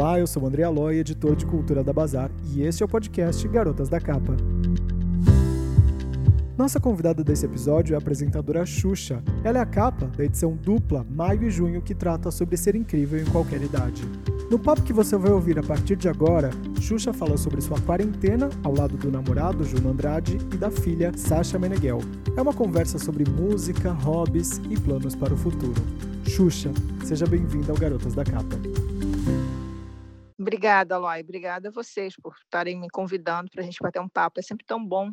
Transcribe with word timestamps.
Olá, 0.00 0.18
eu 0.18 0.26
sou 0.26 0.42
o 0.42 0.46
André 0.46 0.62
Aloy, 0.62 0.96
editor 0.96 1.36
de 1.36 1.44
cultura 1.44 1.84
da 1.84 1.92
Bazar, 1.92 2.30
e 2.54 2.62
este 2.62 2.82
é 2.82 2.86
o 2.86 2.88
podcast 2.88 3.46
Garotas 3.46 3.90
da 3.90 4.00
Capa. 4.00 4.34
Nossa 6.56 6.80
convidada 6.80 7.22
desse 7.22 7.44
episódio 7.44 7.92
é 7.92 7.96
a 7.96 7.98
apresentadora 7.98 8.64
Xuxa. 8.64 9.22
Ela 9.44 9.58
é 9.58 9.60
a 9.60 9.66
capa 9.66 10.06
da 10.06 10.24
edição 10.24 10.56
dupla 10.56 11.06
Maio 11.10 11.42
e 11.42 11.50
Junho 11.50 11.82
que 11.82 11.94
trata 11.94 12.30
sobre 12.30 12.56
ser 12.56 12.74
incrível 12.74 13.20
em 13.20 13.26
qualquer 13.26 13.60
idade. 13.60 14.02
No 14.50 14.58
papo 14.58 14.80
que 14.80 14.92
você 14.94 15.18
vai 15.18 15.32
ouvir 15.32 15.58
a 15.58 15.62
partir 15.62 15.96
de 15.96 16.08
agora, 16.08 16.48
Xuxa 16.80 17.12
fala 17.12 17.36
sobre 17.36 17.60
sua 17.60 17.78
quarentena 17.78 18.48
ao 18.64 18.74
lado 18.74 18.96
do 18.96 19.10
namorado 19.10 19.64
Juno 19.64 19.90
Andrade 19.90 20.38
e 20.50 20.56
da 20.56 20.70
filha 20.70 21.12
Sasha 21.14 21.58
Meneghel. 21.58 22.00
É 22.38 22.40
uma 22.40 22.54
conversa 22.54 22.98
sobre 22.98 23.30
música, 23.30 23.92
hobbies 23.92 24.62
e 24.70 24.80
planos 24.80 25.14
para 25.14 25.34
o 25.34 25.36
futuro. 25.36 25.82
Xuxa, 26.26 26.70
seja 27.04 27.26
bem-vinda 27.26 27.70
ao 27.70 27.76
Garotas 27.76 28.14
da 28.14 28.24
Capa. 28.24 28.56
Obrigada, 30.60 30.96
Aloy. 30.96 31.20
Obrigada 31.20 31.68
a 31.70 31.72
vocês 31.72 32.14
por 32.22 32.34
estarem 32.34 32.78
me 32.78 32.90
convidando 32.90 33.50
para 33.50 33.62
a 33.62 33.64
gente 33.64 33.78
bater 33.80 33.98
um 33.98 34.08
papo. 34.08 34.40
É 34.40 34.42
sempre 34.42 34.66
tão 34.66 34.84
bom 34.84 35.10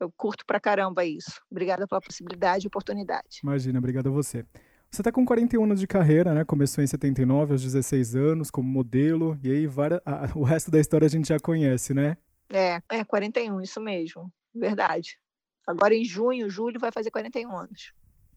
eu 0.00 0.10
curto 0.16 0.44
pra 0.44 0.58
caramba 0.58 1.04
isso. 1.04 1.40
Obrigada 1.48 1.86
pela 1.86 2.00
possibilidade 2.00 2.66
e 2.66 2.68
oportunidade. 2.68 3.38
Imagina, 3.44 3.78
obrigado 3.78 4.08
a 4.08 4.10
você. 4.10 4.44
Você 4.90 5.00
está 5.00 5.12
com 5.12 5.24
41 5.24 5.62
anos 5.62 5.78
de 5.78 5.86
carreira, 5.86 6.34
né? 6.34 6.44
Começou 6.44 6.82
em 6.82 6.86
79, 6.88 7.52
aos 7.52 7.62
16 7.62 8.16
anos, 8.16 8.50
como 8.50 8.68
modelo, 8.68 9.38
e 9.40 9.52
aí 9.52 9.68
várias, 9.68 10.00
a, 10.04 10.26
o 10.34 10.42
resto 10.42 10.68
da 10.68 10.80
história 10.80 11.06
a 11.06 11.08
gente 11.08 11.28
já 11.28 11.38
conhece, 11.38 11.94
né? 11.94 12.16
É, 12.52 12.82
é 12.90 13.04
41, 13.04 13.60
isso 13.60 13.80
mesmo. 13.80 14.32
Verdade. 14.52 15.16
Agora 15.64 15.94
em 15.94 16.04
junho, 16.04 16.50
julho, 16.50 16.80
vai 16.80 16.90
fazer 16.90 17.12
41 17.12 17.56
anos. 17.56 17.92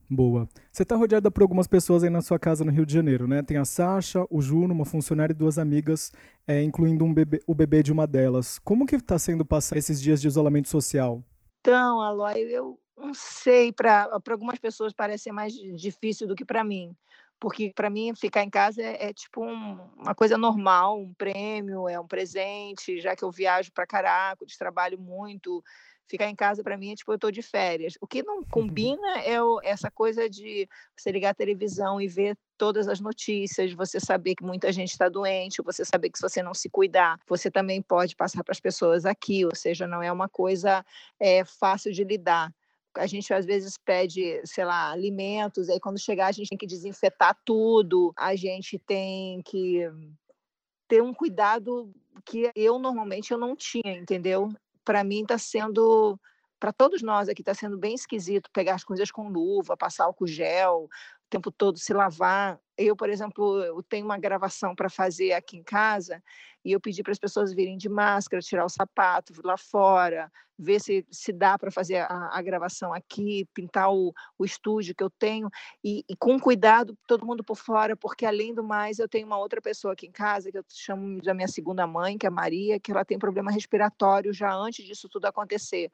Boa. 0.10 0.48
Você 0.72 0.84
está 0.84 0.96
rodeada 0.96 1.32
por 1.32 1.42
algumas 1.42 1.68
pessoas 1.68 2.04
aí 2.04 2.10
na 2.10 2.22
sua 2.22 2.38
casa 2.38 2.64
no 2.64 2.72
Rio 2.72 2.86
de 2.86 2.94
Janeiro, 2.94 3.28
né? 3.28 3.42
Tem 3.42 3.58
a 3.58 3.66
Sasha, 3.66 4.26
o 4.30 4.42
Juno, 4.42 4.74
uma 4.74 4.86
funcionária 4.86 5.34
e 5.34 5.36
duas 5.36 5.58
amigas, 5.58 6.12
é, 6.48 6.62
incluindo 6.62 7.04
um 7.04 7.14
bebê, 7.14 7.42
o 7.48 7.56
bebê 7.56 7.82
de 7.82 7.92
uma 7.92 8.06
delas. 8.06 8.60
Como 8.60 8.86
que 8.86 8.96
está 8.96 9.18
sendo 9.18 9.44
passar 9.44 9.78
esses 9.78 10.00
dias 10.00 10.22
de 10.22 10.28
isolamento 10.28 10.70
social? 10.70 11.24
Então, 11.62 12.00
Aloy, 12.00 12.40
eu 12.42 12.80
não 12.96 13.14
sei, 13.14 13.72
para 13.72 14.10
algumas 14.30 14.60
pessoas 14.60 14.94
parece 14.94 15.24
ser 15.24 15.32
mais 15.32 15.54
difícil 15.54 16.28
do 16.28 16.36
que 16.36 16.46
para 16.46 16.64
mim. 16.64 16.96
Porque 17.40 17.74
para 17.76 17.90
mim 17.90 18.14
ficar 18.16 18.44
em 18.44 18.50
casa 18.50 18.82
é, 18.82 19.10
é 19.10 19.14
tipo 19.14 19.44
um, 19.44 19.80
uma 19.98 20.16
coisa 20.16 20.38
normal, 20.38 21.00
um 21.00 21.14
prêmio, 21.14 21.90
é 21.90 22.00
um 22.00 22.08
presente, 22.08 23.02
já 23.02 23.16
que 23.16 23.24
eu 23.24 23.32
viajo 23.32 23.72
para 23.74 23.86
caraca, 23.86 24.46
trabalho 24.58 24.98
muito, 24.98 25.64
ficar 26.08 26.30
em 26.30 26.36
casa 26.36 26.64
para 26.64 26.78
mim 26.78 26.92
é 26.92 26.96
tipo 26.96 27.12
eu 27.12 27.16
estou 27.16 27.32
de 27.32 27.42
férias. 27.42 27.94
O 28.02 28.08
que 28.08 28.24
não 28.24 28.38
uhum. 28.38 28.46
combina 28.50 29.20
é 29.20 29.42
o, 29.42 29.60
essa 29.64 29.90
coisa 29.90 30.30
de 30.30 30.68
você 30.96 31.12
ligar 31.12 31.32
a 31.32 31.36
televisão 31.36 32.00
e 32.00 32.08
ver 32.08 32.38
todas 32.58 32.88
as 32.88 33.00
notícias, 33.00 33.74
você 33.74 34.00
saber 34.00 34.36
que 34.36 34.44
muita 34.44 34.72
gente 34.72 34.92
está 34.92 35.10
doente, 35.10 35.62
você 35.64 35.84
saber 35.84 36.10
que 36.10 36.18
se 36.18 36.22
você 36.22 36.42
não 36.42 36.54
se 36.54 36.70
cuidar, 36.70 37.20
você 37.28 37.52
também 37.52 37.82
pode 37.82 38.16
passar 38.16 38.44
para 38.44 38.54
as 38.54 38.60
pessoas 38.60 39.06
aqui, 39.06 39.46
ou 39.46 39.56
seja, 39.56 39.86
não 39.86 40.02
é 40.02 40.12
uma 40.12 40.30
coisa 40.30 40.86
é, 41.20 41.44
fácil 41.44 41.92
de 41.92 42.04
lidar 42.04 42.52
a 42.98 43.08
gente 43.08 43.34
às 43.34 43.46
vezes 43.46 43.78
pede, 43.78 44.42
sei 44.46 44.64
lá, 44.64 44.92
alimentos, 44.92 45.70
aí 45.70 45.80
quando 45.80 46.00
chegar 46.00 46.28
a 46.28 46.32
gente 46.32 46.50
tem 46.50 46.58
que 46.58 46.66
desinfetar 46.66 47.38
tudo, 47.44 48.14
a 48.16 48.36
gente 48.36 48.80
tem 48.80 49.42
que 49.42 49.82
ter 50.88 51.02
um 51.02 51.14
cuidado 51.14 51.92
que 52.26 52.52
eu 52.56 52.80
normalmente 52.80 53.32
eu 53.32 53.38
não 53.38 53.56
tinha, 53.56 53.98
entendeu? 53.98 54.50
Para 54.86 55.04
mim 55.04 55.24
está 55.24 55.38
sendo, 55.38 56.18
para 56.60 56.72
todos 56.72 57.02
nós 57.02 57.28
aqui, 57.28 57.42
está 57.42 57.54
sendo 57.54 57.78
bem 57.78 57.96
esquisito 57.96 58.50
pegar 58.54 58.76
as 58.76 58.84
coisas 58.84 59.12
com 59.12 59.28
luva, 59.28 59.76
passar 59.76 60.06
álcool 60.06 60.28
gel, 60.28 60.88
o 61.26 61.30
tempo 61.30 61.52
todo 61.52 61.78
se 61.78 61.94
lavar. 61.94 62.60
Eu, 62.78 62.96
por 62.96 63.10
exemplo, 63.10 63.64
eu 63.64 63.82
tenho 63.84 64.06
uma 64.06 64.18
gravação 64.18 64.76
para 64.76 64.90
fazer 64.90 65.34
aqui 65.34 65.58
em 65.58 65.64
casa 65.64 66.22
e 66.64 66.72
eu 66.72 66.80
pedi 66.80 67.02
para 67.04 67.12
as 67.12 67.20
pessoas 67.20 67.54
virem 67.54 67.78
de 67.78 67.88
máscara, 67.88 68.42
tirar 68.42 68.66
o 68.66 68.70
sapato 68.70 69.34
lá 69.44 69.58
fora, 69.58 70.32
ver 70.58 70.80
se, 70.80 71.06
se 71.12 71.32
dá 71.32 71.58
para 71.58 71.70
fazer 71.70 71.98
a, 71.98 72.30
a, 72.34 72.42
gravação 72.42 72.94
aqui, 72.94 73.48
pintar 73.54 73.94
o, 73.94 74.14
o 74.38 74.46
estúdio 74.46 74.96
que 74.96 75.04
eu 75.04 75.10
tenho, 75.10 75.50
e, 75.84 76.04
e, 76.10 76.16
com 76.16 76.40
cuidado, 76.40 76.98
todo 77.08 77.26
mundo 77.26 77.44
por 77.44 77.56
fora, 77.56 77.96
porque 77.96 78.26
além 78.26 78.54
do 78.54 78.64
mais, 78.64 79.00
eu 79.00 79.08
tenho 79.08 79.28
uma 79.28 79.38
outra 79.38 79.62
pessoa 79.62 79.94
aqui 79.94 80.08
em 80.08 80.12
casa, 80.12 80.52
que 80.52 80.58
eu 80.58 80.66
chamo 80.70 81.22
da 81.22 81.34
minha 81.34 81.48
segunda 81.48 81.86
mãe, 81.86 82.18
que 82.18 82.26
é 82.26 82.30
a 82.30 82.32
Maria, 82.32 82.80
que 82.80 82.92
ela 82.92 83.06
tem 83.06 83.20
problema 83.20 83.52
respiratório 83.52 84.34
já 84.34 84.54
antes 84.54 84.86
disso 84.86 85.08
tudo 85.08 85.26
acontecer. 85.26 85.92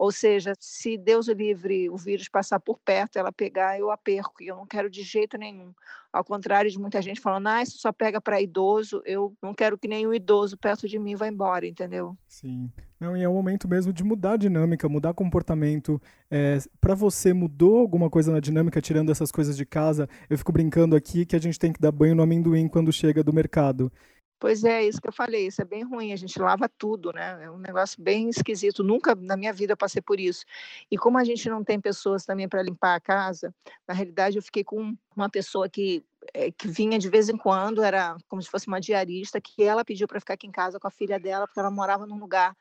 Ou 0.00 0.10
seja, 0.10 0.54
se 0.58 0.96
Deus 0.96 1.28
o 1.28 1.34
livre 1.34 1.90
o 1.90 1.96
vírus 1.98 2.26
passar 2.26 2.58
por 2.58 2.78
perto, 2.78 3.18
ela 3.18 3.30
pegar, 3.30 3.78
eu 3.78 3.90
a 3.90 3.98
perco. 3.98 4.42
E 4.42 4.46
eu 4.46 4.56
não 4.56 4.64
quero 4.64 4.88
de 4.88 5.02
jeito 5.02 5.36
nenhum. 5.36 5.74
Ao 6.10 6.24
contrário 6.24 6.70
de 6.70 6.78
muita 6.78 7.02
gente 7.02 7.20
falando, 7.20 7.48
ah, 7.48 7.62
isso 7.62 7.76
só 7.76 7.92
pega 7.92 8.18
para 8.18 8.40
idoso, 8.40 9.02
eu 9.04 9.36
não 9.42 9.52
quero 9.52 9.76
que 9.76 9.86
nenhum 9.86 10.14
idoso 10.14 10.56
perto 10.56 10.88
de 10.88 10.98
mim 10.98 11.16
vá 11.16 11.28
embora, 11.28 11.66
entendeu? 11.66 12.16
Sim. 12.26 12.72
Não, 12.98 13.14
e 13.14 13.22
é 13.22 13.28
o 13.28 13.34
momento 13.34 13.68
mesmo 13.68 13.92
de 13.92 14.02
mudar 14.02 14.32
a 14.32 14.36
dinâmica, 14.38 14.88
mudar 14.88 15.12
comportamento. 15.12 16.00
É, 16.30 16.56
para 16.80 16.94
você, 16.94 17.34
mudou 17.34 17.76
alguma 17.76 18.08
coisa 18.08 18.32
na 18.32 18.40
dinâmica, 18.40 18.80
tirando 18.80 19.12
essas 19.12 19.30
coisas 19.30 19.54
de 19.54 19.66
casa? 19.66 20.08
Eu 20.30 20.38
fico 20.38 20.50
brincando 20.50 20.96
aqui 20.96 21.26
que 21.26 21.36
a 21.36 21.38
gente 21.38 21.58
tem 21.58 21.74
que 21.74 21.80
dar 21.80 21.92
banho 21.92 22.14
no 22.14 22.22
amendoim 22.22 22.68
quando 22.68 22.90
chega 22.90 23.22
do 23.22 23.34
mercado. 23.34 23.92
Pois 24.40 24.64
é, 24.64 24.82
isso 24.82 25.02
que 25.02 25.06
eu 25.06 25.12
falei, 25.12 25.48
isso 25.48 25.60
é 25.60 25.66
bem 25.66 25.84
ruim, 25.84 26.14
a 26.14 26.16
gente 26.16 26.40
lava 26.40 26.66
tudo, 26.66 27.12
né? 27.12 27.44
É 27.44 27.50
um 27.50 27.58
negócio 27.58 28.02
bem 28.02 28.30
esquisito. 28.30 28.82
Nunca 28.82 29.14
na 29.14 29.36
minha 29.36 29.52
vida 29.52 29.76
passei 29.76 30.00
por 30.00 30.18
isso. 30.18 30.46
E 30.90 30.96
como 30.96 31.18
a 31.18 31.24
gente 31.24 31.46
não 31.50 31.62
tem 31.62 31.78
pessoas 31.78 32.24
também 32.24 32.48
para 32.48 32.62
limpar 32.62 32.94
a 32.94 33.00
casa, 33.00 33.54
na 33.86 33.92
realidade 33.92 34.38
eu 34.38 34.42
fiquei 34.42 34.64
com 34.64 34.96
uma 35.14 35.28
pessoa 35.28 35.68
que, 35.68 36.02
é, 36.32 36.50
que 36.50 36.68
vinha 36.68 36.98
de 36.98 37.10
vez 37.10 37.28
em 37.28 37.36
quando, 37.36 37.82
era 37.82 38.16
como 38.28 38.40
se 38.42 38.48
fosse 38.48 38.66
uma 38.66 38.80
diarista, 38.80 39.38
que 39.42 39.62
ela 39.62 39.84
pediu 39.84 40.08
para 40.08 40.18
ficar 40.18 40.34
aqui 40.34 40.46
em 40.46 40.52
casa 40.52 40.80
com 40.80 40.88
a 40.88 40.90
filha 40.90 41.20
dela, 41.20 41.46
porque 41.46 41.60
ela 41.60 41.70
morava 41.70 42.06
num 42.06 42.18
lugar 42.18 42.56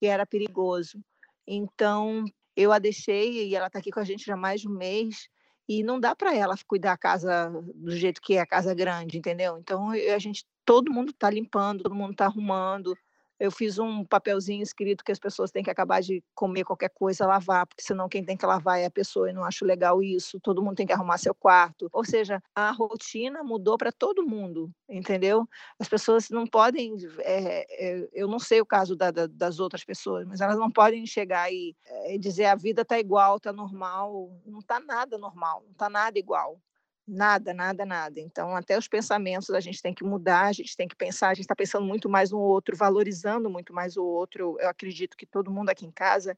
que 0.00 0.06
era 0.06 0.26
perigoso. 0.26 0.98
Então 1.46 2.24
eu 2.56 2.72
a 2.72 2.80
deixei 2.80 3.46
e 3.46 3.54
ela 3.54 3.68
está 3.68 3.78
aqui 3.78 3.92
com 3.92 4.00
a 4.00 4.04
gente 4.04 4.26
já 4.26 4.34
há 4.34 4.36
mais 4.36 4.60
de 4.60 4.68
um 4.68 4.72
mês 4.72 5.28
e 5.68 5.82
não 5.82 5.98
dá 5.98 6.14
para 6.14 6.34
ela 6.34 6.54
cuidar 6.66 6.92
a 6.92 6.98
casa 6.98 7.50
do 7.74 7.96
jeito 7.96 8.20
que 8.20 8.34
é 8.34 8.40
a 8.40 8.46
casa 8.46 8.74
grande, 8.74 9.18
entendeu? 9.18 9.58
Então 9.58 9.90
a 9.90 10.18
gente 10.18 10.44
todo 10.64 10.92
mundo 10.92 11.10
está 11.10 11.30
limpando, 11.30 11.82
todo 11.82 11.94
mundo 11.94 12.12
está 12.12 12.26
arrumando. 12.26 12.96
Eu 13.44 13.50
fiz 13.50 13.78
um 13.78 14.04
papelzinho 14.04 14.62
escrito 14.62 15.04
que 15.04 15.12
as 15.12 15.18
pessoas 15.18 15.50
têm 15.50 15.62
que 15.62 15.70
acabar 15.70 16.00
de 16.00 16.24
comer 16.34 16.64
qualquer 16.64 16.88
coisa, 16.88 17.26
lavar, 17.26 17.66
porque 17.66 17.82
senão 17.82 18.08
quem 18.08 18.24
tem 18.24 18.38
que 18.38 18.46
lavar 18.46 18.80
é 18.80 18.86
a 18.86 18.90
pessoa 18.90 19.28
e 19.28 19.34
não 19.34 19.44
acho 19.44 19.66
legal 19.66 20.02
isso. 20.02 20.40
Todo 20.40 20.62
mundo 20.62 20.76
tem 20.76 20.86
que 20.86 20.92
arrumar 20.94 21.18
seu 21.18 21.34
quarto. 21.34 21.88
Ou 21.92 22.04
seja, 22.04 22.42
a 22.54 22.70
rotina 22.70 23.42
mudou 23.42 23.76
para 23.76 23.92
todo 23.92 24.26
mundo, 24.26 24.70
entendeu? 24.88 25.46
As 25.78 25.88
pessoas 25.88 26.30
não 26.30 26.46
podem. 26.46 26.96
É, 27.18 27.66
é, 27.68 28.08
eu 28.14 28.26
não 28.26 28.38
sei 28.38 28.62
o 28.62 28.66
caso 28.66 28.96
da, 28.96 29.10
da, 29.10 29.26
das 29.26 29.60
outras 29.60 29.84
pessoas, 29.84 30.26
mas 30.26 30.40
elas 30.40 30.58
não 30.58 30.70
podem 30.70 31.04
chegar 31.06 31.52
e, 31.52 31.76
é, 31.84 32.16
dizer 32.16 32.46
a 32.46 32.54
vida 32.54 32.80
está 32.80 32.98
igual, 32.98 33.36
está 33.36 33.52
normal. 33.52 34.30
Não 34.46 34.60
está 34.60 34.80
nada 34.80 35.18
normal, 35.18 35.62
não 35.66 35.72
está 35.72 35.90
nada 35.90 36.18
igual. 36.18 36.58
Nada, 37.06 37.52
nada, 37.52 37.84
nada. 37.84 38.18
Então, 38.18 38.56
até 38.56 38.78
os 38.78 38.88
pensamentos 38.88 39.50
a 39.50 39.60
gente 39.60 39.82
tem 39.82 39.92
que 39.92 40.02
mudar, 40.02 40.46
a 40.46 40.52
gente 40.52 40.74
tem 40.74 40.88
que 40.88 40.96
pensar, 40.96 41.28
a 41.28 41.34
gente 41.34 41.42
está 41.44 41.54
pensando 41.54 41.84
muito 41.86 42.08
mais 42.08 42.30
no 42.30 42.38
outro, 42.40 42.74
valorizando 42.76 43.50
muito 43.50 43.74
mais 43.74 43.96
o 43.98 44.04
outro. 44.04 44.56
Eu 44.58 44.68
acredito 44.70 45.14
que 45.16 45.26
todo 45.26 45.50
mundo 45.50 45.68
aqui 45.68 45.84
em 45.84 45.90
casa 45.90 46.36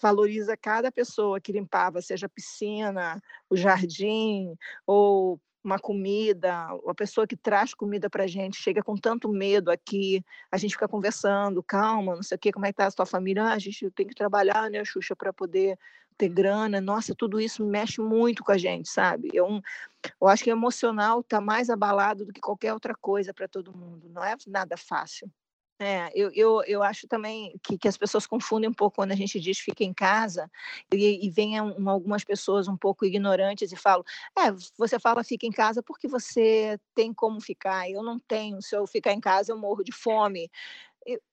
valoriza 0.00 0.56
cada 0.56 0.92
pessoa 0.92 1.40
que 1.40 1.52
limpava, 1.52 2.00
seja 2.02 2.26
a 2.26 2.28
piscina, 2.30 3.20
o 3.50 3.56
jardim, 3.56 4.54
ou 4.86 5.40
uma 5.64 5.78
comida, 5.78 6.68
a 6.88 6.94
pessoa 6.94 7.26
que 7.26 7.36
traz 7.36 7.74
comida 7.74 8.08
para 8.10 8.24
a 8.24 8.26
gente 8.28 8.56
chega 8.56 8.82
com 8.82 8.96
tanto 8.96 9.28
medo 9.28 9.70
aqui, 9.70 10.24
a 10.52 10.56
gente 10.58 10.72
fica 10.72 10.88
conversando, 10.88 11.62
calma, 11.62 12.14
não 12.16 12.22
sei 12.22 12.36
o 12.36 12.38
quê, 12.38 12.52
como 12.52 12.64
é 12.66 12.70
que 12.70 12.74
está 12.74 12.86
a 12.86 12.90
sua 12.90 13.06
família? 13.06 13.44
Ah, 13.44 13.52
a 13.54 13.58
gente 13.58 13.90
tem 13.90 14.06
que 14.06 14.14
trabalhar, 14.14 14.70
né, 14.70 14.84
Xuxa, 14.84 15.16
para 15.16 15.32
poder 15.32 15.78
ter 16.18 16.28
grana. 16.28 16.80
Nossa, 16.80 17.14
tudo 17.14 17.40
isso 17.40 17.64
mexe 17.64 18.00
muito 18.00 18.44
com 18.44 18.52
a 18.52 18.58
gente, 18.58 18.88
sabe? 18.90 19.30
Eu, 19.32 19.62
eu 20.20 20.28
acho 20.28 20.44
que 20.44 20.50
o 20.50 20.56
emocional 20.56 21.20
está 21.20 21.40
mais 21.40 21.70
abalado 21.70 22.26
do 22.26 22.32
que 22.32 22.40
qualquer 22.40 22.74
outra 22.74 22.94
coisa 22.94 23.32
para 23.32 23.48
todo 23.48 23.76
mundo. 23.76 24.08
Não 24.10 24.24
é 24.24 24.36
nada 24.48 24.76
fácil. 24.76 25.30
É, 25.80 26.10
eu, 26.12 26.28
eu, 26.34 26.60
eu 26.66 26.82
acho 26.82 27.06
também 27.06 27.56
que, 27.62 27.78
que 27.78 27.86
as 27.86 27.96
pessoas 27.96 28.26
confundem 28.26 28.68
um 28.68 28.74
pouco 28.74 28.96
quando 28.96 29.12
a 29.12 29.14
gente 29.14 29.38
diz 29.38 29.60
fica 29.60 29.84
em 29.84 29.94
casa 29.94 30.50
e, 30.92 31.24
e 31.24 31.30
vem 31.30 31.60
um, 31.60 31.88
algumas 31.88 32.24
pessoas 32.24 32.66
um 32.66 32.76
pouco 32.76 33.06
ignorantes 33.06 33.70
e 33.70 33.76
falam: 33.76 34.04
é, 34.36 34.50
você 34.76 34.98
fala 34.98 35.22
fica 35.22 35.46
em 35.46 35.52
casa 35.52 35.80
porque 35.80 36.08
você 36.08 36.80
tem 36.96 37.14
como 37.14 37.40
ficar. 37.40 37.88
Eu 37.88 38.02
não 38.02 38.18
tenho. 38.18 38.60
Se 38.60 38.76
eu 38.76 38.88
ficar 38.88 39.12
em 39.12 39.20
casa, 39.20 39.52
eu 39.52 39.56
morro 39.56 39.84
de 39.84 39.92
fome 39.92 40.50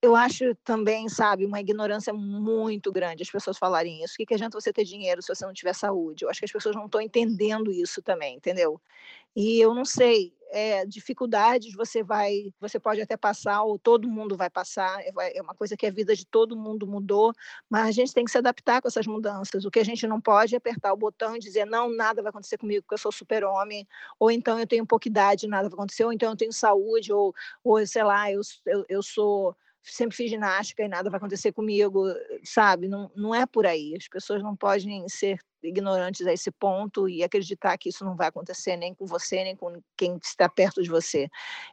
eu 0.02 0.16
acho 0.16 0.56
também, 0.64 1.10
sabe, 1.10 1.46
uma 1.46 1.60
ignorância 1.60 2.14
muito 2.14 2.92
grande 2.92 3.24
as 3.24 3.30
pessoas 3.30 3.58
falarem 3.58 4.04
isso. 4.04 4.14
O 4.14 4.18
que, 4.18 4.26
que 4.26 4.34
adianta 4.34 4.60
você 4.60 4.72
ter 4.72 4.86
dinheiro 4.86 5.22
se 5.22 5.28
você 5.28 5.46
não 5.46 5.54
tiver 5.54 5.74
saúde? 5.74 6.24
Eu 6.24 6.30
acho 6.30 6.40
que 6.40 6.46
as 6.46 6.52
pessoas 6.52 6.76
não 6.76 6.86
estão 6.86 7.02
entendendo 7.02 7.72
isso 7.72 8.02
também, 8.02 8.38
entendeu? 8.38 8.80
E 9.36 9.60
eu 9.60 9.74
não 9.74 9.84
sei, 9.84 10.34
é, 10.50 10.86
dificuldades 10.86 11.74
você 11.74 12.02
vai, 12.02 12.54
você 12.58 12.80
pode 12.80 13.02
até 13.02 13.18
passar, 13.18 13.64
ou 13.64 13.78
todo 13.78 14.10
mundo 14.10 14.38
vai 14.38 14.50
passar, 14.50 15.02
é, 15.02 15.12
é 15.38 15.42
uma 15.42 15.54
coisa 15.54 15.76
que 15.76 15.86
a 15.86 15.92
vida 15.92 16.16
de 16.16 16.26
todo 16.26 16.56
mundo 16.56 16.88
mudou, 16.88 17.34
mas 17.70 17.88
a 17.88 17.92
gente 17.92 18.14
tem 18.14 18.24
que 18.24 18.32
se 18.32 18.38
adaptar 18.38 18.82
com 18.82 18.88
essas 18.88 19.06
mudanças. 19.06 19.66
O 19.66 19.72
que 19.72 19.80
a 19.80 19.84
gente 19.84 20.08
não 20.08 20.22
pode 20.22 20.56
é 20.56 20.58
apertar 20.58 20.94
o 20.94 20.98
botão 20.98 21.36
e 21.36 21.40
dizer, 21.40 21.66
não, 21.66 21.90
nada 21.90 22.22
vai 22.22 22.30
acontecer 22.30 22.58
comigo, 22.58 22.84
porque 22.84 22.94
eu 22.94 23.00
sou 23.00 23.12
super-homem, 23.12 23.86
ou 24.18 24.32
então 24.32 24.58
eu 24.58 24.66
tenho 24.66 24.86
pouca 24.86 25.10
idade, 25.10 25.48
nada 25.48 25.68
vai 25.68 25.74
acontecer, 25.74 26.06
ou 26.06 26.14
então 26.14 26.30
eu 26.30 26.38
tenho 26.38 26.54
saúde, 26.54 27.12
ou, 27.12 27.34
ou 27.62 27.86
sei 27.86 28.04
lá, 28.04 28.32
eu, 28.32 28.40
eu, 28.66 28.86
eu 28.88 29.04
sou 29.04 29.54
sempre 29.86 30.16
fiz 30.16 30.30
ginástica 30.30 30.84
e 30.84 30.88
nada 30.88 31.10
vai 31.10 31.18
acontecer 31.18 31.52
comigo, 31.52 32.04
sabe? 32.44 32.88
Não, 32.88 33.12
não 33.16 33.34
é 33.34 33.46
por 33.46 33.66
aí. 33.66 33.96
As 33.96 34.08
pessoas 34.08 34.42
não 34.42 34.56
podem 34.56 35.08
ser 35.08 35.40
ignorantes 35.66 36.26
a 36.28 36.34
esse 36.34 36.52
ponto 36.52 37.10
e 37.10 37.24
acreditar 37.24 37.78
que 37.78 37.90
isso 37.90 38.06
não 38.06 38.16
vai 38.16 38.28
acontecer 38.28 38.78
nem 38.78 38.94
com 38.94 39.06
você, 39.06 39.44
nem 39.44 39.56
com 39.56 39.82
quem 39.98 40.18
está 40.22 40.48
perto 40.48 40.82
de 40.82 40.90
você. 40.90 41.30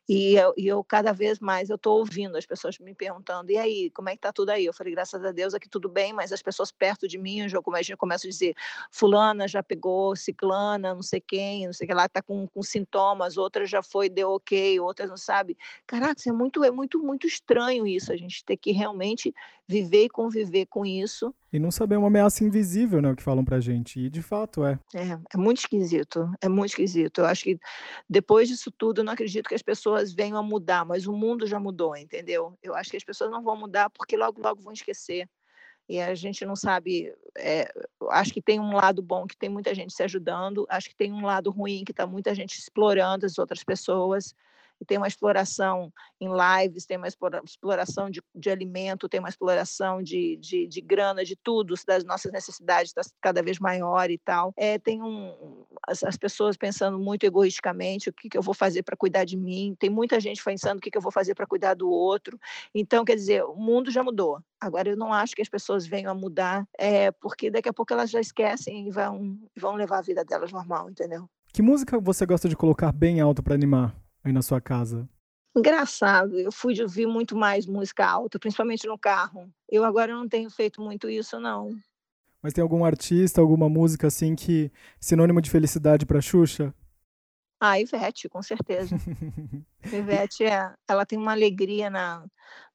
E 0.08 0.34
eu, 0.34 0.52
e 0.56 0.66
eu 0.66 0.82
cada 0.82 1.12
vez 1.12 1.38
mais, 1.38 1.70
eu 1.70 1.76
estou 1.76 1.98
ouvindo 1.98 2.36
as 2.36 2.46
pessoas 2.46 2.78
me 2.78 2.94
perguntando, 2.94 3.50
e 3.50 3.56
aí, 3.56 3.90
como 3.90 4.08
é 4.08 4.12
que 4.12 4.18
está 4.18 4.32
tudo 4.32 4.50
aí? 4.50 4.64
Eu 4.64 4.72
falei, 4.72 4.92
graças 4.92 5.24
a 5.24 5.32
Deus, 5.32 5.54
aqui 5.54 5.68
tudo 5.68 5.88
bem, 5.88 6.12
mas 6.12 6.32
as 6.32 6.42
pessoas 6.42 6.72
perto 6.72 7.06
de 7.06 7.18
mim, 7.18 7.46
eu 7.52 7.62
começo, 7.62 7.96
começo 7.96 8.26
a 8.26 8.30
dizer, 8.30 8.54
fulana 8.90 9.46
já 9.46 9.62
pegou, 9.62 10.16
ciclana, 10.16 10.94
não 10.94 11.02
sei 11.02 11.20
quem, 11.20 11.66
não 11.66 11.72
sei 11.72 11.86
que 11.86 11.94
lá, 11.94 12.06
está 12.06 12.22
com, 12.22 12.46
com 12.46 12.62
sintomas, 12.62 13.36
outra 13.36 13.66
já 13.66 13.82
foi, 13.82 14.08
deu 14.08 14.30
ok, 14.30 14.80
outras 14.80 15.08
não 15.08 15.16
sabe. 15.16 15.56
Caraca, 15.86 16.20
é 16.26 16.32
muito, 16.32 16.64
é 16.64 16.70
muito, 16.70 16.98
muito 16.98 17.26
estranho 17.26 17.86
isso, 17.86 18.12
a 18.12 18.16
gente 18.16 18.44
ter 18.44 18.56
que 18.56 18.72
realmente 18.72 19.34
viver 19.66 20.04
e 20.04 20.08
conviver 20.08 20.66
com 20.66 20.84
isso. 20.84 21.34
E 21.52 21.58
não 21.58 21.70
saber 21.70 21.96
uma 21.96 22.06
ameaça 22.06 22.43
invisível, 22.43 23.02
né, 23.02 23.10
o 23.10 23.16
que 23.16 23.22
falam 23.22 23.44
pra 23.44 23.60
gente. 23.60 24.00
E 24.00 24.08
de 24.08 24.22
fato 24.22 24.64
é. 24.64 24.78
É, 24.94 25.19
é 25.34 25.37
muito 25.37 25.58
esquisito. 25.58 26.32
É 26.40 26.49
muito 26.49 26.70
esquisito. 26.70 27.20
Eu 27.20 27.26
acho 27.26 27.44
que 27.44 27.58
depois 28.08 28.49
disso 28.49 28.70
tudo, 28.70 29.00
eu 29.00 29.04
não 29.04 29.12
acredito 29.12 29.49
que 29.49 29.54
as 29.54 29.62
pessoas 29.62 30.12
venham 30.12 30.38
a 30.38 30.43
mudar, 30.43 30.84
mas 30.84 31.06
o 31.06 31.12
mundo 31.12 31.46
já 31.46 31.60
mudou, 31.60 31.94
entendeu? 31.96 32.56
Eu 32.62 32.75
acho 32.75 32.90
que 32.90 32.96
as 32.96 33.04
pessoas 33.04 33.31
não 33.31 33.43
vão 33.43 33.56
mudar 33.56 33.90
porque 33.90 34.16
logo, 34.16 34.40
logo 34.40 34.62
vão 34.62 34.72
esquecer. 34.72 35.28
E 35.88 36.00
a 36.00 36.14
gente 36.14 36.46
não 36.46 36.56
sabe. 36.56 37.12
É, 37.37 37.70
acho 38.10 38.32
que 38.32 38.40
tem 38.40 38.58
um 38.58 38.72
lado 38.75 39.02
bom 39.02 39.26
que 39.26 39.37
tem 39.37 39.50
muita 39.50 39.75
gente 39.75 39.93
se 39.93 40.02
ajudando, 40.02 40.66
acho 40.70 40.88
que 40.88 40.96
tem 40.96 41.12
um 41.12 41.26
lado 41.26 41.50
ruim 41.50 41.84
que 41.84 41.93
está 41.93 42.06
muita 42.06 42.34
gente 42.34 42.58
explorando 42.58 43.26
as 43.26 43.38
outras 43.38 43.62
pessoas 43.62 44.34
e 44.82 44.84
tem 44.84 44.99
uma 44.99 45.06
exploração 45.06 45.93
em 46.20 46.29
lives, 46.29 46.84
tem 46.84 46.96
uma 46.96 47.06
exploração 47.06 48.11
de, 48.11 48.20
de 48.34 48.50
alimento, 48.50 49.08
tem 49.08 49.20
uma 49.20 49.29
exploração 49.29 50.02
de, 50.02 50.37
de, 50.38 50.67
de 50.67 50.81
grana, 50.81 51.25
de 51.25 51.37
tudo, 51.37 51.75
das 51.87 52.05
nossas 52.05 52.32
necessidades 52.32 52.90
está 52.90 53.02
cada 53.20 53.43
vez 53.43 53.61
maior 53.61 54.11
e 54.11 54.19
tal. 54.19 54.52
É, 54.56 54.79
tem 54.79 55.00
um, 55.00 55.64
as, 55.87 56.02
as 56.02 56.17
pessoas 56.17 56.56
pensando 56.56 56.99
muito 56.99 57.25
egoisticamente, 57.25 58.11
o 58.11 58.12
que, 58.12 58.29
que 58.29 58.37
eu 58.37 58.43
vou 58.43 58.55
fazer 58.55 58.82
para 58.82 58.96
cuidar 58.96 59.25
de 59.25 59.37
mim, 59.37 59.76
tem 59.79 59.88
muita 59.88 60.19
gente 60.19 60.43
pensando 60.43 60.79
o 60.79 60.81
que, 60.81 60.90
que 60.90 60.99
eu 60.99 61.02
vou 61.02 61.12
fazer 61.12 61.37
para 61.37 61.46
cuidar 61.46 61.75
do 61.75 61.88
outro. 61.88 62.37
Então, 62.75 63.05
quer 63.05 63.14
dizer, 63.14 63.44
o 63.44 63.55
mundo 63.55 63.88
já 63.90 64.02
mudou. 64.02 64.40
Agora, 64.61 64.88
eu 64.88 64.96
não 64.96 65.12
acho 65.12 65.37
que 65.37 65.43
as 65.43 65.49
pessoas 65.49 65.87
venham 65.87 66.11
a 66.11 66.14
mudar, 66.14 66.67
é, 66.76 67.12
porque 67.12 67.52
daqui 67.52 67.69
a 67.69 67.73
pouco 67.73 67.93
elas 67.93 68.11
já 68.11 68.20
esquecem 68.20 68.88
e 68.88 68.90
vão, 68.90 69.38
vão 69.56 69.75
levar 69.76 69.99
a 69.99 70.02
vida 70.02 70.25
delas 70.25 70.50
normal, 70.50 70.90
entendeu? 70.90 71.28
Que 71.52 71.61
música 71.61 72.00
você 72.00 72.25
gosta 72.25 72.49
de 72.49 72.56
colocar 72.56 72.90
bem 72.93 73.20
alto 73.20 73.43
para 73.43 73.55
animar? 73.55 73.94
Aí 74.24 74.32
na 74.32 74.42
sua 74.42 74.60
casa? 74.60 75.08
Engraçado, 75.54 76.38
eu 76.38 76.50
fui 76.50 76.72
de 76.72 76.82
ouvir 76.82 77.06
muito 77.06 77.36
mais 77.36 77.66
música 77.66 78.06
alta, 78.06 78.38
principalmente 78.38 78.86
no 78.86 78.98
carro. 78.98 79.52
Eu 79.69 79.84
agora 79.84 80.14
não 80.14 80.26
tenho 80.26 80.48
feito 80.50 80.80
muito 80.80 81.10
isso, 81.10 81.38
não. 81.38 81.70
Mas 82.42 82.52
tem 82.54 82.62
algum 82.62 82.84
artista, 82.84 83.40
alguma 83.40 83.69
música 83.69 84.06
assim 84.06 84.34
que 84.34 84.72
sinônimo 84.98 85.40
de 85.40 85.50
felicidade 85.50 86.06
para 86.06 86.20
Xuxa? 86.20 86.74
Ah, 87.64 87.79
Ivete, 87.79 88.29
com 88.29 88.43
certeza. 88.43 88.97
Ivete, 89.85 90.43
é, 90.43 90.75
ela 90.88 91.06
tem 91.06 91.17
uma 91.17 91.31
alegria 91.31 91.88
na, 91.88 92.26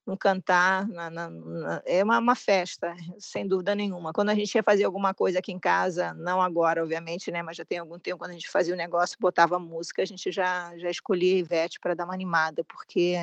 no 0.06 0.18
cantar, 0.18 0.88
na, 0.88 1.10
na, 1.10 1.30
na, 1.30 1.82
é 1.86 2.02
uma, 2.02 2.18
uma, 2.20 2.36
festa, 2.36 2.96
sem 3.20 3.46
dúvida 3.46 3.76
nenhuma. 3.76 4.14
Quando 4.14 4.30
a 4.30 4.34
gente 4.34 4.56
ia 4.56 4.64
fazer 4.64 4.86
alguma 4.86 5.14
coisa 5.14 5.40
aqui 5.40 5.52
em 5.52 5.60
casa, 5.60 6.14
não 6.14 6.42
agora, 6.42 6.82
obviamente, 6.82 7.30
né, 7.30 7.44
mas 7.44 7.58
já 7.58 7.66
tem 7.66 7.80
algum 7.80 8.00
tempo, 8.00 8.20
quando 8.20 8.32
a 8.32 8.34
gente 8.34 8.50
fazia 8.50 8.74
o 8.74 8.78
negócio, 8.78 9.18
botava 9.20 9.60
música, 9.60 10.04
a 10.04 10.06
gente 10.06 10.32
já, 10.32 10.72
já 10.78 10.90
escolhia 10.90 11.36
a 11.36 11.40
Ivete 11.40 11.82
para 11.82 11.94
dar 11.94 12.06
uma 12.06 12.14
animada, 12.14 12.64
porque 12.64 13.18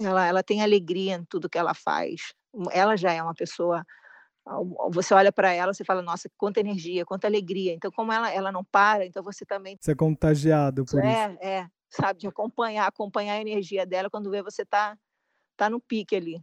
ela, 0.00 0.28
ela 0.28 0.42
tem 0.44 0.62
alegria 0.62 1.16
em 1.16 1.24
tudo 1.24 1.50
que 1.50 1.58
ela 1.58 1.74
faz. 1.74 2.32
Ela 2.70 2.94
já 2.94 3.12
é 3.12 3.20
uma 3.20 3.34
pessoa 3.34 3.84
você 4.90 5.14
olha 5.14 5.32
para 5.32 5.52
ela, 5.52 5.72
você 5.72 5.84
fala, 5.84 6.02
nossa, 6.02 6.30
quanta 6.36 6.60
energia, 6.60 7.04
quanta 7.04 7.26
alegria. 7.26 7.72
Então, 7.74 7.90
como 7.90 8.12
ela, 8.12 8.30
ela 8.32 8.50
não 8.50 8.64
para, 8.64 9.04
então 9.04 9.22
você 9.22 9.44
também. 9.44 9.76
Você 9.80 9.92
é 9.92 9.94
contagiado 9.94 10.84
por 10.84 11.04
é, 11.04 11.08
isso. 11.12 11.38
É, 11.40 11.58
é, 11.58 11.66
sabe, 11.90 12.20
de 12.20 12.26
acompanhar, 12.26 12.86
acompanhar 12.86 13.34
a 13.34 13.40
energia 13.40 13.86
dela 13.86 14.10
quando 14.10 14.30
vê 14.30 14.42
você 14.42 14.64
tá 14.64 14.96
tá 15.56 15.68
no 15.68 15.80
pique 15.80 16.14
ali. 16.16 16.40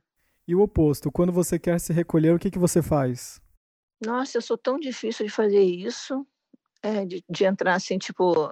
E 0.47 0.53
o 0.53 0.61
oposto, 0.61 1.11
quando 1.11 1.31
você 1.31 1.57
quer 1.57 1.79
se 1.79 1.91
recolher, 1.91 2.35
o 2.35 2.39
que, 2.39 2.51
que 2.51 2.59
você 2.59 2.81
faz? 2.81 3.41
Nossa, 4.05 4.37
eu 4.37 4.41
sou 4.41 4.57
tão 4.57 4.77
difícil 4.77 5.25
de 5.25 5.31
fazer 5.31 5.63
isso, 5.63 6.27
é, 6.83 7.05
de, 7.05 7.23
de 7.27 7.45
entrar 7.45 7.73
assim, 7.73 7.97
tipo, 7.97 8.51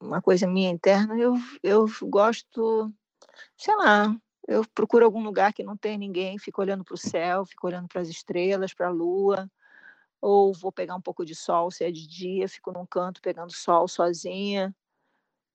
uma 0.00 0.20
coisa 0.20 0.46
minha 0.46 0.70
interna. 0.70 1.16
Eu, 1.16 1.34
eu 1.62 1.86
gosto, 2.02 2.92
sei 3.56 3.76
lá, 3.76 4.16
eu 4.50 4.64
procuro 4.74 5.04
algum 5.04 5.22
lugar 5.22 5.52
que 5.52 5.62
não 5.62 5.76
tem 5.76 5.96
ninguém, 5.96 6.36
fico 6.36 6.60
olhando 6.60 6.84
para 6.84 6.94
o 6.94 6.98
céu, 6.98 7.46
fico 7.46 7.68
olhando 7.68 7.86
para 7.86 8.00
as 8.00 8.08
estrelas, 8.08 8.74
para 8.74 8.88
a 8.88 8.90
lua, 8.90 9.48
ou 10.20 10.52
vou 10.52 10.72
pegar 10.72 10.96
um 10.96 11.00
pouco 11.00 11.24
de 11.24 11.36
sol 11.36 11.70
se 11.70 11.84
é 11.84 11.90
de 11.90 12.06
dia, 12.06 12.48
fico 12.48 12.72
num 12.72 12.84
canto 12.84 13.22
pegando 13.22 13.52
sol 13.52 13.86
sozinha. 13.86 14.74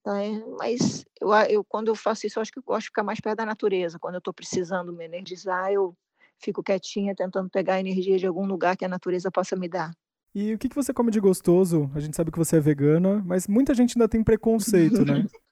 Né? 0.05 0.41
Mas 0.57 1.05
eu, 1.19 1.29
eu, 1.49 1.63
quando 1.63 1.89
eu 1.89 1.95
faço 1.95 2.25
isso, 2.25 2.39
eu 2.39 2.41
acho 2.41 2.51
que 2.53 2.59
eu 2.59 2.63
gosto 2.63 2.83
de 2.83 2.87
ficar 2.87 3.03
mais 3.03 3.19
perto 3.19 3.37
da 3.37 3.45
natureza. 3.45 3.99
Quando 3.99 4.15
eu 4.15 4.19
estou 4.19 4.33
precisando 4.33 4.93
me 4.93 5.03
energizar, 5.03 5.71
eu 5.73 5.93
fico 6.39 6.63
quietinha, 6.63 7.13
tentando 7.13 7.49
pegar 7.49 7.75
a 7.75 7.79
energia 7.81 8.17
de 8.17 8.25
algum 8.25 8.45
lugar 8.45 8.77
que 8.77 8.85
a 8.85 8.89
natureza 8.89 9.29
possa 9.29 9.57
me 9.57 9.67
dar. 9.67 9.91
E 10.33 10.53
o 10.53 10.57
que, 10.57 10.69
que 10.69 10.75
você 10.75 10.93
come 10.93 11.11
de 11.11 11.19
gostoso? 11.19 11.91
A 11.93 11.99
gente 11.99 12.15
sabe 12.15 12.31
que 12.31 12.37
você 12.37 12.57
é 12.57 12.61
vegana, 12.61 13.21
mas 13.25 13.47
muita 13.47 13.73
gente 13.73 13.97
ainda 13.97 14.07
tem 14.07 14.23
preconceito, 14.23 15.03
né? 15.03 15.25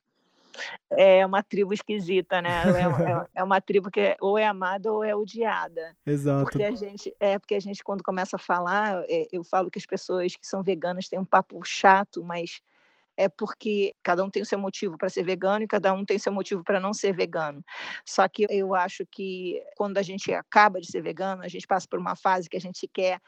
é 0.92 1.26
uma 1.26 1.42
tribo 1.44 1.74
esquisita, 1.74 2.42
né? 2.42 2.64
É, 2.64 3.12
é, 3.12 3.28
é, 3.36 3.44
uma 3.44 3.60
tribo 3.60 3.90
que 3.90 4.00
é, 4.00 4.18
ou 4.22 4.38
é 4.38 4.46
amada 4.46 4.92
ou 4.92 5.04
é 5.04 5.16
odiada. 5.16 5.96
Exato. 6.06 6.44
Porque 6.44 6.64
a 6.64 6.72
gente, 6.72 7.16
é 7.20 7.40
porque 7.40 7.56
a 7.56 7.60
gente, 7.60 7.84
quando 7.84 8.04
começa 8.04 8.36
a 8.36 8.40
falar, 8.40 9.04
é, 9.08 9.28
eu 9.32 9.44
falo 9.44 9.70
que 9.70 9.80
as 9.80 9.86
pessoas 9.86 10.36
que 10.36 10.46
são 10.46 10.64
veganas 10.64 11.08
têm 11.08 11.20
um 11.20 11.26
papo 11.26 11.64
chato, 11.64 12.24
mas 12.24 12.62
é 13.16 13.30
porque 13.30 13.94
cada 14.02 14.24
um 14.24 14.30
tem 14.30 14.42
o 14.42 14.46
seu 14.46 14.58
motivo 14.58 14.98
para 14.98 15.10
ser 15.10 15.24
vegano 15.24 15.64
e 15.64 15.68
cada 15.68 15.94
um 15.94 16.04
tem 16.04 16.18
seu 16.18 16.32
motivo 16.32 16.64
para 16.64 16.80
não 16.80 16.94
ser 16.94 17.14
vegano. 17.14 17.64
Só 18.06 18.28
que 18.28 18.46
eu 18.50 18.74
acho 18.74 19.06
que 19.06 19.62
quando 19.76 19.98
a 19.98 20.02
gente 20.02 20.34
acaba 20.34 20.82
de 20.82 20.88
ser 20.88 21.02
vegano, 21.02 21.44
a 21.44 21.48
gente 21.48 21.68
passa 21.68 21.88
por 21.88 22.00
uma 22.00 22.16
fase 22.16 22.50
que 22.50 22.58
a 22.58 22.62
gente 22.62 22.88
quer 22.92 23.20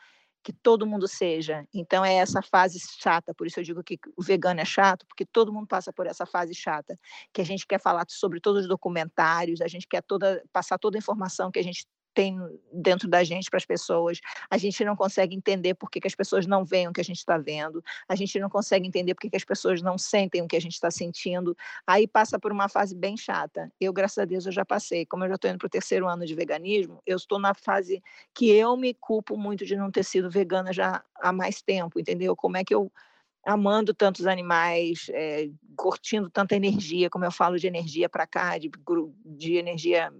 que 0.45 0.53
todo 0.53 0.86
mundo 0.86 1.07
seja. 1.07 1.68
Então 1.74 2.06
é 2.06 2.13
essa 2.13 2.39
fase 2.39 2.80
chata, 3.01 3.33
por 3.33 3.47
isso 3.47 3.59
eu 3.59 3.63
digo 3.63 3.83
que 3.83 3.97
o 4.15 4.21
vegano 4.21 4.62
é 4.62 4.65
chato, 4.65 5.03
porque 5.07 5.25
todo 5.25 5.51
mundo 5.51 5.65
passa 5.65 5.92
por 5.92 6.06
essa 6.06 6.24
fase 6.24 6.53
chata, 6.53 6.95
que 7.33 7.42
a 7.42 7.44
gente 7.44 7.65
quer 7.65 7.81
falar 7.81 8.06
sobre 8.07 8.39
todos 8.39 8.62
os 8.62 8.67
documentários, 8.67 9.60
a 9.60 9.67
gente 9.67 9.88
quer 9.88 10.03
toda 10.03 10.43
passar 10.53 10.77
toda 10.77 10.98
a 10.98 11.00
informação 11.00 11.50
que 11.50 11.58
a 11.58 11.63
gente 11.63 11.88
tem 12.15 12.39
dentro 12.72 13.07
da 13.07 13.24
gente 13.24 13.50
para 13.50 13.57
as 13.57 13.65
pessoas. 13.65 14.19
A 14.50 14.57
gente 14.57 14.84
não 14.86 14.95
consegue 14.95 15.36
entender 15.36 15.75
por 15.75 15.91
que, 15.91 16.00
que 16.00 16.07
as 16.07 16.15
pessoas 16.15 16.48
não 16.48 16.63
veem 16.63 16.88
o 16.88 16.93
que 16.93 17.01
a 17.01 17.03
gente 17.03 17.17
está 17.17 17.38
vendo. 17.38 17.84
A 18.07 18.15
gente 18.15 18.39
não 18.39 18.50
consegue 18.50 18.88
entender 18.88 19.13
por 19.13 19.22
que, 19.22 19.29
que 19.29 19.36
as 19.36 19.43
pessoas 19.43 19.81
não 19.81 19.98
sentem 19.98 20.41
o 20.41 20.48
que 20.48 20.55
a 20.55 20.62
gente 20.62 20.74
está 20.74 20.89
sentindo. 20.89 21.55
Aí 21.86 22.07
passa 22.07 22.39
por 22.39 22.51
uma 22.51 22.69
fase 22.69 22.95
bem 22.95 23.17
chata. 23.17 23.72
Eu, 23.79 23.91
graças 23.91 24.17
a 24.17 24.25
Deus, 24.25 24.45
eu 24.45 24.51
já 24.51 24.65
passei. 24.65 25.05
Como 25.05 25.25
eu 25.25 25.29
já 25.29 25.36
estou 25.36 25.51
indo 25.51 25.60
para 25.60 25.67
o 25.67 25.69
terceiro 25.69 26.07
ano 26.07 26.25
de 26.25 26.34
veganismo, 26.34 27.01
eu 27.05 27.17
estou 27.17 27.38
na 27.38 27.53
fase 27.53 28.01
que 28.34 28.50
eu 28.50 28.77
me 28.77 28.93
culpo 28.93 29.38
muito 29.38 29.65
de 29.65 29.75
não 29.75 29.91
ter 29.91 30.03
sido 30.03 30.31
vegana 30.31 30.72
já 30.72 31.03
há 31.19 31.34
mais 31.34 31.62
tempo, 31.62 32.00
entendeu? 32.00 32.36
Como 32.36 32.55
é 32.55 32.63
que 32.63 32.74
eu 32.74 32.89
amando 33.45 33.93
tantos 33.93 34.25
animais, 34.25 35.07
é, 35.12 35.50
curtindo 35.77 36.29
tanta 36.29 36.55
energia, 36.55 37.10
como 37.12 37.25
eu 37.25 37.31
falo 37.31 37.60
de 37.60 37.67
energia 37.67 38.10
para 38.10 38.25
cá, 38.25 38.57
de, 38.57 38.72
de 39.24 39.53
energia 39.53 40.12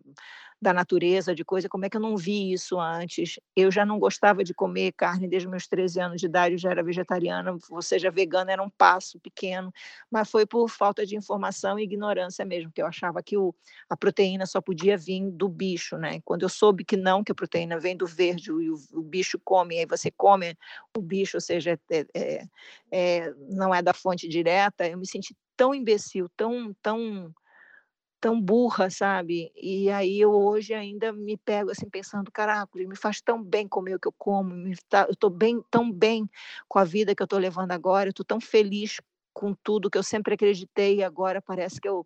da 0.62 0.74
natureza, 0.74 1.36
de 1.36 1.44
coisa, 1.44 1.70
como 1.70 1.86
é 1.86 1.90
que 1.90 1.98
eu 1.98 2.02
não 2.02 2.16
vi 2.16 2.52
isso 2.52 2.80
antes? 2.80 3.40
Eu 3.56 3.70
já 3.70 3.86
não 3.86 4.00
gostava 4.00 4.44
de 4.44 4.54
comer 4.54 4.94
carne 4.94 5.28
desde 5.28 5.48
meus 5.48 5.68
13 5.68 6.00
anos 6.00 6.22
de 6.22 6.28
idade, 6.28 6.56
eu 6.56 6.60
já 6.60 6.72
era 6.72 6.84
vegetariana, 6.84 7.58
ou 7.70 7.82
seja, 7.82 8.10
vegana 8.10 8.52
era 8.52 8.64
um 8.64 8.70
passo 8.70 9.20
pequeno, 9.20 9.72
mas 10.10 10.30
foi 10.30 10.46
por 10.46 10.70
falta 10.70 11.06
de 11.06 11.16
informação 11.16 11.78
e 11.78 11.84
ignorância 11.84 12.46
mesmo, 12.46 12.72
que 12.72 12.82
eu 12.82 12.88
achava 12.88 13.22
que 13.22 13.38
o, 13.38 13.54
a 13.90 13.98
proteína 13.98 14.46
só 14.46 14.62
podia 14.62 14.98
vir 14.98 15.30
do 15.32 15.50
bicho, 15.50 15.98
né? 15.98 16.22
Quando 16.24 16.44
eu 16.44 16.50
soube 16.50 16.86
que 16.86 16.98
não, 16.98 17.24
que 17.24 17.32
a 17.32 17.36
proteína 17.36 17.80
vem 17.80 17.96
do 17.96 18.08
verde 18.08 18.50
e 18.50 18.70
o, 18.70 18.76
o 18.94 19.02
bicho 19.02 19.40
come, 19.44 19.78
aí 19.80 19.86
você 19.86 20.10
come 20.10 20.58
o 20.96 21.02
bicho, 21.02 21.38
ou 21.38 21.42
seja, 21.42 21.80
é, 21.92 22.06
é, 22.14 22.48
é, 22.92 23.34
não 23.50 23.74
é 23.74 23.82
da 23.82 23.94
fonte 23.94 24.28
direta, 24.28 24.88
eu 24.88 24.98
me 24.98 25.08
senti 25.08 25.36
tão 25.56 25.74
imbecil, 25.74 26.30
tão, 26.36 26.74
tão 26.82 27.34
tão 28.26 28.42
burra, 28.42 28.90
sabe? 28.90 29.52
E 29.56 29.88
aí 29.92 30.20
eu 30.20 30.32
hoje 30.32 30.74
ainda 30.74 31.14
me 31.14 31.38
pego 31.38 31.70
assim 31.70 31.88
pensando, 31.88 32.32
caraca, 32.32 32.68
me 32.74 32.96
faz 32.96 33.22
tão 33.22 33.44
bem 33.44 33.68
comer 33.68 33.94
o 33.94 34.00
que 34.00 34.08
eu 34.08 34.14
como, 34.18 34.52
tá, 34.90 35.04
eu 35.04 35.12
estou 35.12 35.30
bem, 35.30 35.64
tão 35.70 35.92
bem 35.92 36.28
com 36.68 36.80
a 36.80 36.84
vida 36.84 37.14
que 37.14 37.22
eu 37.22 37.26
estou 37.26 37.38
levando 37.38 37.70
agora, 37.70 38.08
eu 38.08 38.10
estou 38.10 38.26
tão 38.26 38.42
feliz 38.42 39.00
com 39.32 39.54
tudo 39.54 39.92
que 39.92 39.98
eu 39.98 40.02
sempre 40.02 40.34
acreditei 40.34 40.96
e 40.96 41.04
agora 41.04 41.40
parece 41.40 41.80
que 41.80 41.88
eu 41.88 42.04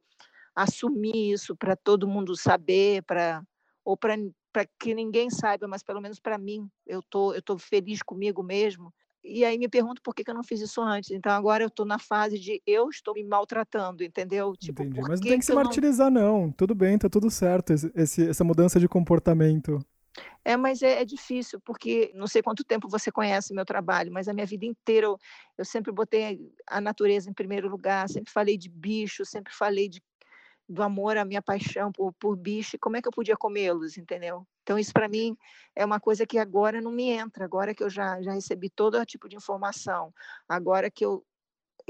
assumi 0.54 1.32
isso 1.32 1.56
para 1.56 1.74
todo 1.74 2.06
mundo 2.06 2.36
saber, 2.36 3.02
para 3.04 3.42
ou 3.86 3.96
para 3.96 4.18
que 4.78 4.94
ninguém 4.94 5.30
saiba, 5.30 5.70
mas 5.70 5.82
pelo 5.82 6.02
menos 6.02 6.20
para 6.20 6.38
mim, 6.38 6.70
eu 6.86 7.02
tô 7.02 7.34
eu 7.34 7.42
tô 7.42 7.58
feliz 7.58 8.04
comigo 8.04 8.44
mesmo. 8.44 8.94
E 9.24 9.44
aí 9.44 9.58
me 9.58 9.68
pergunto 9.68 10.02
por 10.02 10.16
que, 10.16 10.24
que 10.24 10.32
eu 10.32 10.36
não 10.36 10.44
fiz 10.44 10.62
isso 10.62 10.82
antes. 10.82 11.12
Então 11.12 11.32
agora 11.32 11.64
eu 11.64 11.68
estou 11.68 11.86
na 11.86 12.00
fase 12.00 12.40
de 12.40 12.62
eu 12.66 12.90
estou 12.90 13.14
me 13.14 13.24
maltratando, 13.24 14.04
entendeu? 14.04 14.54
Tipo, 14.56 14.84
Entendi. 14.84 15.02
Mas 15.02 15.20
não 15.20 15.28
tem 15.28 15.32
que, 15.34 15.40
que 15.40 15.46
se 15.46 15.54
martirizar, 15.54 16.10
não... 16.10 16.44
não. 16.44 16.52
Tudo 16.52 16.74
bem, 16.74 16.98
tá 16.98 17.10
tudo 17.10 17.30
certo. 17.30 17.74
Esse, 17.96 18.30
essa 18.30 18.44
mudança 18.44 18.80
de 18.80 18.88
comportamento. 18.88 19.84
É, 20.44 20.58
mas 20.58 20.82
é, 20.82 21.02
é, 21.02 21.06
difícil, 21.06 21.60
porque 21.62 22.12
não 22.16 22.28
sei 22.28 22.42
quanto 22.42 22.64
tempo 22.64 22.90
você 22.90 23.12
conhece 23.12 23.54
meu 23.54 23.66
trabalho, 23.66 24.12
mas 24.12 24.28
a 24.28 24.34
minha 24.34 24.46
vida 24.46 24.66
inteira 24.66 25.08
eu, 25.08 25.18
eu 25.58 25.66
sempre 25.66 25.92
botei 25.92 26.40
a 26.68 26.82
natureza 26.82 27.30
em 27.30 27.34
primeiro 27.34 27.70
lugar, 27.70 28.10
sempre 28.10 28.32
falei 28.32 28.58
de 28.58 28.70
bicho, 28.70 29.26
sempre 29.26 29.54
falei 29.54 29.88
de 29.88 30.02
do 30.70 30.84
amor, 30.84 31.18
a 31.18 31.26
minha 31.26 31.42
paixão 31.42 31.92
por, 31.92 32.14
por 32.14 32.38
bicho, 32.38 32.78
como 32.80 32.96
é 32.96 33.02
que 33.02 33.08
eu 33.08 33.12
podia 33.12 33.36
comê-los, 33.36 33.98
entendeu? 33.98 34.46
Então, 34.62 34.78
isso 34.78 34.94
para 34.94 35.10
mim 35.10 35.36
é 35.76 35.84
uma 35.84 36.00
coisa 36.00 36.28
que 36.28 36.38
agora 36.38 36.80
não 36.80 36.92
me 36.92 37.10
entra, 37.10 37.44
agora 37.44 37.74
que 37.74 37.84
eu 37.84 37.90
já, 37.90 38.22
já 38.22 38.34
recebi 38.34 38.70
todo 38.70 39.04
tipo 39.04 39.28
de 39.28 39.36
informação, 39.36 40.14
agora 40.48 40.92
que 40.92 41.04
eu, 41.04 41.26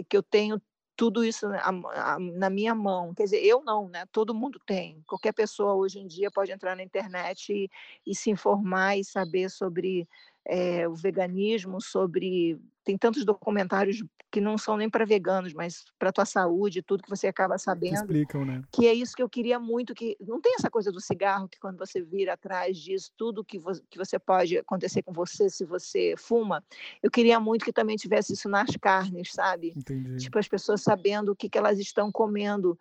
que 0.08 0.16
eu 0.16 0.24
tenho 0.24 0.62
tudo 0.96 1.24
isso 1.24 1.48
na, 1.48 2.20
na, 2.20 2.50
minha 2.50 2.76
mão. 2.76 3.14
Quer 3.14 3.24
dizer, 3.24 3.42
eu 3.42 3.64
não, 3.64 3.88
né? 3.88 4.06
Todo 4.12 4.36
mundo 4.36 4.60
tem. 4.66 5.02
Qualquer 5.08 5.32
pessoa 5.32 5.74
hoje 5.74 5.98
em 5.98 6.06
dia 6.06 6.30
pode 6.30 6.52
entrar 6.52 6.76
na 6.76 6.84
internet 6.84 7.54
e, 7.54 7.70
e 8.06 8.14
se 8.14 8.30
informar 8.30 8.98
e 8.98 9.04
saber 9.06 9.50
sobre 9.50 10.06
é, 10.46 10.88
o 10.90 10.96
veganismo, 10.96 11.82
sobre. 11.82 12.60
Tem 12.90 12.98
tantos 12.98 13.24
documentários 13.24 14.04
que 14.32 14.42
não 14.42 14.58
são 14.58 14.76
nem 14.76 14.90
para 14.90 15.06
veganos, 15.06 15.54
mas 15.54 15.86
para 16.00 16.10
a 16.10 16.12
tua 16.12 16.26
saúde, 16.26 16.82
tudo 16.82 17.04
que 17.04 17.10
você 17.10 17.28
acaba 17.28 17.56
sabendo. 17.60 17.94
Que 17.94 18.00
explicam, 18.00 18.44
né? 18.44 18.64
Que 18.72 18.88
é 18.88 18.94
isso 18.96 19.16
que 19.16 19.22
eu 19.22 19.30
queria 19.30 19.60
muito, 19.60 19.94
que 19.94 20.18
não 20.20 20.42
tem 20.42 20.56
essa 20.56 20.72
coisa 20.72 20.92
do 20.92 21.00
cigarro, 21.00 21.48
que 21.48 21.60
quando 21.60 21.78
você 21.78 22.02
vira 22.02 22.34
atrás 22.34 22.80
diz 22.80 23.12
tudo 23.16 23.46
que, 23.46 23.60
vo 23.60 23.74
que 23.92 23.98
você 24.00 24.18
pode 24.18 24.58
acontecer 24.58 25.04
com 25.04 25.14
você 25.14 25.52
se 25.52 25.64
você 25.66 26.16
fuma. 26.18 26.64
Eu 27.04 27.12
queria 27.12 27.40
muito 27.40 27.64
que 27.64 27.72
também 27.72 27.96
tivesse 27.96 28.34
isso 28.34 28.50
nas 28.50 28.76
carnes, 28.82 29.34
sabe? 29.34 29.72
Entendi. 29.78 30.18
Tipo, 30.18 30.40
as 30.40 30.48
pessoas 30.48 30.82
sabendo 30.82 31.34
o 31.34 31.36
que, 31.36 31.48
que 31.48 31.60
elas 31.60 31.78
estão 31.78 32.12
comendo 32.12 32.76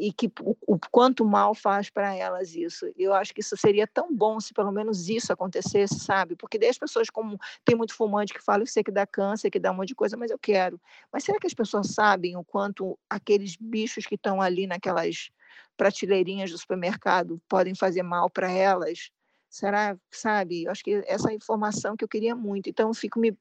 e 0.00 0.12
que 0.12 0.32
o, 0.40 0.56
o 0.66 0.78
quanto 0.90 1.24
mal 1.24 1.54
faz 1.54 1.90
para 1.90 2.14
elas 2.14 2.54
isso. 2.56 2.90
Eu 2.96 3.12
acho 3.12 3.34
que 3.34 3.40
isso 3.40 3.56
seria 3.56 3.86
tão 3.86 4.14
bom 4.14 4.40
se 4.40 4.54
pelo 4.54 4.72
menos 4.72 5.08
isso 5.08 5.32
acontecesse, 5.32 6.00
sabe? 6.00 6.34
Porque 6.34 6.58
daí 6.58 6.70
as 6.70 6.78
pessoas, 6.78 7.10
como 7.10 7.38
tem 7.64 7.76
muito 7.76 7.94
fumante 7.94 8.32
que 8.32 8.42
fala, 8.42 8.62
eu 8.62 8.66
sei 8.66 8.82
que 8.82 8.90
dá 8.90 9.06
câncer, 9.06 9.50
que 9.50 9.60
dá 9.60 9.70
um 9.70 9.74
monte 9.74 9.88
de 9.88 9.94
coisa, 9.94 10.16
mas 10.16 10.30
eu 10.30 10.38
quero. 10.38 10.80
Mas 11.12 11.24
será 11.24 11.38
que 11.38 11.46
as 11.46 11.54
pessoas 11.54 11.88
sabem 11.88 12.36
o 12.36 12.42
quanto 12.42 12.98
aqueles 13.08 13.56
bichos 13.56 14.06
que 14.06 14.14
estão 14.14 14.40
ali 14.40 14.66
naquelas 14.66 15.30
prateleirinhas 15.76 16.50
do 16.50 16.58
supermercado 16.58 17.40
podem 17.48 17.74
fazer 17.74 18.02
mal 18.02 18.30
para 18.30 18.50
elas? 18.50 19.10
Será, 19.50 19.98
sabe? 20.12 20.62
Eu 20.62 20.70
acho 20.70 20.84
que 20.84 21.02
essa 21.08 21.32
informação 21.32 21.96
que 21.96 22.04
eu 22.04 22.08
queria 22.08 22.36
muito. 22.36 22.70
Então, 22.70 22.88
eu 22.88 22.94
fico 22.94 23.18
me, 23.18 23.36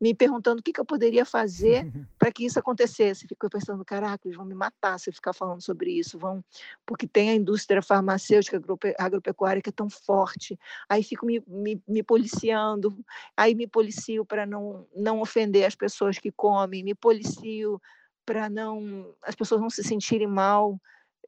me 0.00 0.12
perguntando 0.12 0.58
o 0.58 0.62
que, 0.62 0.72
que 0.72 0.80
eu 0.80 0.84
poderia 0.84 1.24
fazer 1.24 1.86
para 2.18 2.32
que 2.32 2.44
isso 2.44 2.58
acontecesse. 2.58 3.28
Fico 3.28 3.48
pensando, 3.48 3.84
caraca, 3.84 4.26
eles 4.26 4.36
vão 4.36 4.44
me 4.44 4.56
matar 4.56 4.98
se 4.98 5.08
eu 5.08 5.14
ficar 5.14 5.32
falando 5.32 5.62
sobre 5.62 5.92
isso. 5.92 6.18
Vão, 6.18 6.44
porque 6.84 7.06
tem 7.06 7.30
a 7.30 7.34
indústria 7.36 7.80
farmacêutica 7.80 8.60
agropecuária 8.98 9.62
que 9.62 9.68
é 9.68 9.72
tão 9.72 9.88
forte. 9.88 10.58
Aí 10.88 11.04
fico 11.04 11.24
me, 11.24 11.40
me, 11.46 11.80
me 11.86 12.02
policiando, 12.02 12.92
aí 13.36 13.54
me 13.54 13.68
policio 13.68 14.24
para 14.26 14.44
não, 14.44 14.84
não 14.96 15.20
ofender 15.20 15.64
as 15.64 15.76
pessoas 15.76 16.18
que 16.18 16.32
comem, 16.32 16.82
me 16.82 16.94
policio 16.94 17.80
para 18.26 18.50
não 18.50 19.14
as 19.22 19.36
pessoas 19.36 19.60
não 19.60 19.70
se 19.70 19.84
sentirem 19.84 20.26
mal 20.26 20.80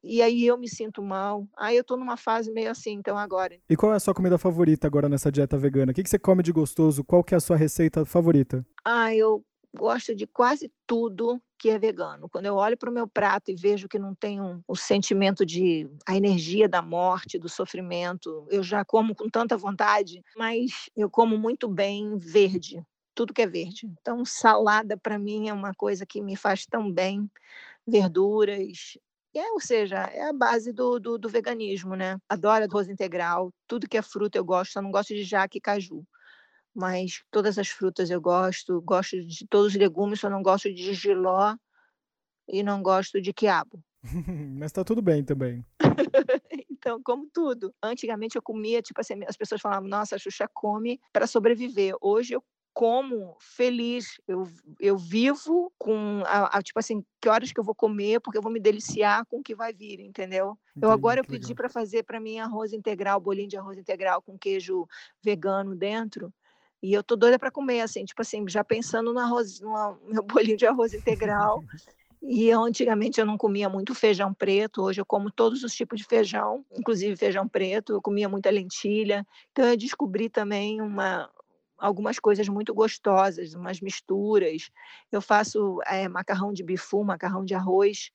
e 0.05 0.21
aí 0.21 0.47
eu 0.47 0.59
me 0.59 0.69
sinto 0.69 1.03
mal. 1.03 1.49
Aí 1.57 1.77
eu 1.77 1.83
tô 1.83 1.97
numa 1.97 2.17
fase 2.17 2.53
meio 2.53 2.71
assim, 2.71 2.93
então 2.93 3.17
agora. 3.17 3.59
E 3.69 3.77
qual 3.77 3.93
é 3.93 3.97
a 3.97 4.01
sua 4.01 4.15
comida 4.15 4.37
favorita 4.37 4.87
agora 4.87 5.09
nessa 5.09 5.33
dieta 5.33 5.57
vegana? 5.57 5.93
O 5.93 5.95
que, 5.95 6.03
que 6.03 6.11
você 6.11 6.19
come 6.19 6.43
de 6.43 6.53
gostoso? 6.53 7.03
Qual 7.03 7.25
que 7.25 7.35
é 7.35 7.39
a 7.39 7.41
sua 7.41 7.57
receita 7.57 8.05
favorita? 8.05 8.65
Ah, 8.85 9.15
eu 9.15 9.43
gosto 9.75 10.15
de 10.15 10.27
quase 10.27 10.71
tudo 10.87 11.41
que 11.59 11.71
é 11.71 11.79
vegano. 11.79 12.29
Quando 12.29 12.47
eu 12.47 12.55
olho 12.55 12.77
para 12.77 12.91
o 12.91 12.93
meu 12.93 13.09
prato 13.09 13.51
e 13.51 13.55
vejo 13.55 13.89
que 13.89 13.99
não 13.99 14.15
tem 14.15 14.41
um, 14.41 14.61
o 14.69 14.77
sentimento 14.77 15.45
de 15.45 15.89
a 16.07 16.15
energia 16.15 16.69
da 16.69 16.83
morte, 16.83 17.39
do 17.39 17.49
sofrimento, 17.49 18.47
eu 18.51 18.63
já 18.63 18.85
como 18.85 19.15
com 19.15 19.29
tanta 19.29 19.57
vontade, 19.57 20.23
mas 20.37 20.91
eu 20.95 21.11
como 21.11 21.39
muito 21.39 21.67
bem 21.67 22.19
verde, 22.19 22.85
tudo 23.15 23.33
que 23.33 23.43
é 23.43 23.47
verde. 23.47 23.87
Então, 24.01 24.25
salada 24.25 24.97
para 24.97 25.19
mim 25.19 25.49
é 25.49 25.53
uma 25.53 25.73
coisa 25.75 26.05
que 26.05 26.21
me 26.21 26.37
faz 26.37 26.67
tão 26.67 26.93
bem, 26.93 27.31
verduras, 27.87 28.99
é, 29.37 29.53
ou 29.53 29.61
seja, 29.61 29.97
é 30.13 30.29
a 30.29 30.33
base 30.33 30.73
do, 30.73 30.99
do, 30.99 31.19
do, 31.19 31.29
veganismo, 31.29 31.95
né? 31.95 32.19
Adoro 32.29 32.65
arroz 32.65 32.89
integral, 32.89 33.53
tudo 33.67 33.89
que 33.89 33.97
é 33.97 34.03
fruta 34.03 34.39
eu 34.39 34.45
gosto, 34.45 34.73
só 34.73 34.83
não 34.83 34.91
gosto 34.91 35.15
de 35.15 35.25
jaque 35.25 35.59
e 35.59 35.61
caju. 35.61 36.05
Mas 36.75 37.23
todas 37.31 37.59
as 37.59 37.69
frutas 37.69 38.11
eu 38.11 38.21
gosto, 38.21 38.81
gosto 38.83 39.17
de 39.25 39.47
todos 39.49 39.73
os 39.73 39.79
legumes, 39.79 40.21
só 40.21 40.31
não 40.31 40.43
gosto 40.43 40.73
de 40.73 40.95
giló 40.95 41.57
e 42.49 42.63
não 42.63 42.83
gosto 42.83 43.21
de 43.21 43.33
quiabo. 43.33 43.83
Mas 44.59 44.73
tá 44.73 44.85
tudo 44.85 45.01
bem 45.01 45.25
também. 45.25 45.65
então, 46.71 47.01
como 47.03 47.29
tudo. 47.33 47.75
Antigamente 47.83 48.37
eu 48.37 48.43
comia, 48.43 48.83
tipo 48.83 49.01
assim, 49.01 49.15
as 49.27 49.37
pessoas 49.37 49.61
falavam, 49.61 49.89
nossa, 49.89 50.17
a 50.17 50.19
Xuxa 50.19 50.49
come 50.53 51.01
para 51.13 51.27
sobreviver. 51.27 51.95
Hoje 52.01 52.35
eu 52.35 52.45
como 52.75 53.37
feliz. 53.39 54.21
Eu, 54.27 54.47
eu 54.81 54.99
vivo 54.99 55.73
com, 55.79 56.23
a, 56.27 56.59
a, 56.59 56.63
tipo 56.63 56.79
assim, 56.79 57.05
que 57.21 57.29
horas 57.29 57.53
que 57.53 57.61
eu 57.61 57.65
vou 57.65 57.75
comer, 57.75 58.21
porque 58.21 58.37
eu 58.37 58.43
vou 58.43 58.53
me 58.53 58.61
deliciar 58.61 59.25
com 59.27 59.39
o 59.39 59.43
que 59.43 59.55
vai 59.55 59.73
vir, 59.73 60.01
entendeu? 60.01 60.59
Entendi, 60.71 60.85
eu 60.85 60.91
agora 60.91 61.21
eu 61.21 61.25
pedi 61.25 61.55
para 61.55 61.69
fazer 61.69 62.03
para 62.03 62.21
mim 62.21 62.41
arroz 62.41 62.73
integral, 62.73 63.21
bolinho 63.21 63.49
de 63.49 63.57
arroz 63.57 63.79
integral 63.79 64.21
com 64.21 64.37
queijo 64.37 64.87
vegano 65.23 65.77
dentro. 65.77 66.35
E 66.83 66.93
eu 66.93 67.03
tô 67.03 67.17
doida 67.17 67.39
para 67.39 67.51
comer, 67.51 67.81
assim, 67.81 68.05
tipo 68.05 68.21
assim, 68.21 68.45
já 68.49 68.63
pensando 68.63 69.13
no 69.13 69.21
arroz, 69.21 69.61
no 69.61 69.73
meu 70.11 70.23
bolinho 70.25 70.57
de 70.57 70.67
arroz 70.67 70.93
integral. 70.93 71.65
E 72.21 72.49
eu, 72.49 72.63
antigamente 72.63 73.21
eu 73.21 73.27
não 73.27 73.39
comia 73.39 73.69
muito 73.69 73.95
feijão 73.95 74.35
preto, 74.35 74.83
hoje 74.83 75.01
eu 75.01 75.07
como 75.07 75.31
todos 75.31 75.63
os 75.63 75.75
tipos 75.75 76.01
de 76.01 76.07
feijão, 76.07 76.65
inclusive 76.77 77.17
feijão 77.17 77.47
preto, 77.47 77.93
eu 77.93 78.03
comia 78.03 78.29
muita 78.29 78.51
lentilha. 78.51 79.27
Então 79.53 79.67
eu 79.67 79.77
descobri 79.77 80.31
também 80.31 80.81
uma, 80.81 81.31
algumas 81.85 82.19
coisas 82.19 82.49
muito 82.49 82.73
gostosas, 82.75 83.55
umas 83.55 83.81
misturas. 83.81 84.71
Eu 85.13 85.21
faço 85.21 85.81
é, 85.87 86.09
macarrão 86.09 86.53
de 86.53 86.63
bifu, 86.63 87.05
macarrão 87.05 87.45
de 87.45 87.55
arroz, 87.55 88.11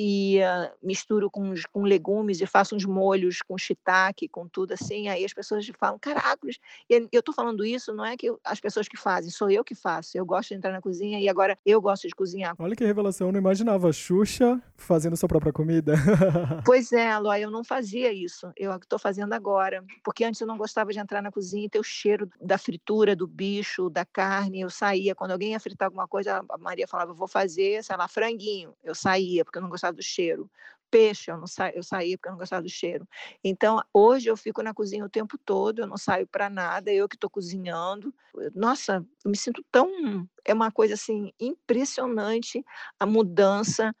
e 0.00 0.38
uh, 0.38 0.70
misturo 0.80 1.28
com, 1.28 1.52
com 1.72 1.82
legumes 1.82 2.40
e 2.40 2.46
faço 2.46 2.76
uns 2.76 2.84
molhos 2.84 3.42
com 3.42 3.58
shiitake, 3.58 4.28
com 4.28 4.46
tudo 4.46 4.72
assim, 4.72 5.08
aí 5.08 5.24
as 5.24 5.34
pessoas 5.34 5.68
falam, 5.76 5.98
caracos, 5.98 6.60
e 6.88 7.08
eu 7.10 7.18
estou 7.18 7.34
falando 7.34 7.64
isso, 7.64 7.92
não 7.92 8.04
é 8.04 8.16
que 8.16 8.32
as 8.44 8.60
pessoas 8.60 8.86
que 8.86 8.96
fazem, 8.96 9.28
sou 9.28 9.50
eu 9.50 9.64
que 9.64 9.74
faço, 9.74 10.16
eu 10.16 10.24
gosto 10.24 10.50
de 10.50 10.54
entrar 10.54 10.70
na 10.70 10.80
cozinha 10.80 11.18
e 11.18 11.28
agora 11.28 11.58
eu 11.66 11.80
gosto 11.80 12.06
de 12.06 12.14
cozinhar. 12.14 12.54
Olha 12.60 12.76
que 12.76 12.84
revelação, 12.84 13.26
eu 13.26 13.32
não 13.32 13.40
imaginava 13.40 13.92
Xuxa 13.92 14.62
fazendo 14.76 15.16
sua 15.16 15.28
própria 15.28 15.52
comida. 15.52 15.94
pois 16.64 16.92
é, 16.92 17.10
Aloy, 17.10 17.40
eu 17.40 17.50
não 17.50 17.64
fazia 17.64 18.12
isso, 18.12 18.52
eu 18.56 18.76
estou 18.76 19.00
fazendo 19.00 19.32
agora, 19.32 19.84
porque 20.04 20.22
antes 20.22 20.40
eu 20.40 20.46
não 20.46 20.56
gostava 20.56 20.92
de 20.92 21.00
entrar 21.00 21.20
na 21.20 21.32
cozinha 21.32 21.66
e 21.66 21.68
ter 21.68 21.80
o 21.80 21.82
cheiro 21.82 22.30
da 22.40 22.56
fritura, 22.56 23.16
do 23.16 23.26
bicho, 23.26 23.90
da 23.90 24.04
carne, 24.04 24.60
eu 24.60 24.70
saía, 24.70 25.12
quando 25.12 25.32
alguém 25.32 25.50
ia 25.50 25.60
fritar 25.60 25.86
alguma 25.86 26.06
coisa, 26.06 26.44
a 26.48 26.58
Maria 26.58 26.86
falava, 26.86 27.12
vou 27.12 27.26
fazer, 27.26 27.82
sei 27.82 27.96
lá, 27.96 28.06
franguinho, 28.06 28.72
eu 28.84 28.94
saía, 28.94 29.44
porque 29.44 29.58
eu 29.58 29.62
não 29.62 29.68
gostava 29.68 29.87
gostava 29.88 29.96
do 29.96 30.02
cheiro. 30.02 30.50
Peixe, 30.90 31.30
eu, 31.30 31.36
não 31.36 31.46
sa... 31.46 31.70
eu 31.70 31.82
saía 31.82 32.16
porque 32.16 32.28
eu 32.28 32.32
não 32.32 32.38
gostava 32.38 32.62
do 32.62 32.68
cheiro. 32.68 33.06
Então, 33.44 33.82
hoje 33.92 34.28
eu 34.28 34.36
fico 34.36 34.62
na 34.62 34.72
cozinha 34.72 35.04
o 35.04 35.08
tempo 35.08 35.36
todo, 35.36 35.80
eu 35.80 35.86
não 35.86 35.98
saio 35.98 36.26
para 36.26 36.48
nada, 36.48 36.90
eu 36.90 37.06
que 37.06 37.16
estou 37.16 37.28
cozinhando. 37.28 38.14
Nossa, 38.54 39.04
eu 39.24 39.30
me 39.30 39.36
sinto 39.36 39.62
tão. 39.70 40.26
É 40.44 40.54
uma 40.54 40.70
coisa 40.70 40.94
assim 40.94 41.30
impressionante 41.38 42.64
a 42.98 43.04
mudança 43.04 43.94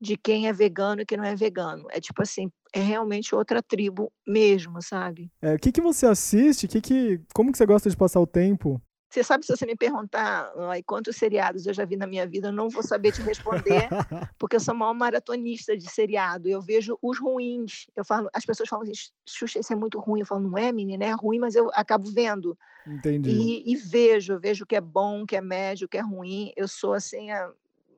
de 0.00 0.16
quem 0.16 0.48
é 0.48 0.52
vegano 0.52 1.02
e 1.02 1.06
quem 1.06 1.16
não 1.16 1.24
é 1.24 1.36
vegano. 1.36 1.86
É 1.90 2.00
tipo 2.00 2.20
assim, 2.22 2.50
é 2.72 2.80
realmente 2.80 3.36
outra 3.36 3.62
tribo 3.62 4.12
mesmo, 4.26 4.82
sabe? 4.82 5.30
É, 5.40 5.54
o 5.54 5.58
que, 5.58 5.70
que 5.70 5.80
você 5.80 6.06
assiste? 6.06 6.66
Que 6.66 6.80
que, 6.80 7.20
como 7.32 7.52
que 7.52 7.58
você 7.58 7.66
gosta 7.66 7.88
de 7.88 7.96
passar 7.96 8.18
o 8.18 8.26
tempo? 8.26 8.82
Você 9.12 9.22
sabe, 9.22 9.44
se 9.44 9.54
você 9.54 9.66
me 9.66 9.76
perguntar 9.76 10.50
ai, 10.70 10.82
quantos 10.82 11.16
seriados 11.16 11.66
eu 11.66 11.74
já 11.74 11.84
vi 11.84 11.96
na 11.96 12.06
minha 12.06 12.26
vida, 12.26 12.48
eu 12.48 12.52
não 12.52 12.70
vou 12.70 12.82
saber 12.82 13.12
te 13.12 13.20
responder, 13.20 13.86
porque 14.38 14.56
eu 14.56 14.60
sou 14.60 14.74
maior 14.74 14.94
maratonista 14.94 15.76
de 15.76 15.86
seriado. 15.86 16.48
Eu 16.48 16.62
vejo 16.62 16.96
os 17.02 17.20
ruins. 17.20 17.88
Eu 17.94 18.06
falo, 18.06 18.30
as 18.32 18.46
pessoas 18.46 18.70
falam 18.70 18.84
assim, 18.84 19.12
Xuxa, 19.28 19.60
isso 19.60 19.70
é 19.70 19.76
muito 19.76 20.00
ruim. 20.00 20.20
Eu 20.20 20.26
falo, 20.26 20.40
não 20.40 20.56
é, 20.56 20.72
menina, 20.72 21.04
é 21.04 21.10
ruim, 21.10 21.38
mas 21.38 21.54
eu 21.54 21.70
acabo 21.74 22.10
vendo. 22.10 22.56
Entendi. 22.86 23.28
E, 23.30 23.72
e 23.72 23.76
vejo, 23.76 24.40
vejo 24.40 24.64
o 24.64 24.66
que 24.66 24.76
é 24.76 24.80
bom, 24.80 25.24
o 25.24 25.26
que 25.26 25.36
é 25.36 25.42
médio, 25.42 25.84
o 25.84 25.88
que 25.90 25.98
é 25.98 26.02
ruim. 26.02 26.50
Eu 26.56 26.66
sou 26.66 26.94
assim, 26.94 27.30
a... 27.30 27.52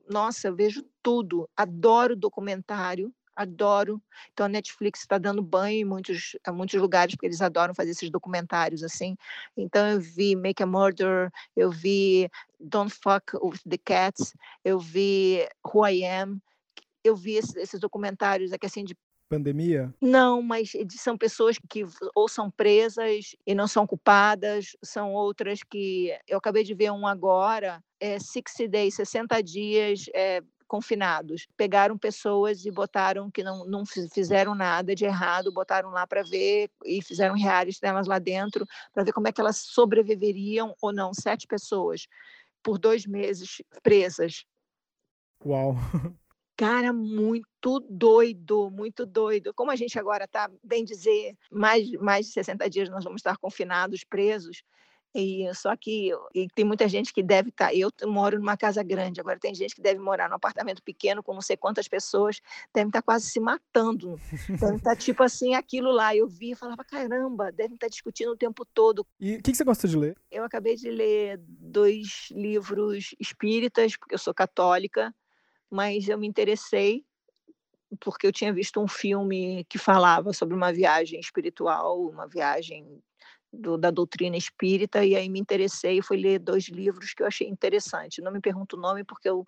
nossa, 0.09 0.49
eu 0.49 0.55
vejo 0.55 0.83
tudo. 1.01 1.49
Adoro 1.55 2.13
documentário 2.13 3.09
adoro. 3.35 4.01
Então 4.31 4.45
a 4.45 4.49
Netflix 4.49 5.01
está 5.01 5.17
dando 5.17 5.41
banho 5.41 5.81
em 5.81 5.85
muitos, 5.85 6.35
em 6.47 6.51
muitos 6.51 6.79
lugares, 6.79 7.15
porque 7.15 7.27
eles 7.27 7.41
adoram 7.41 7.73
fazer 7.73 7.91
esses 7.91 8.09
documentários 8.09 8.83
assim. 8.83 9.15
Então 9.55 9.87
eu 9.87 9.99
vi 9.99 10.35
Make 10.35 10.63
a 10.63 10.65
Murder, 10.65 11.31
eu 11.55 11.69
vi 11.69 12.29
Don't 12.59 12.93
Fuck 12.93 13.35
with 13.41 13.59
the 13.69 13.77
Cats, 13.77 14.33
eu 14.63 14.79
vi 14.79 15.47
Who 15.65 15.87
I 15.87 16.05
Am, 16.05 16.41
eu 17.03 17.15
vi 17.15 17.33
esses, 17.33 17.55
esses 17.55 17.79
documentários 17.79 18.51
aqui 18.51 18.65
assim 18.65 18.83
de 18.83 18.95
pandemia? 19.29 19.93
Não, 19.99 20.41
mas 20.41 20.71
são 20.91 21.17
pessoas 21.17 21.57
que 21.69 21.83
ou 22.15 22.27
são 22.27 22.49
presas 22.49 23.35
e 23.45 23.55
não 23.55 23.67
são 23.67 23.85
culpadas, 23.85 24.75
são 24.83 25.13
outras 25.13 25.59
que 25.63 26.15
eu 26.27 26.37
acabei 26.37 26.63
de 26.63 26.73
ver 26.73 26.91
um 26.91 27.07
agora, 27.07 27.83
é 27.99 28.19
60 28.19 28.67
days, 28.69 28.95
60 28.95 29.41
dias 29.41 30.05
é, 30.13 30.41
confinados. 30.67 31.47
Pegaram 31.55 31.97
pessoas 31.97 32.65
e 32.65 32.71
botaram 32.71 33.29
que 33.29 33.43
não, 33.43 33.65
não 33.65 33.83
fizeram 33.85 34.55
nada 34.55 34.95
de 34.95 35.05
errado, 35.05 35.53
botaram 35.53 35.89
lá 35.89 36.05
para 36.05 36.23
ver 36.23 36.69
e 36.83 37.01
fizeram 37.01 37.35
reais 37.35 37.79
delas 37.79 38.07
lá 38.07 38.19
dentro 38.19 38.65
para 38.93 39.03
ver 39.03 39.13
como 39.13 39.27
é 39.27 39.31
que 39.31 39.41
elas 39.41 39.57
sobreviveriam 39.57 40.75
ou 40.81 40.93
não. 40.93 41.13
Sete 41.13 41.47
pessoas 41.47 42.07
por 42.63 42.77
dois 42.77 43.05
meses 43.05 43.61
presas. 43.83 44.45
Uau! 45.45 45.75
Cara, 46.57 46.93
muito 46.93 47.81
doido, 47.89 48.71
muito 48.71 49.05
doido. 49.05 49.53
Como 49.53 49.71
a 49.71 49.75
gente 49.75 49.99
agora 49.99 50.23
está, 50.23 50.49
bem 50.63 50.85
dizer, 50.85 51.35
mais, 51.51 51.91
mais 51.99 52.27
de 52.27 52.31
60 52.31 52.69
dias 52.69 52.89
nós 52.89 53.03
vamos 53.03 53.19
estar 53.19 53.37
confinados, 53.37 54.05
presos, 54.05 54.63
e 55.17 55.49
só 55.55 55.73
que 55.77 56.11
tem 56.53 56.65
muita 56.65 56.89
gente 56.89 57.13
que 57.13 57.23
deve 57.23 57.47
estar. 57.47 57.67
Tá, 57.67 57.73
eu 57.73 57.89
moro 58.05 58.37
numa 58.37 58.57
casa 58.57 58.83
grande, 58.83 59.21
agora 59.21 59.39
tem 59.39 59.55
gente 59.55 59.73
que 59.73 59.81
deve 59.81 59.97
morar 59.97 60.27
num 60.27 60.35
apartamento 60.35 60.83
pequeno 60.83 61.23
com 61.23 61.33
não 61.33 61.41
sei 61.41 61.55
quantas 61.55 61.87
pessoas, 61.87 62.41
devem 62.73 62.89
estar 62.89 63.01
tá 63.01 63.05
quase 63.05 63.29
se 63.29 63.39
matando. 63.39 64.19
Devem 64.49 64.75
estar 64.75 64.89
tá, 64.89 64.95
tipo 64.95 65.23
assim, 65.23 65.55
aquilo 65.55 65.89
lá. 65.89 66.13
Eu 66.13 66.27
vi 66.27 66.51
e 66.51 66.55
falava, 66.55 66.83
caramba, 66.83 67.49
devem 67.49 67.75
estar 67.75 67.87
discutindo 67.87 68.33
o 68.33 68.37
tempo 68.37 68.65
todo. 68.65 69.07
E 69.17 69.37
o 69.37 69.41
que, 69.41 69.51
que 69.51 69.57
você 69.57 69.63
gosta 69.63 69.87
de 69.87 69.95
ler? 69.95 70.17
Eu 70.29 70.43
acabei 70.43 70.75
de 70.75 70.89
ler 70.91 71.39
dois 71.47 72.27
livros 72.31 73.15
espíritas, 73.17 73.95
porque 73.95 74.15
eu 74.15 74.19
sou 74.19 74.33
católica, 74.33 75.15
mas 75.71 76.09
eu 76.09 76.17
me 76.17 76.27
interessei 76.27 77.05
porque 78.01 78.27
eu 78.27 78.33
tinha 78.33 78.51
visto 78.51 78.81
um 78.81 78.87
filme 78.87 79.65
que 79.69 79.77
falava 79.77 80.33
sobre 80.33 80.53
uma 80.53 80.73
viagem 80.73 81.19
espiritual, 81.19 82.01
uma 82.01 82.27
viagem 82.27 83.01
do, 83.55 83.77
da 83.77 83.89
doutrina 83.89 84.37
espírita, 84.37 85.03
e 85.03 85.15
aí 85.15 85.29
me 85.29 85.39
interessei 85.39 85.97
e 85.97 86.01
fui 86.01 86.17
ler 86.17 86.39
dois 86.39 86.65
livros 86.65 87.13
que 87.13 87.23
eu 87.23 87.27
achei 87.27 87.47
interessante. 87.47 88.21
Não 88.21 88.31
me 88.31 88.39
pergunto 88.39 88.77
o 88.77 88.79
nome 88.79 89.03
porque 89.03 89.29
eu 89.29 89.45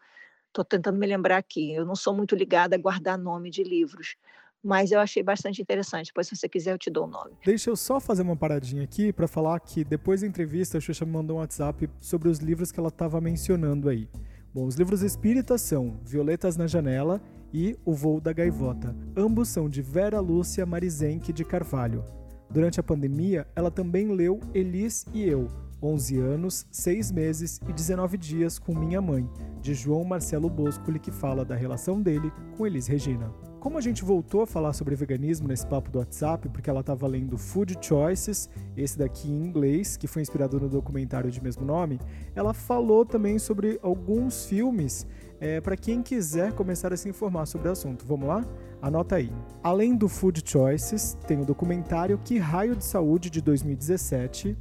estou 0.48 0.66
tentando 0.66 0.98
me 0.98 1.06
lembrar 1.06 1.38
aqui. 1.38 1.74
Eu 1.74 1.86
não 1.86 1.96
sou 1.96 2.16
muito 2.16 2.36
ligada 2.36 2.76
a 2.76 2.80
guardar 2.80 3.18
nome 3.18 3.50
de 3.50 3.64
livros, 3.64 4.16
mas 4.64 4.92
eu 4.92 5.00
achei 5.00 5.22
bastante 5.22 5.62
interessante. 5.62 6.08
Depois, 6.08 6.28
se 6.28 6.36
você 6.36 6.50
quiser, 6.50 6.74
eu 6.74 6.78
te 6.78 6.90
dou 6.90 7.06
o 7.06 7.10
nome. 7.10 7.32
Deixa 7.46 7.70
eu 7.70 7.76
só 7.76 8.00
fazer 8.00 8.24
uma 8.24 8.36
paradinha 8.36 8.84
aqui 8.84 9.14
para 9.14 9.28
falar 9.28 9.60
que 9.60 9.84
depois 9.84 10.22
da 10.22 10.28
entrevista, 10.28 10.78
a 10.78 10.82
Xuxa 10.82 11.06
me 11.06 11.12
mandou 11.12 11.38
um 11.38 11.40
WhatsApp 11.40 11.90
sobre 12.02 12.30
os 12.30 12.40
livros 12.40 12.72
que 12.72 12.80
ela 12.80 12.90
estava 12.90 13.22
mencionando 13.22 13.90
aí. 13.90 14.10
Bom, 14.54 14.66
os 14.66 14.76
livros 14.76 15.04
espíritas 15.04 15.62
são 15.62 16.00
Violetas 16.04 16.58
na 16.58 16.66
Janela 16.66 17.22
e 17.54 17.78
O 17.86 17.94
Voo 17.94 18.20
da 18.20 18.34
Gaivota. 18.34 18.96
Ambos 19.16 19.50
são 19.50 19.70
de 19.70 19.82
Vera 19.82 20.20
Lúcia 20.20 20.66
Marizenque 20.66 21.32
de 21.32 21.46
Carvalho. 21.46 22.04
Durante 22.50 22.80
a 22.80 22.84
pandemia, 22.84 23.46
ela 23.56 23.70
também 23.70 24.08
leu 24.14 24.40
Elis 24.54 25.06
e 25.14 25.24
Eu, 25.24 25.48
11 25.82 26.18
anos, 26.18 26.66
6 26.72 27.12
meses 27.12 27.60
e 27.68 27.74
19 27.74 28.18
dias 28.18 28.58
com 28.58 28.74
minha 28.74 29.02
mãe, 29.02 29.30
de 29.62 29.74
João 29.74 30.04
Marcelo 30.04 30.50
Boscoli, 30.50 30.98
que 30.98 31.12
fala 31.12 31.44
da 31.44 31.56
relação 31.56 32.02
dele 32.02 32.32
com 32.56 32.66
Elis 32.66 32.88
Regina. 32.88 33.32
Como 33.60 33.78
a 33.78 33.82
gente 33.82 34.04
voltou 34.04 34.42
a 34.42 34.48
falar 34.48 34.72
sobre 34.72 34.96
veganismo 34.96 35.48
nesse 35.48 35.68
papo 35.68 35.92
do 35.92 36.00
WhatsApp, 36.00 36.48
porque 36.48 36.70
ela 36.70 36.80
estava 36.80 37.06
lendo 37.06 37.38
Food 37.38 37.78
Choices, 37.82 38.50
esse 38.78 38.98
daqui 38.98 39.30
em 39.30 39.44
inglês, 39.44 39.98
que 39.98 40.08
foi 40.08 40.22
inspirado 40.22 40.58
no 40.60 40.70
documentário 40.70 41.30
de 41.30 41.44
mesmo 41.44 41.66
nome, 41.66 42.00
ela 42.34 42.54
falou 42.54 43.06
também 43.06 43.38
sobre 43.38 43.78
alguns 43.84 44.46
filmes 44.46 45.06
é, 45.40 45.62
para 45.62 45.78
quem 45.78 46.02
quiser 46.02 46.54
começar 46.54 46.92
a 46.92 46.98
se 46.98 47.10
informar 47.10 47.46
sobre 47.46 47.68
o 47.68 47.72
assunto. 47.72 48.06
Vamos 48.06 48.28
lá? 48.28 48.46
Anota 48.82 49.16
aí. 49.16 49.32
Além 49.64 49.96
do 49.96 50.08
Food 50.08 50.44
Choices, 50.46 51.18
tem 51.28 51.40
o 51.40 51.46
documentário 51.46 52.20
Que 52.24 52.38
Raio 52.38 52.76
de 52.76 52.84
Saúde 52.84 53.30
de 53.30 53.42
2017, 53.42 54.58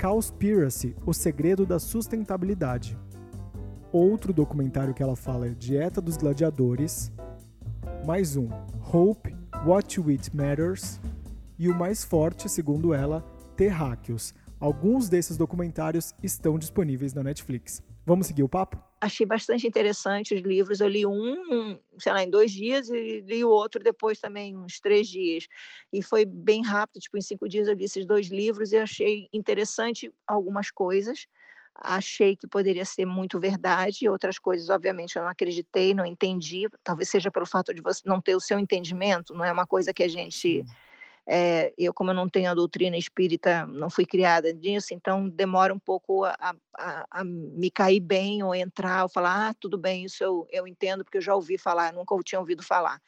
Cowspiracy, 0.00 0.94
O 1.06 1.12
Segredo 1.12 1.66
da 1.66 1.78
Sustentabilidade. 1.78 2.98
Outro 3.92 4.32
documentário 4.32 4.94
que 4.94 5.02
ela 5.02 5.16
fala 5.16 5.48
é 5.48 5.50
Dieta 5.50 6.00
dos 6.00 6.16
Gladiadores. 6.16 7.10
Mais 8.06 8.36
um, 8.36 8.48
Hope, 8.92 9.34
What 9.66 10.00
Eat 10.08 10.34
Matters. 10.34 11.00
E 11.58 11.68
o 11.68 11.74
mais 11.74 12.04
forte, 12.04 12.48
segundo 12.48 12.94
ela, 12.94 13.24
Terráqueos. 13.56 14.34
Alguns 14.58 15.08
desses 15.08 15.36
documentários 15.36 16.14
estão 16.22 16.58
disponíveis 16.58 17.12
na 17.12 17.22
Netflix. 17.22 17.82
Vamos 18.06 18.26
seguir 18.26 18.42
o 18.42 18.48
papo? 18.48 18.89
Achei 19.00 19.24
bastante 19.24 19.66
interessante 19.66 20.34
os 20.34 20.42
livros. 20.42 20.80
Eu 20.80 20.88
li 20.88 21.06
um, 21.06 21.78
sei 21.98 22.12
lá, 22.12 22.22
em 22.22 22.28
dois 22.28 22.52
dias 22.52 22.90
e 22.90 23.20
li 23.20 23.42
o 23.42 23.48
outro 23.48 23.82
depois 23.82 24.20
também, 24.20 24.56
uns 24.56 24.78
três 24.78 25.08
dias. 25.08 25.46
E 25.90 26.02
foi 26.02 26.26
bem 26.26 26.62
rápido, 26.62 27.00
tipo, 27.00 27.16
em 27.16 27.22
cinco 27.22 27.48
dias 27.48 27.66
eu 27.66 27.74
li 27.74 27.84
esses 27.84 28.04
dois 28.04 28.28
livros 28.28 28.72
e 28.72 28.76
achei 28.76 29.26
interessante 29.32 30.12
algumas 30.26 30.70
coisas. 30.70 31.26
Achei 31.74 32.36
que 32.36 32.46
poderia 32.46 32.84
ser 32.84 33.06
muito 33.06 33.40
verdade, 33.40 34.06
outras 34.06 34.38
coisas, 34.38 34.68
obviamente, 34.68 35.16
eu 35.16 35.22
não 35.22 35.30
acreditei, 35.30 35.94
não 35.94 36.04
entendi. 36.04 36.68
Talvez 36.84 37.08
seja 37.08 37.30
pelo 37.30 37.46
fato 37.46 37.72
de 37.72 37.80
você 37.80 38.02
não 38.04 38.20
ter 38.20 38.36
o 38.36 38.40
seu 38.40 38.58
entendimento, 38.58 39.32
não 39.32 39.44
é 39.44 39.52
uma 39.52 39.66
coisa 39.66 39.94
que 39.94 40.02
a 40.02 40.08
gente. 40.08 40.62
É, 41.26 41.72
eu, 41.78 41.92
como 41.94 42.10
eu 42.10 42.14
não 42.14 42.28
tenho 42.28 42.50
a 42.50 42.54
doutrina 42.54 42.96
espírita, 42.96 43.66
não 43.66 43.88
fui 43.90 44.04
criada 44.04 44.52
nisso, 44.52 44.94
então 44.94 45.28
demora 45.28 45.72
um 45.72 45.78
pouco 45.78 46.24
a, 46.24 46.34
a, 46.76 47.06
a, 47.10 47.24
me 47.24 47.70
cair 47.70 48.00
bem 48.00 48.42
ou 48.42 48.54
entrar, 48.54 49.04
ou 49.04 49.08
falar, 49.08 49.50
ah, 49.50 49.54
tudo 49.54 49.78
bem, 49.78 50.04
isso 50.04 50.24
eu, 50.24 50.46
eu 50.50 50.66
entendo, 50.66 51.04
porque 51.04 51.18
eu 51.18 51.22
já 51.22 51.34
ouvi 51.34 51.56
falar, 51.58 51.92
nunca 51.92 52.16
tinha 52.24 52.40
ouvido 52.40 52.62
falar. 52.62 53.00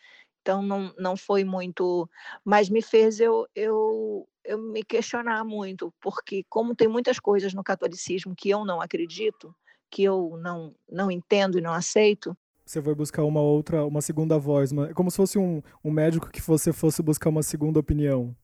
Então 0.42 0.60
não, 0.60 0.92
não 0.98 1.16
foi 1.16 1.44
muito, 1.44 2.08
mas 2.44 2.68
me 2.68 2.82
fez 2.82 3.20
eu, 3.20 3.46
eu, 3.54 4.28
eu 4.44 4.58
me 4.58 4.82
questionar 4.82 5.44
muito, 5.44 5.92
porque 6.00 6.44
como 6.48 6.74
tem 6.74 6.88
muitas 6.88 7.18
coisas 7.18 7.54
no 7.54 7.62
catolicismo 7.62 8.34
que 8.36 8.50
eu 8.50 8.64
não 8.64 8.80
acredito, 8.80 9.54
que 9.90 10.02
eu 10.02 10.36
não, 10.40 10.74
não 10.90 11.10
entendo 11.10 11.58
e 11.58 11.60
não 11.60 11.72
aceito, 11.72 12.36
você 12.72 12.80
vai 12.80 12.94
buscar 12.94 13.22
uma 13.24 13.40
outra, 13.40 13.84
uma 13.84 14.00
segunda 14.00 14.38
voz, 14.38 14.72
uma, 14.72 14.88
é 14.88 14.94
como 14.94 15.10
se 15.10 15.18
fosse 15.18 15.38
um, 15.38 15.62
um 15.84 15.90
médico 15.90 16.30
que 16.30 16.40
você 16.40 16.72
fosse 16.72 17.02
buscar 17.02 17.28
uma 17.28 17.42
segunda 17.42 17.78
opinião. 17.78 18.34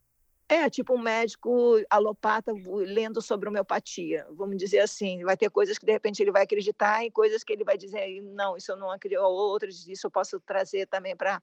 É, 0.50 0.70
tipo 0.70 0.94
um 0.94 0.98
médico 0.98 1.76
alopata 1.90 2.54
lendo 2.66 3.20
sobre 3.20 3.50
homeopatia, 3.50 4.26
vamos 4.30 4.56
dizer 4.56 4.78
assim. 4.78 5.22
Vai 5.22 5.36
ter 5.36 5.50
coisas 5.50 5.76
que 5.76 5.84
de 5.84 5.92
repente 5.92 6.22
ele 6.22 6.30
vai 6.30 6.44
acreditar 6.44 7.04
e 7.04 7.10
coisas 7.10 7.44
que 7.44 7.52
ele 7.52 7.64
vai 7.64 7.76
dizer, 7.76 8.22
não, 8.22 8.56
isso 8.56 8.72
eu 8.72 8.76
não 8.76 8.90
acredito, 8.90 9.20
outras 9.20 9.86
isso 9.86 10.06
eu 10.06 10.10
posso 10.10 10.40
trazer 10.40 10.86
também 10.86 11.14
para 11.14 11.42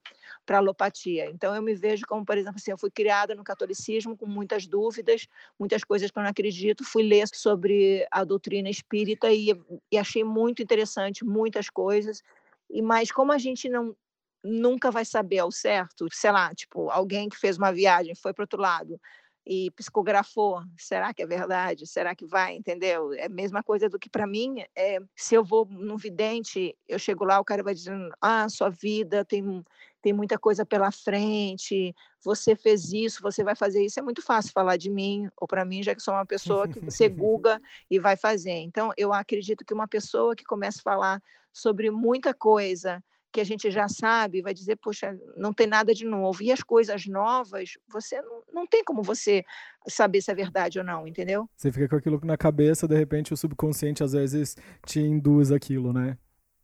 a 0.50 0.56
alopatia. 0.56 1.30
Então 1.30 1.54
eu 1.54 1.62
me 1.62 1.72
vejo 1.72 2.04
como, 2.04 2.24
por 2.24 2.36
exemplo, 2.36 2.56
assim, 2.56 2.72
eu 2.72 2.78
fui 2.78 2.90
criada 2.90 3.32
no 3.32 3.44
catolicismo 3.44 4.16
com 4.16 4.26
muitas 4.26 4.66
dúvidas, 4.66 5.28
muitas 5.56 5.84
coisas 5.84 6.10
que 6.10 6.18
eu 6.18 6.22
não 6.24 6.30
acredito, 6.30 6.84
fui 6.84 7.04
ler 7.04 7.28
sobre 7.32 8.04
a 8.10 8.24
doutrina 8.24 8.68
espírita 8.68 9.32
e, 9.32 9.56
e 9.90 9.98
achei 9.98 10.24
muito 10.24 10.62
interessante 10.62 11.24
muitas 11.24 11.70
coisas 11.70 12.24
e 12.70 12.82
mas 12.82 13.10
como 13.12 13.32
a 13.32 13.38
gente 13.38 13.68
não 13.68 13.96
nunca 14.44 14.90
vai 14.90 15.04
saber 15.04 15.38
ao 15.40 15.50
certo, 15.50 16.06
sei 16.12 16.30
lá, 16.30 16.54
tipo, 16.54 16.88
alguém 16.90 17.28
que 17.28 17.36
fez 17.36 17.58
uma 17.58 17.72
viagem, 17.72 18.14
foi 18.14 18.32
para 18.32 18.44
outro 18.44 18.60
lado 18.60 19.00
e 19.48 19.70
psicografou, 19.72 20.60
será 20.76 21.14
que 21.14 21.22
é 21.22 21.26
verdade? 21.26 21.86
Será 21.86 22.16
que 22.16 22.26
vai, 22.26 22.56
entendeu? 22.56 23.12
É 23.12 23.26
a 23.26 23.28
mesma 23.28 23.62
coisa 23.62 23.88
do 23.88 23.98
que 23.98 24.10
para 24.10 24.26
mim, 24.26 24.56
é, 24.76 24.98
se 25.16 25.36
eu 25.36 25.44
vou 25.44 25.64
no 25.66 25.96
vidente, 25.96 26.76
eu 26.88 26.98
chego 26.98 27.24
lá, 27.24 27.38
o 27.40 27.44
cara 27.44 27.62
vai 27.62 27.72
dizendo: 27.74 28.10
"Ah, 28.20 28.48
sua 28.48 28.70
vida 28.70 29.24
tem 29.24 29.62
tem 30.02 30.12
muita 30.12 30.38
coisa 30.38 30.64
pela 30.64 30.90
frente, 30.92 31.94
você 32.24 32.54
fez 32.56 32.92
isso, 32.92 33.20
você 33.22 33.42
vai 33.44 33.54
fazer 33.56 33.84
isso". 33.84 33.98
É 34.00 34.02
muito 34.02 34.22
fácil 34.22 34.52
falar 34.52 34.76
de 34.76 34.90
mim 34.90 35.28
ou 35.40 35.46
para 35.48 35.64
mim, 35.64 35.82
já 35.82 35.94
que 35.94 36.02
sou 36.02 36.14
uma 36.14 36.26
pessoa 36.26 36.68
que 36.68 36.80
você 36.80 37.08
guga 37.08 37.60
e 37.90 37.98
vai 37.98 38.16
fazer. 38.16 38.52
Então, 38.52 38.92
eu 38.96 39.12
acredito 39.12 39.64
que 39.64 39.74
uma 39.74 39.88
pessoa 39.88 40.34
que 40.36 40.44
começa 40.44 40.78
a 40.80 40.82
falar 40.82 41.22
sobre 41.56 41.90
muita 41.90 42.34
coisa 42.34 43.02
que 43.32 43.40
a 43.40 43.44
gente 43.44 43.70
já 43.70 43.88
sabe, 43.88 44.42
vai 44.42 44.52
dizer, 44.52 44.76
poxa, 44.76 45.18
não 45.36 45.54
tem 45.54 45.66
nada 45.66 45.94
de 45.94 46.04
novo. 46.04 46.42
E 46.42 46.52
as 46.52 46.62
coisas 46.62 47.06
novas, 47.06 47.72
você 47.88 48.20
não, 48.20 48.42
não 48.52 48.66
tem 48.66 48.84
como 48.84 49.02
você 49.02 49.42
saber 49.88 50.20
se 50.20 50.30
é 50.30 50.34
verdade 50.34 50.78
ou 50.78 50.84
não, 50.84 51.06
entendeu? 51.06 51.48
Você 51.56 51.72
fica 51.72 51.88
com 51.88 51.96
aquilo 51.96 52.20
na 52.24 52.36
cabeça, 52.36 52.86
de 52.86 52.94
repente 52.94 53.32
o 53.32 53.36
subconsciente 53.36 54.04
às 54.04 54.12
vezes 54.12 54.54
te 54.84 55.00
induz 55.00 55.50
aquilo, 55.50 55.94
né? 55.94 56.18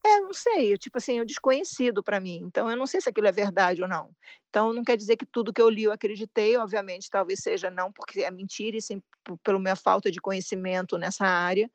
É, 0.05 0.21
não 0.21 0.35
sei, 0.35 0.77
tipo 0.77 0.99
assim, 0.99 1.19
é 1.19 1.23
um 1.23 1.27
desconhecido 1.27 2.03
para 2.03 2.21
mim. 2.21 2.43
Então 2.45 2.71
eu 2.71 2.77
não 2.77 2.87
sei 2.87 3.01
se 3.01 3.09
aquilo 3.09 3.29
é 3.29 3.33
verdade 3.33 3.81
ou 3.81 3.89
não. 3.89 4.11
Então 4.51 4.75
não 4.75 4.85
quer 4.85 4.97
dizer 4.97 5.17
que 5.17 5.25
tudo 5.25 5.53
que 5.53 5.63
eu 5.63 5.71
li 5.71 5.85
eu 5.85 5.93
acreditei, 5.93 6.57
obviamente, 6.59 7.09
talvez 7.09 7.41
seja 7.41 7.71
não 7.71 7.91
porque 7.91 8.21
é 8.23 8.31
mentira 8.31 8.77
e 8.77 8.83
sim 8.83 9.03
pela 9.43 9.59
minha 9.59 9.77
falta 9.77 10.11
de 10.11 10.21
conhecimento 10.21 10.99
nessa 10.99 11.25
área 11.25 11.71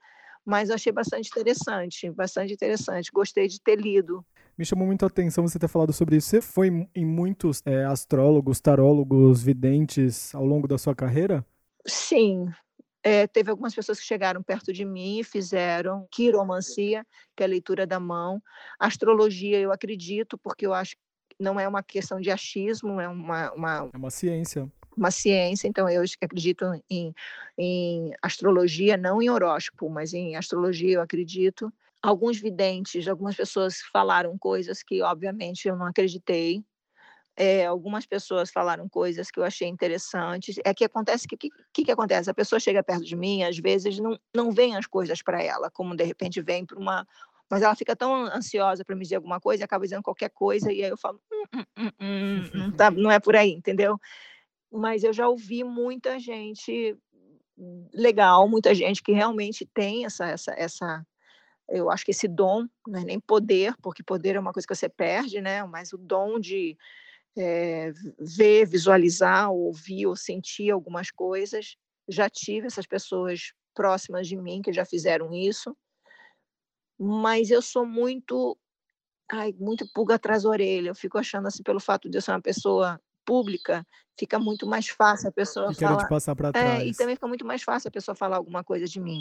mas 0.47 0.69
achei 0.69 0.93
bastante 0.93 1.27
interessante, 1.27 2.09
bastante 2.09 2.53
interessante. 2.53 3.11
Gostei 3.13 3.49
de 3.49 3.61
ter 3.61 3.77
lido. 3.77 4.25
Me 4.57 4.63
chamou 4.63 4.87
muito 4.87 5.03
a 5.03 5.07
atenção 5.09 5.45
você 5.45 5.59
ter 5.59 5.67
falado 5.67 5.91
sobre 5.91 6.15
isso. 6.15 6.29
Você 6.29 6.41
foi 6.41 6.87
em 6.95 7.05
muitos 7.05 7.61
é, 7.65 7.83
astrólogos, 7.83 8.61
tarólogos, 8.61 9.43
videntes 9.43 10.33
ao 10.33 10.45
longo 10.45 10.65
da 10.65 10.77
sua 10.77 10.95
carreira? 10.95 11.45
Sim, 11.85 12.47
é, 13.03 13.27
teve 13.27 13.51
algumas 13.51 13.75
pessoas 13.75 13.99
que 13.99 14.05
chegaram 14.05 14.41
perto 14.41 14.71
de 14.71 14.85
mim 14.85 15.19
e 15.19 15.23
fizeram 15.23 16.07
quiromancia, 16.09 17.05
que 17.35 17.43
é 17.43 17.45
a 17.45 17.49
leitura 17.49 17.85
da 17.85 17.99
mão. 17.99 18.41
Astrologia, 18.79 19.59
eu 19.59 19.73
acredito, 19.73 20.37
porque 20.37 20.65
eu 20.65 20.73
acho 20.73 20.95
que 20.95 21.35
não 21.37 21.59
é 21.59 21.67
uma 21.67 21.83
questão 21.83 22.21
de 22.21 22.31
achismo, 22.31 23.01
é 23.01 23.07
uma, 23.09 23.51
uma, 23.51 23.89
é 23.93 23.97
uma 23.97 24.09
ciência. 24.09 24.71
Uma 24.97 25.11
ciência, 25.11 25.67
então 25.67 25.87
eu 25.87 26.03
acredito 26.21 26.65
em, 26.89 27.13
em 27.57 28.13
astrologia, 28.21 28.97
não 28.97 29.21
em 29.21 29.29
horóscopo, 29.29 29.89
mas 29.89 30.13
em 30.13 30.35
astrologia 30.35 30.95
eu 30.95 31.01
acredito. 31.01 31.71
Alguns 32.01 32.39
videntes, 32.39 33.07
algumas 33.07 33.35
pessoas 33.35 33.79
falaram 33.93 34.37
coisas 34.37 34.81
que, 34.81 35.01
obviamente, 35.03 35.67
eu 35.67 35.75
não 35.75 35.85
acreditei, 35.85 36.63
é, 37.37 37.67
algumas 37.67 38.03
pessoas 38.03 38.49
falaram 38.49 38.89
coisas 38.89 39.29
que 39.29 39.39
eu 39.39 39.43
achei 39.43 39.67
interessantes. 39.67 40.55
É 40.65 40.73
que 40.73 40.83
acontece 40.83 41.27
que 41.27 41.35
o 41.35 41.37
que, 41.37 41.49
que, 41.71 41.85
que, 41.85 41.91
acontece? 41.91 42.31
A 42.31 42.33
pessoa 42.33 42.59
chega 42.59 42.81
perto 42.81 43.05
de 43.05 43.15
mim, 43.15 43.43
às 43.43 43.59
vezes 43.59 43.99
não, 43.99 44.19
não 44.35 44.51
vem 44.51 44.75
as 44.75 44.87
coisas 44.87 45.21
para 45.21 45.41
ela, 45.41 45.69
como 45.69 45.95
de 45.95 46.03
repente 46.03 46.41
vem 46.41 46.65
para 46.65 46.79
uma. 46.79 47.07
Mas 47.47 47.61
ela 47.61 47.75
fica 47.75 47.95
tão 47.95 48.25
ansiosa 48.25 48.83
para 48.83 48.95
me 48.95 49.03
dizer 49.03 49.17
alguma 49.17 49.39
coisa 49.39 49.63
e 49.63 49.65
acaba 49.65 49.83
dizendo 49.83 50.01
qualquer 50.01 50.29
coisa, 50.31 50.73
e 50.73 50.83
aí 50.83 50.89
eu 50.89 50.97
falo, 50.97 51.21
hum, 51.31 51.63
hum, 51.77 51.91
hum, 52.01 52.49
hum 52.55 52.71
tá, 52.71 52.91
não 52.91 53.09
é 53.09 53.19
por 53.19 53.35
aí, 53.35 53.51
entendeu? 53.51 53.97
Mas 54.71 55.03
eu 55.03 55.13
já 55.13 55.27
ouvi 55.27 55.63
muita 55.63 56.19
gente 56.19 56.97
legal, 57.93 58.47
muita 58.47 58.73
gente 58.75 59.01
que 59.01 59.11
realmente 59.11 59.65
tem 59.73 60.05
essa, 60.05 60.27
essa, 60.27 60.51
essa 60.51 61.05
eu 61.69 61.89
acho 61.89 62.05
que 62.05 62.11
esse 62.11 62.27
dom, 62.27 62.67
não 62.87 62.99
é 62.99 63.03
nem 63.03 63.19
poder, 63.19 63.75
porque 63.81 64.03
poder 64.03 64.35
é 64.35 64.39
uma 64.39 64.53
coisa 64.53 64.67
que 64.67 64.75
você 64.75 64.87
perde, 64.87 65.41
né? 65.41 65.63
Mas 65.65 65.91
o 65.91 65.97
dom 65.97 66.39
de 66.39 66.77
é, 67.37 67.91
ver, 68.19 68.65
visualizar, 68.65 69.51
ouvir 69.51 70.07
ou 70.07 70.15
sentir 70.15 70.71
algumas 70.71 71.11
coisas. 71.11 71.75
Já 72.07 72.29
tive 72.29 72.67
essas 72.67 72.85
pessoas 72.85 73.53
próximas 73.75 74.27
de 74.27 74.37
mim 74.37 74.61
que 74.61 74.73
já 74.73 74.85
fizeram 74.85 75.33
isso, 75.33 75.75
mas 76.97 77.51
eu 77.51 77.61
sou 77.61 77.85
muito, 77.85 78.57
ai, 79.29 79.53
muito 79.59 79.87
pulga 79.93 80.15
atrás 80.15 80.43
da 80.43 80.49
orelha. 80.49 80.89
Eu 80.89 80.95
fico 80.95 81.17
achando 81.17 81.47
assim, 81.47 81.61
pelo 81.63 81.79
fato 81.79 82.09
de 82.09 82.17
eu 82.17 82.21
ser 82.21 82.31
uma 82.31 82.41
pessoa 82.41 82.99
pública, 83.27 83.85
fica 84.17 84.39
muito 84.39 84.65
mais 84.65 84.87
fácil 84.87 85.27
a 85.27 85.31
pessoa 85.31 85.71
e 85.73 85.75
falar. 85.75 85.97
Te 85.97 86.07
passar 86.07 86.33
para 86.33 86.53
trás. 86.53 86.81
É, 86.81 86.85
e 86.85 86.93
também 86.93 87.15
fica 87.15 87.27
muito 87.27 87.45
mais 87.45 87.61
fácil 87.61 87.89
a 87.89 87.91
pessoa 87.91 88.15
falar 88.15 88.37
alguma 88.37 88.63
coisa 88.63 88.85
de 88.85 89.01
mim. 89.01 89.19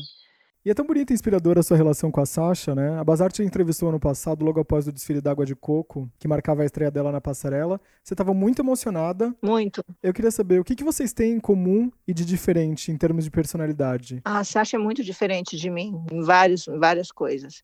E 0.64 0.71
é 0.71 0.75
tão 0.75 0.85
bonita 0.85 1.12
e 1.12 1.14
inspiradora 1.14 1.61
a 1.61 1.62
sua 1.62 1.77
relação 1.77 2.11
com 2.11 2.21
a 2.21 2.27
Sasha, 2.27 2.75
né? 2.75 2.99
A 2.99 3.05
Bazar 3.05 3.31
te 3.31 3.40
entrevistou 3.40 3.88
ano 3.88 4.01
passado, 4.01 4.45
logo 4.45 4.59
após 4.59 4.88
o 4.88 4.92
desfile 4.92 5.21
d'água 5.21 5.47
de 5.47 5.55
coco, 5.55 6.11
que 6.19 6.27
marcava 6.27 6.62
a 6.62 6.64
estreia 6.64 6.90
dela 6.90 7.12
na 7.12 7.21
passarela. 7.21 7.81
Você 8.03 8.14
estava 8.14 8.35
muito 8.35 8.62
emocionada. 8.62 9.33
Muito. 9.40 9.85
Eu 10.03 10.12
queria 10.12 10.33
saber 10.33 10.61
o 10.61 10.64
que, 10.64 10.75
que 10.75 10.83
vocês 10.83 11.12
têm 11.12 11.35
em 11.35 11.40
comum 11.40 11.88
e 12.05 12.12
de 12.12 12.25
diferente 12.25 12.90
em 12.90 12.97
termos 12.97 13.23
de 13.23 13.31
personalidade. 13.31 14.21
A 14.25 14.42
Sasha 14.42 14.77
é 14.77 14.81
muito 14.81 15.05
diferente 15.05 15.57
de 15.57 15.71
mim 15.71 16.05
em, 16.11 16.21
vários, 16.23 16.66
em 16.66 16.81
várias 16.81 17.12
coisas. 17.12 17.62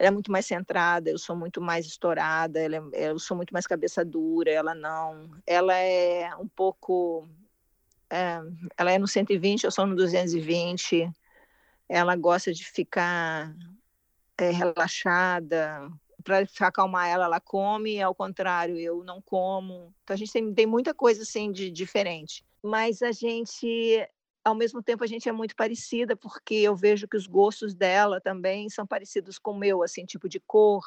Ela 0.00 0.08
é 0.08 0.10
muito 0.10 0.32
mais 0.32 0.46
centrada, 0.46 1.10
eu 1.10 1.18
sou 1.18 1.36
muito 1.36 1.60
mais 1.60 1.84
estourada, 1.84 2.58
é, 2.58 3.10
eu 3.10 3.18
sou 3.18 3.36
muito 3.36 3.52
mais 3.52 3.66
cabeça 3.66 4.04
dura, 4.04 4.50
ela 4.50 4.74
não. 4.74 5.30
Ela 5.46 5.76
é 5.76 6.34
um 6.36 6.48
pouco. 6.48 7.28
É, 8.08 8.40
ela 8.76 8.90
é 8.90 8.98
no 8.98 9.06
120, 9.06 9.64
eu 9.64 9.70
sou 9.70 9.86
no 9.86 9.94
220 9.94 11.12
ela 11.90 12.14
gosta 12.14 12.52
de 12.52 12.64
ficar 12.64 13.52
é, 14.38 14.50
relaxada. 14.50 15.90
Para 16.22 16.46
acalmar 16.60 17.08
ela, 17.08 17.24
ela 17.24 17.40
come, 17.40 18.00
ao 18.00 18.14
contrário, 18.14 18.78
eu 18.78 19.02
não 19.02 19.20
como. 19.20 19.92
Então 20.04 20.14
a 20.14 20.16
gente 20.16 20.32
tem, 20.32 20.54
tem 20.54 20.66
muita 20.66 20.94
coisa 20.94 21.22
assim 21.22 21.50
de 21.50 21.68
diferente. 21.68 22.44
Mas 22.62 23.02
a 23.02 23.10
gente, 23.10 24.06
ao 24.44 24.54
mesmo 24.54 24.82
tempo, 24.82 25.04
a 25.04 25.06
gente 25.06 25.28
é 25.28 25.32
muito 25.32 25.54
parecida, 25.54 26.16
porque 26.16 26.54
eu 26.54 26.74
vejo 26.74 27.06
que 27.06 27.16
os 27.16 27.26
gostos 27.26 27.74
dela 27.74 28.20
também 28.20 28.68
são 28.68 28.86
parecidos 28.86 29.38
com 29.38 29.52
o 29.52 29.58
meu, 29.58 29.82
assim, 29.82 30.04
tipo 30.04 30.28
de 30.28 30.40
cor, 30.40 30.82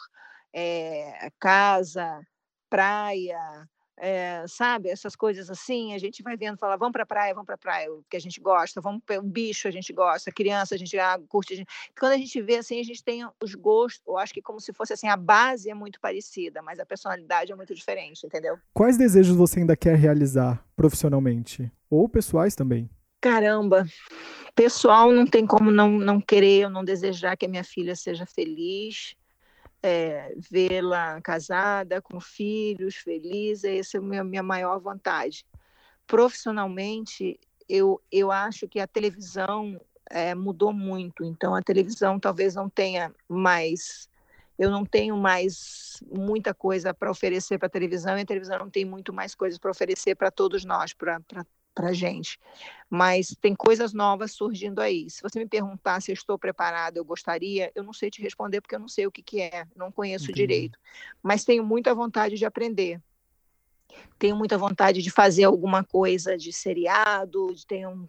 é, 0.52 1.30
casa, 1.40 2.22
praia, 2.70 3.68
é, 3.96 4.44
sabe, 4.48 4.90
essas 4.90 5.16
coisas 5.16 5.50
assim, 5.50 5.94
a 5.94 5.98
gente 5.98 6.24
vai 6.24 6.36
vendo, 6.36 6.58
fala, 6.58 6.76
vamos 6.76 6.94
para 6.94 7.06
praia, 7.06 7.34
vamos 7.34 7.46
para 7.46 7.58
praia, 7.58 7.88
que 8.10 8.18
a 8.18 8.20
gente 8.20 8.42
gosta, 8.42 8.82
vamos 8.82 9.02
um 9.12 9.30
bicho, 9.30 9.68
a 9.68 9.72
gente 9.72 9.94
gosta, 9.94 10.32
criança, 10.32 10.76
a 10.76 10.78
gente 10.78 10.98
ah, 10.98 11.20
curte. 11.28 11.54
A 11.54 11.58
gente... 11.58 11.68
Quando 11.98 12.14
a 12.14 12.18
gente 12.18 12.42
vê 12.42 12.58
assim, 12.58 12.80
a 12.80 12.84
gente 12.84 13.04
tem 13.04 13.26
os 13.42 13.56
gostos, 13.56 14.02
eu 14.08 14.18
acho 14.18 14.34
que 14.34 14.42
como 14.42 14.60
se 14.60 14.74
fosse 14.74 14.94
assim, 14.94 15.08
a 15.08 15.16
base 15.16 15.70
é 15.70 15.74
muito 15.74 16.00
parecida, 16.00 16.62
mas 16.62 16.80
a 16.80 16.86
personalidade 16.86 17.52
é 17.52 17.56
muito 17.56 17.74
diferente, 17.74 18.26
entendeu? 18.26 18.58
Quais 18.74 18.98
desejos 18.98 19.36
você 19.36 19.60
ainda 19.60 19.78
quer 19.78 19.96
realizar 19.96 20.66
profissionalmente? 20.76 21.72
Ou 21.90 22.10
pessoais 22.10 22.56
também? 22.56 22.90
Caramba, 23.24 23.86
pessoal 24.54 25.10
não 25.10 25.26
tem 25.26 25.48
como 25.48 25.72
não, 25.72 25.92
não 25.92 26.20
querer 26.20 26.66
ou 26.66 26.70
não 26.70 26.84
desejar 26.84 27.38
que 27.38 27.46
a 27.46 27.50
minha 27.50 27.64
filha 27.64 27.96
seja 27.96 28.26
feliz, 28.26 29.16
é, 29.82 30.36
vê-la 30.52 31.22
casada, 31.22 32.02
com 32.02 32.20
filhos, 32.20 32.96
feliz, 32.96 33.64
essa 33.64 33.96
é 33.96 34.00
a 34.02 34.04
minha, 34.04 34.26
minha 34.26 34.44
maior 34.44 34.78
vontade. 34.78 35.46
Profissionalmente, 36.06 37.40
eu, 37.70 38.02
eu 38.12 38.30
acho 38.30 38.68
que 38.68 38.82
a 38.82 38.88
televisão 38.88 39.80
é, 40.10 40.36
mudou 40.36 40.74
muito, 40.74 41.24
então 41.24 41.56
a 41.56 41.62
televisão 41.62 42.20
talvez 42.20 42.56
não 42.56 42.68
tenha 42.68 43.10
mais. 43.26 44.10
Eu 44.60 44.70
não 44.70 44.86
tenho 44.86 45.16
mais 45.16 46.04
muita 46.12 46.54
coisa 46.54 46.94
para 46.94 47.10
oferecer 47.10 47.58
para 47.58 47.68
a 47.68 47.72
televisão 47.72 48.18
e 48.18 48.22
a 48.22 48.26
televisão 48.26 48.60
não 48.60 48.70
tem 48.70 48.84
muito 48.84 49.14
mais 49.14 49.34
coisas 49.34 49.58
para 49.58 49.72
oferecer 49.72 50.14
para 50.14 50.30
todos 50.30 50.66
nós, 50.66 50.92
para 50.92 51.22
para 51.74 51.90
a 51.90 51.94
gente. 51.94 52.40
Mas 52.90 53.36
tem 53.42 53.56
coisas 53.56 53.94
novas 53.94 54.32
surgindo 54.32 54.80
aí. 54.80 55.10
Se 55.10 55.22
você 55.22 55.40
me 55.40 55.48
perguntar 55.48 56.02
se 56.02 56.12
eu 56.12 56.14
estou 56.14 56.38
preparada, 56.38 57.00
eu 57.00 57.06
gostaria, 57.06 57.72
eu 57.74 57.84
não 57.84 57.94
sei 57.94 58.10
te 58.10 58.22
responder 58.22 58.62
porque 58.62 58.76
eu 58.76 58.80
não 58.80 58.88
sei 58.88 59.08
o 59.08 59.12
que, 59.12 59.22
que 59.22 59.42
é, 59.42 59.66
não 59.76 59.92
conheço 59.92 60.26
Entendi. 60.26 60.42
direito. 60.42 60.80
Mas 61.22 61.44
tenho 61.44 61.64
muita 61.64 61.94
vontade 61.94 62.36
de 62.36 62.46
aprender. 62.46 63.02
Tenho 64.18 64.36
muita 64.36 64.58
vontade 64.58 65.02
de 65.02 65.10
fazer 65.12 65.44
alguma 65.44 65.84
coisa 65.84 66.38
de 66.38 66.52
seriado, 66.52 67.54
tenho 67.68 68.08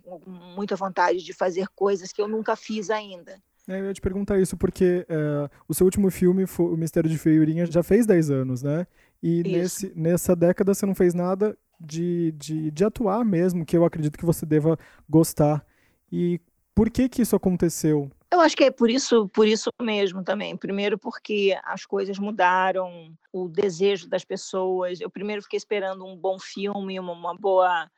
muita 0.57 0.77
vontade 0.77 1.23
de 1.23 1.33
fazer 1.33 1.69
coisas 1.75 2.13
que 2.13 2.23
eu 2.23 2.29
nunca 2.29 2.57
fiz 2.57 2.91
ainda. 2.91 3.43
É, 3.67 3.81
eu 3.81 3.87
ia 3.87 3.95
te 3.95 4.01
perguntar 4.01 4.39
isso 4.39 4.57
porque 4.57 5.07
é, 5.09 5.51
o 5.67 5.75
seu 5.75 5.87
último 5.87 6.11
filme, 6.11 6.47
foi, 6.47 6.67
O 6.67 6.77
Mistério 6.77 7.09
de 7.09 7.19
Feiurinha, 7.19 7.67
já 7.67 7.83
fez 7.83 8.07
10 8.07 8.31
anos, 8.31 8.63
né? 8.63 8.87
E 9.23 9.43
nesse, 9.43 9.93
nessa 9.97 10.37
década 10.37 10.75
você 10.75 10.85
não 10.85 10.95
fez 10.95 11.15
nada 11.15 11.57
de, 11.81 12.33
de, 12.33 12.71
de 12.71 12.85
atuar 12.85 13.25
mesmo, 13.25 13.65
que 13.65 13.77
eu 13.77 13.85
acredito 13.85 14.19
que 14.19 14.25
você 14.25 14.45
deva 14.47 14.79
gostar. 15.09 15.65
E 16.11 16.41
por 16.75 16.91
que 16.91 17.09
que 17.09 17.23
isso 17.23 17.37
aconteceu? 17.37 18.11
Eu 18.33 18.41
acho 18.41 18.57
que 18.57 18.65
é 18.65 18.71
por 18.71 18.91
isso, 18.91 19.29
por 19.29 19.47
isso 19.47 19.71
mesmo 19.81 20.25
também. 20.25 20.57
Primeiro 20.57 20.99
porque 20.99 21.57
as 21.63 21.87
coisas 21.87 22.19
mudaram, 22.19 23.15
o 23.33 23.49
desejo 23.49 24.09
das 24.09 24.25
pessoas. 24.25 25.01
Eu 25.01 25.09
primeiro 25.09 25.43
fiquei 25.43 25.57
esperando 25.57 26.05
um 26.05 26.17
bom 26.17 26.37
filme, 26.39 26.99
uma, 26.99 27.35
boa, 27.37 27.89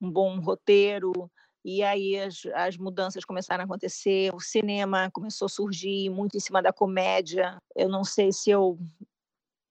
um 0.00 0.08
bom 0.08 0.38
roteiro, 0.38 1.12
e 1.64 1.82
aí 1.82 2.18
as, 2.18 2.42
as 2.54 2.76
mudanças 2.76 3.24
começaram 3.24 3.62
a 3.62 3.64
acontecer. 3.64 4.32
O 4.32 4.40
cinema 4.40 5.10
começou 5.12 5.46
a 5.46 5.48
surgir 5.48 6.08
muito 6.08 6.36
em 6.36 6.40
cima 6.40 6.62
da 6.62 6.72
comédia. 6.72 7.60
Eu 7.74 7.88
não 7.88 8.04
sei 8.04 8.32
se 8.32 8.48
eu 8.48 8.78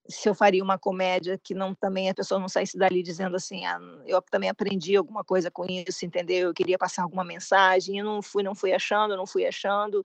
se 0.09 0.27
eu 0.27 0.33
faria 0.33 0.63
uma 0.63 0.77
comédia 0.77 1.37
que 1.37 1.53
não 1.53 1.75
também 1.75 2.09
a 2.09 2.15
pessoa 2.15 2.39
não 2.39 2.49
saísse 2.49 2.77
dali 2.77 3.03
dizendo 3.03 3.35
assim, 3.35 3.65
ah, 3.65 3.79
eu 4.07 4.21
também 4.21 4.49
aprendi 4.49 4.95
alguma 4.95 5.23
coisa 5.23 5.51
com 5.51 5.65
isso, 5.69 6.05
entendeu? 6.05 6.47
Eu 6.49 6.53
queria 6.53 6.77
passar 6.77 7.03
alguma 7.03 7.23
mensagem, 7.23 7.99
eu 7.99 8.05
não 8.05 8.21
fui, 8.21 8.41
não 8.41 8.55
fui 8.55 8.73
achando, 8.73 9.15
não 9.15 9.27
fui 9.27 9.45
achando. 9.45 10.03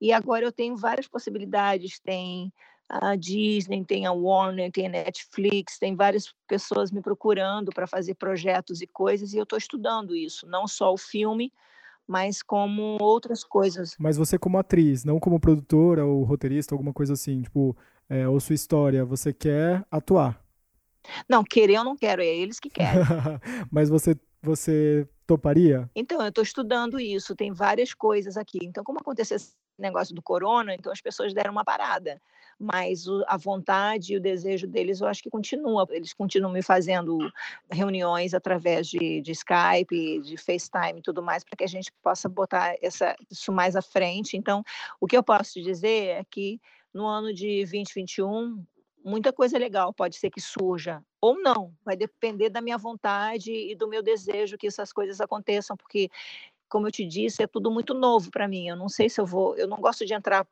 E 0.00 0.12
agora 0.12 0.44
eu 0.44 0.52
tenho 0.52 0.76
várias 0.76 1.06
possibilidades, 1.06 2.00
tem 2.00 2.52
a 2.88 3.16
Disney, 3.16 3.84
tem 3.84 4.06
a 4.06 4.12
Warner, 4.12 4.70
tem 4.72 4.86
a 4.86 4.90
Netflix, 4.90 5.78
tem 5.78 5.94
várias 5.94 6.34
pessoas 6.46 6.90
me 6.90 7.00
procurando 7.00 7.70
para 7.72 7.86
fazer 7.86 8.14
projetos 8.14 8.80
e 8.80 8.86
coisas, 8.86 9.32
e 9.32 9.38
eu 9.38 9.44
estou 9.44 9.58
estudando 9.58 10.16
isso, 10.16 10.46
não 10.46 10.66
só 10.66 10.92
o 10.92 10.98
filme, 10.98 11.52
mas 12.06 12.42
como 12.42 12.98
outras 13.00 13.42
coisas. 13.42 13.94
Mas 13.98 14.16
você 14.16 14.38
como 14.38 14.58
atriz, 14.58 15.04
não 15.04 15.18
como 15.18 15.40
produtora 15.40 16.04
ou 16.04 16.22
roteirista, 16.24 16.74
alguma 16.74 16.92
coisa 16.92 17.14
assim, 17.14 17.42
tipo, 17.42 17.76
é, 18.08 18.28
ou 18.28 18.38
sua 18.40 18.54
história, 18.54 19.04
você 19.04 19.32
quer 19.32 19.84
atuar? 19.90 20.42
Não, 21.28 21.44
querer 21.44 21.74
eu 21.74 21.84
não 21.84 21.96
quero, 21.96 22.22
é 22.22 22.26
eles 22.26 22.58
que 22.58 22.70
querem. 22.70 23.00
Mas 23.70 23.88
você, 23.88 24.16
você 24.42 25.08
toparia? 25.26 25.90
Então, 25.94 26.20
eu 26.20 26.28
estou 26.28 26.42
estudando 26.42 26.98
isso, 26.98 27.36
tem 27.36 27.52
várias 27.52 27.92
coisas 27.92 28.36
aqui. 28.36 28.58
Então, 28.62 28.84
como 28.84 29.00
aconteceu 29.00 29.36
esse 29.36 29.54
negócio 29.78 30.14
do 30.14 30.22
corona, 30.22 30.74
então 30.74 30.92
as 30.92 31.00
pessoas 31.00 31.34
deram 31.34 31.52
uma 31.52 31.64
parada. 31.64 32.20
Mas 32.58 33.08
o, 33.08 33.24
a 33.26 33.36
vontade 33.36 34.12
e 34.12 34.16
o 34.16 34.20
desejo 34.20 34.66
deles, 34.66 35.00
eu 35.00 35.08
acho 35.08 35.22
que 35.22 35.30
continua. 35.30 35.86
Eles 35.90 36.12
continuam 36.12 36.52
me 36.52 36.62
fazendo 36.62 37.18
reuniões 37.70 38.32
através 38.32 38.86
de, 38.86 39.20
de 39.20 39.32
Skype, 39.32 40.20
de 40.20 40.36
FaceTime 40.36 41.00
e 41.00 41.02
tudo 41.02 41.22
mais, 41.22 41.42
para 41.42 41.56
que 41.56 41.64
a 41.64 41.68
gente 41.68 41.92
possa 42.02 42.28
botar 42.28 42.76
essa, 42.80 43.16
isso 43.28 43.50
mais 43.50 43.74
à 43.74 43.82
frente. 43.82 44.36
Então, 44.36 44.62
o 45.00 45.06
que 45.06 45.16
eu 45.16 45.22
posso 45.22 45.54
te 45.54 45.62
dizer 45.62 46.20
é 46.20 46.24
que 46.30 46.60
no 46.94 47.06
ano 47.06 47.34
de 47.34 47.64
2021, 47.64 48.64
muita 49.04 49.32
coisa 49.32 49.58
legal 49.58 49.92
pode 49.92 50.16
ser 50.16 50.30
que 50.30 50.40
surja, 50.40 51.02
ou 51.20 51.38
não, 51.40 51.74
vai 51.84 51.96
depender 51.96 52.48
da 52.48 52.60
minha 52.60 52.78
vontade 52.78 53.52
e 53.52 53.74
do 53.74 53.88
meu 53.88 54.02
desejo 54.02 54.56
que 54.56 54.68
essas 54.68 54.92
coisas 54.92 55.20
aconteçam, 55.20 55.76
porque, 55.76 56.08
como 56.68 56.86
eu 56.86 56.92
te 56.92 57.04
disse, 57.04 57.42
é 57.42 57.46
tudo 57.46 57.70
muito 57.70 57.92
novo 57.92 58.30
para 58.30 58.48
mim. 58.48 58.68
Eu 58.68 58.76
não 58.76 58.88
sei 58.88 59.08
se 59.08 59.20
eu 59.20 59.26
vou, 59.26 59.56
eu 59.56 59.66
não 59.66 59.78
gosto 59.78 60.06
de 60.06 60.14
entrar 60.14 60.46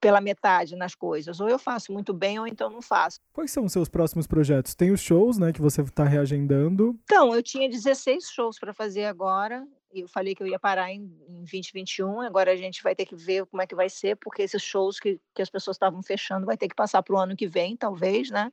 pela 0.00 0.20
metade 0.20 0.76
nas 0.76 0.94
coisas. 0.94 1.40
Ou 1.40 1.48
eu 1.48 1.58
faço 1.58 1.92
muito 1.92 2.12
bem, 2.12 2.38
ou 2.38 2.46
então 2.46 2.70
não 2.70 2.82
faço. 2.82 3.18
Quais 3.32 3.50
são 3.50 3.64
os 3.64 3.72
seus 3.72 3.88
próximos 3.88 4.26
projetos? 4.26 4.74
Tem 4.74 4.90
os 4.90 5.00
shows, 5.00 5.38
né, 5.38 5.52
que 5.52 5.60
você 5.60 5.82
está 5.82 6.04
reagendando? 6.04 6.98
Então, 7.04 7.34
eu 7.34 7.42
tinha 7.42 7.68
16 7.68 8.30
shows 8.30 8.58
para 8.58 8.72
fazer 8.72 9.04
agora. 9.04 9.66
Eu 10.00 10.08
falei 10.08 10.34
que 10.34 10.42
eu 10.42 10.46
ia 10.46 10.58
parar 10.58 10.92
em, 10.92 11.02
em 11.28 11.38
2021. 11.38 12.20
Agora 12.20 12.52
a 12.52 12.56
gente 12.56 12.82
vai 12.82 12.94
ter 12.94 13.06
que 13.06 13.16
ver 13.16 13.46
como 13.46 13.62
é 13.62 13.66
que 13.66 13.74
vai 13.74 13.88
ser, 13.88 14.16
porque 14.16 14.42
esses 14.42 14.62
shows 14.62 15.00
que, 15.00 15.20
que 15.34 15.42
as 15.42 15.50
pessoas 15.50 15.76
estavam 15.76 16.02
fechando 16.02 16.46
vai 16.46 16.56
ter 16.56 16.68
que 16.68 16.74
passar 16.74 17.02
para 17.02 17.14
o 17.14 17.18
ano 17.18 17.36
que 17.36 17.46
vem, 17.46 17.76
talvez, 17.76 18.30
né? 18.30 18.52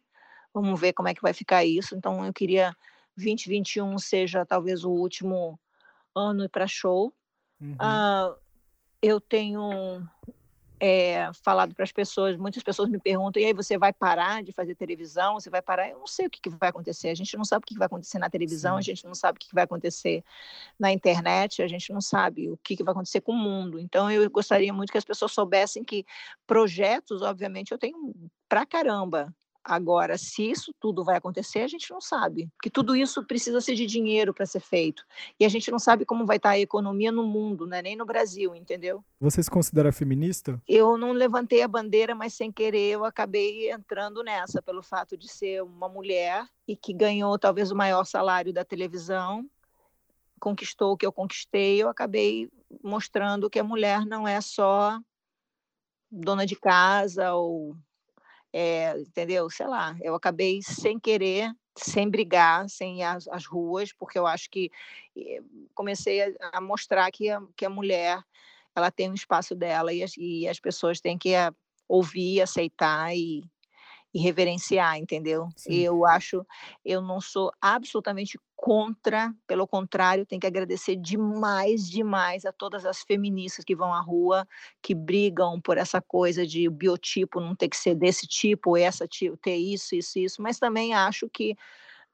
Vamos 0.54 0.80
ver 0.80 0.94
como 0.94 1.10
é 1.10 1.14
que 1.14 1.22
vai 1.22 1.34
ficar 1.34 1.66
isso. 1.66 1.96
Então, 1.96 2.26
eu 2.26 2.34
queria 2.34 2.76
2021 3.18 3.98
seja 4.00 4.46
talvez 4.46 4.84
o 4.84 4.92
último 4.92 5.60
ano 6.16 6.48
para 6.50 6.68
show. 6.68 7.14
Uhum. 7.60 7.74
Uh, 7.74 8.36
eu 9.02 9.20
tenho 9.20 10.08
é, 10.80 11.30
falado 11.44 11.74
para 11.74 11.84
as 11.84 11.92
pessoas, 11.92 12.36
muitas 12.38 12.64
pessoas 12.64 12.90
me 12.90 13.00
perguntam, 13.00 13.42
e 13.42 13.46
aí 13.46 13.54
você 13.54 13.78
vai 13.78 13.94
parar 13.94 14.44
de 14.44 14.52
fazer 14.52 14.76
televisão? 14.76 15.36
Você 15.36 15.50
vai 15.50 15.62
parar? 15.62 15.90
Eu 15.90 16.00
não 16.00 16.08
sei 16.08 16.28
o 16.28 16.30
que, 16.30 16.42
que 16.42 16.50
vai 16.50 16.70
acontecer. 16.70 17.10
A 17.10 17.16
gente 17.16 17.38
não 17.38 17.46
sabe 17.46 17.64
o 17.64 17.68
que 17.68 17.78
vai 17.78 17.86
acontecer 17.86 18.20
na 18.20 18.30
televisão, 18.30 18.74
Sim. 18.74 18.80
a 18.80 18.82
gente 18.82 19.06
não 19.06 19.16
sabe 19.16 19.38
o 19.38 19.40
que 19.40 19.54
vai 19.54 19.64
acontecer 19.64 20.24
na 20.80 20.92
internet, 20.92 21.62
a 21.62 21.68
gente 21.68 21.92
não 21.94 22.02
sabe 22.02 22.50
o 22.50 22.58
que 22.58 22.84
vai 22.84 22.92
acontecer 22.92 23.22
com 23.22 23.32
o 23.32 23.38
mundo. 23.38 23.80
Então, 23.80 24.12
eu 24.12 24.30
gostaria 24.30 24.74
muito 24.74 24.92
que 24.92 24.98
as 24.98 25.06
pessoas 25.06 25.32
soubessem 25.32 25.84
que 25.84 26.06
projetos, 26.46 27.22
obviamente, 27.22 27.72
eu 27.72 27.78
tenho 27.78 28.14
pra 28.50 28.66
caramba. 28.66 29.34
Agora, 29.64 30.18
se 30.18 30.50
isso 30.50 30.74
tudo 30.80 31.04
vai 31.04 31.16
acontecer, 31.16 31.60
a 31.60 31.68
gente 31.68 31.90
não 31.90 32.02
sabe, 32.02 32.50
porque 32.58 32.70
tudo 32.70 32.96
isso 32.96 33.24
precisa 33.26 33.62
ser 33.62 33.76
de 33.76 33.86
dinheiro 33.86 34.34
para 34.34 34.46
ser 34.46 34.60
feito. 34.60 35.06
E 35.40 35.46
a 35.46 35.50
gente 35.50 35.72
não 35.72 35.80
sabe 35.80 36.06
como 36.06 36.26
vai 36.26 36.38
estar 36.38 36.50
tá 36.50 36.56
a 36.56 36.60
economia 36.60 37.12
no 37.12 37.24
mundo, 37.24 37.66
né? 37.66 37.82
nem 37.82 37.96
no 37.96 38.06
Brasil, 38.06 38.54
entendeu? 38.56 39.04
Você 39.20 39.42
se 39.42 39.50
considera 39.50 39.92
feminista? 39.92 40.62
Eu 40.68 40.98
não 40.98 41.12
levantei 41.14 41.62
a 41.62 41.68
bandeira, 41.68 42.14
mas 42.14 42.34
sem 42.34 42.52
querer 42.52 42.92
eu 42.92 43.06
acabei 43.06 43.72
entrando 43.72 44.22
nessa, 44.24 44.62
pelo 44.62 44.84
fato 44.84 45.16
de 45.18 45.30
ser 45.30 45.64
uma 45.64 45.88
mulher 45.88 46.46
e 46.68 46.76
que 46.76 46.94
ganhou 46.94 47.38
talvez 47.40 47.72
o 47.72 47.76
maior 47.76 48.06
salário 48.06 48.54
da 48.54 48.66
televisão, 48.66 49.50
conquistou 50.40 50.92
o 50.92 50.98
que 50.98 51.06
eu 51.06 51.12
conquistei, 51.12 51.82
eu 51.82 51.88
acabei 51.88 52.50
mostrando 52.84 53.50
que 53.50 53.60
a 53.60 53.64
mulher 53.64 54.06
não 54.06 54.28
é 54.28 54.42
só 54.42 55.00
dona 56.12 56.46
de 56.46 56.56
casa 56.56 57.34
ou 57.34 57.76
é, 58.54 58.98
entendeu? 59.00 59.50
Sei 59.50 59.66
lá, 59.66 59.98
eu 60.02 60.14
acabei 60.14 60.62
sem 60.62 61.00
querer, 61.00 61.52
sem 61.76 62.08
brigar, 62.08 62.70
sem 62.70 63.00
ir 63.00 63.04
às, 63.04 63.28
às 63.28 63.46
ruas, 63.46 63.92
porque 63.92 64.18
eu 64.20 64.28
acho 64.28 64.50
que 64.50 64.72
eh, 65.18 65.42
comecei 65.74 66.22
a, 66.22 66.34
a, 66.54 66.62
mostrar 66.62 67.12
que 67.12 67.30
a, 67.30 67.42
que 67.58 67.66
a 67.66 67.70
mulher 67.70 68.24
ela 68.76 68.92
tem 68.92 69.10
um 69.10 69.16
espaço 69.16 69.56
dela 69.56 69.92
e 69.92 70.04
as, 70.04 70.14
e 70.18 70.48
as 70.48 70.60
pessoas 70.60 71.02
têm 71.02 71.18
que 71.18 71.36
a, 71.36 71.54
ouvir, 71.88 72.42
aceitar 72.42 73.16
e, 73.16 73.44
e 74.14 74.20
reverenciar, 74.20 74.98
entendeu? 74.98 75.50
Sim. 75.56 75.74
Eu 75.74 76.06
acho, 76.06 76.46
eu 76.86 77.02
não 77.02 77.20
sou 77.20 77.52
absolutamente 77.60 78.40
contra, 78.56 79.34
pelo 79.46 79.68
contrário, 79.68 80.26
tem 80.26 80.40
que 80.40 80.48
agradecer 80.48 80.96
demais, 80.96 81.90
demais 81.90 82.46
a 82.46 82.52
todas 82.52 82.86
as 82.86 83.02
feministas 83.02 83.66
que 83.66 83.76
vão 83.76 83.94
à 83.94 84.00
rua, 84.00 84.48
que 84.82 84.96
brigam 84.96 85.60
por 85.60 85.78
essa 85.78 86.02
coisa 86.02 86.46
de 86.48 86.70
biotipo 86.70 87.42
não 87.42 87.56
ter 87.56 87.68
que 87.68 87.76
ser 87.76 87.96
desse 87.96 88.26
tipo, 88.26 88.78
essa 88.78 89.08
tipo, 89.08 89.36
ter 89.36 89.58
isso, 89.58 89.96
isso, 89.96 90.20
isso, 90.20 90.42
mas 90.42 90.60
também 90.60 90.94
acho 90.94 91.28
que 91.30 91.58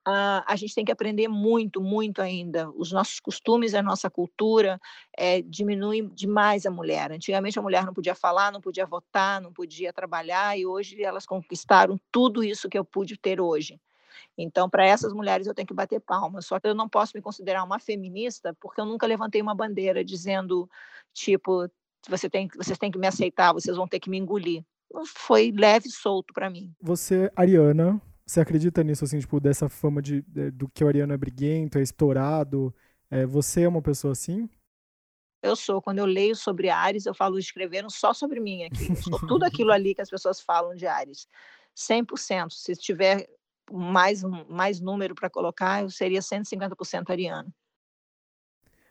Uh, 0.10 0.42
a 0.48 0.56
gente 0.56 0.74
tem 0.74 0.84
que 0.84 0.92
aprender 0.92 1.28
muito, 1.28 1.80
muito 1.80 2.20
ainda. 2.20 2.68
Os 2.72 2.92
nossos 2.92 3.20
costumes, 3.20 3.76
a 3.76 3.84
nossa 3.84 4.10
cultura 4.10 4.82
é, 5.16 5.40
diminuem 5.44 6.08
demais 6.08 6.66
a 6.66 6.72
mulher. 6.72 7.12
Antigamente 7.12 7.60
a 7.60 7.62
mulher 7.62 7.86
não 7.86 7.94
podia 7.94 8.16
falar, 8.16 8.52
não 8.52 8.60
podia 8.60 8.88
votar, 8.88 9.40
não 9.40 9.54
podia 9.54 9.94
trabalhar, 9.94 10.58
e 10.58 10.66
hoje 10.66 11.04
elas 11.04 11.28
conquistaram 11.28 12.00
tudo 12.12 12.44
isso 12.44 12.68
que 12.68 12.78
eu 12.78 12.84
pude 12.84 13.18
ter 13.18 13.40
hoje. 13.40 13.80
Então, 14.36 14.68
para 14.68 14.84
essas 14.84 15.14
mulheres 15.14 15.46
eu 15.46 15.54
tenho 15.54 15.68
que 15.68 15.76
bater 15.76 16.00
palmas. 16.00 16.48
Só 16.48 16.60
que 16.60 16.68
eu 16.68 16.74
não 16.74 16.90
posso 16.90 17.12
me 17.16 17.22
considerar 17.22 17.64
uma 17.64 17.78
feminista 17.78 18.56
porque 18.60 18.82
eu 18.82 18.86
nunca 18.86 19.06
levantei 19.06 19.40
uma 19.44 19.54
bandeira 19.54 20.04
dizendo, 20.04 20.68
tipo, 21.14 21.70
você 22.08 22.28
tem, 22.28 22.48
vocês 22.56 22.80
têm 22.80 22.90
que 22.90 22.98
me 22.98 23.06
aceitar, 23.06 23.54
vocês 23.54 23.78
vão 23.78 23.88
ter 23.88 24.00
que 24.00 24.10
me 24.10 24.18
engolir. 24.18 24.64
Foi 25.06 25.52
leve 25.56 25.88
e 25.88 25.92
solto 25.92 26.34
para 26.34 26.50
mim. 26.50 26.74
Você, 26.82 27.32
Ariana, 27.36 28.02
você 28.30 28.42
acredita 28.42 28.84
nisso, 28.84 29.04
assim, 29.04 29.18
tipo, 29.18 29.40
dessa 29.40 29.68
fama 29.68 30.04
de, 30.04 30.22
de 30.22 30.52
do 30.52 30.70
que 30.70 30.84
o 30.84 30.88
Ariano 30.88 31.12
é 31.12 31.18
briguento, 31.18 31.80
é 31.80 31.82
estourado? 31.82 32.72
É, 33.10 33.26
você 33.26 33.64
é 33.64 33.68
uma 33.68 33.82
pessoa 33.82 34.12
assim? 34.12 34.48
Eu 35.42 35.56
sou. 35.56 35.82
Quando 35.82 35.98
eu 35.98 36.06
leio 36.06 36.36
sobre 36.36 36.70
Ares, 36.70 37.08
eu 37.08 37.16
falo 37.16 37.40
escrevendo 37.40 37.90
só 37.90 38.14
sobre 38.14 38.40
mim 38.40 38.66
aqui. 38.66 38.90
Tudo 39.28 39.46
aquilo 39.46 39.72
ali 39.72 39.96
que 39.96 40.02
as 40.02 40.12
pessoas 40.12 40.40
falam 40.40 40.76
de 40.76 40.86
Ares. 40.86 41.28
100%. 41.76 42.52
Se 42.52 42.76
tiver 42.76 43.28
mais, 43.72 44.22
mais 44.48 44.80
número 44.80 45.16
para 45.16 45.28
colocar, 45.28 45.82
eu 45.82 45.90
seria 45.90 46.20
150% 46.20 47.10
ariano. 47.10 47.52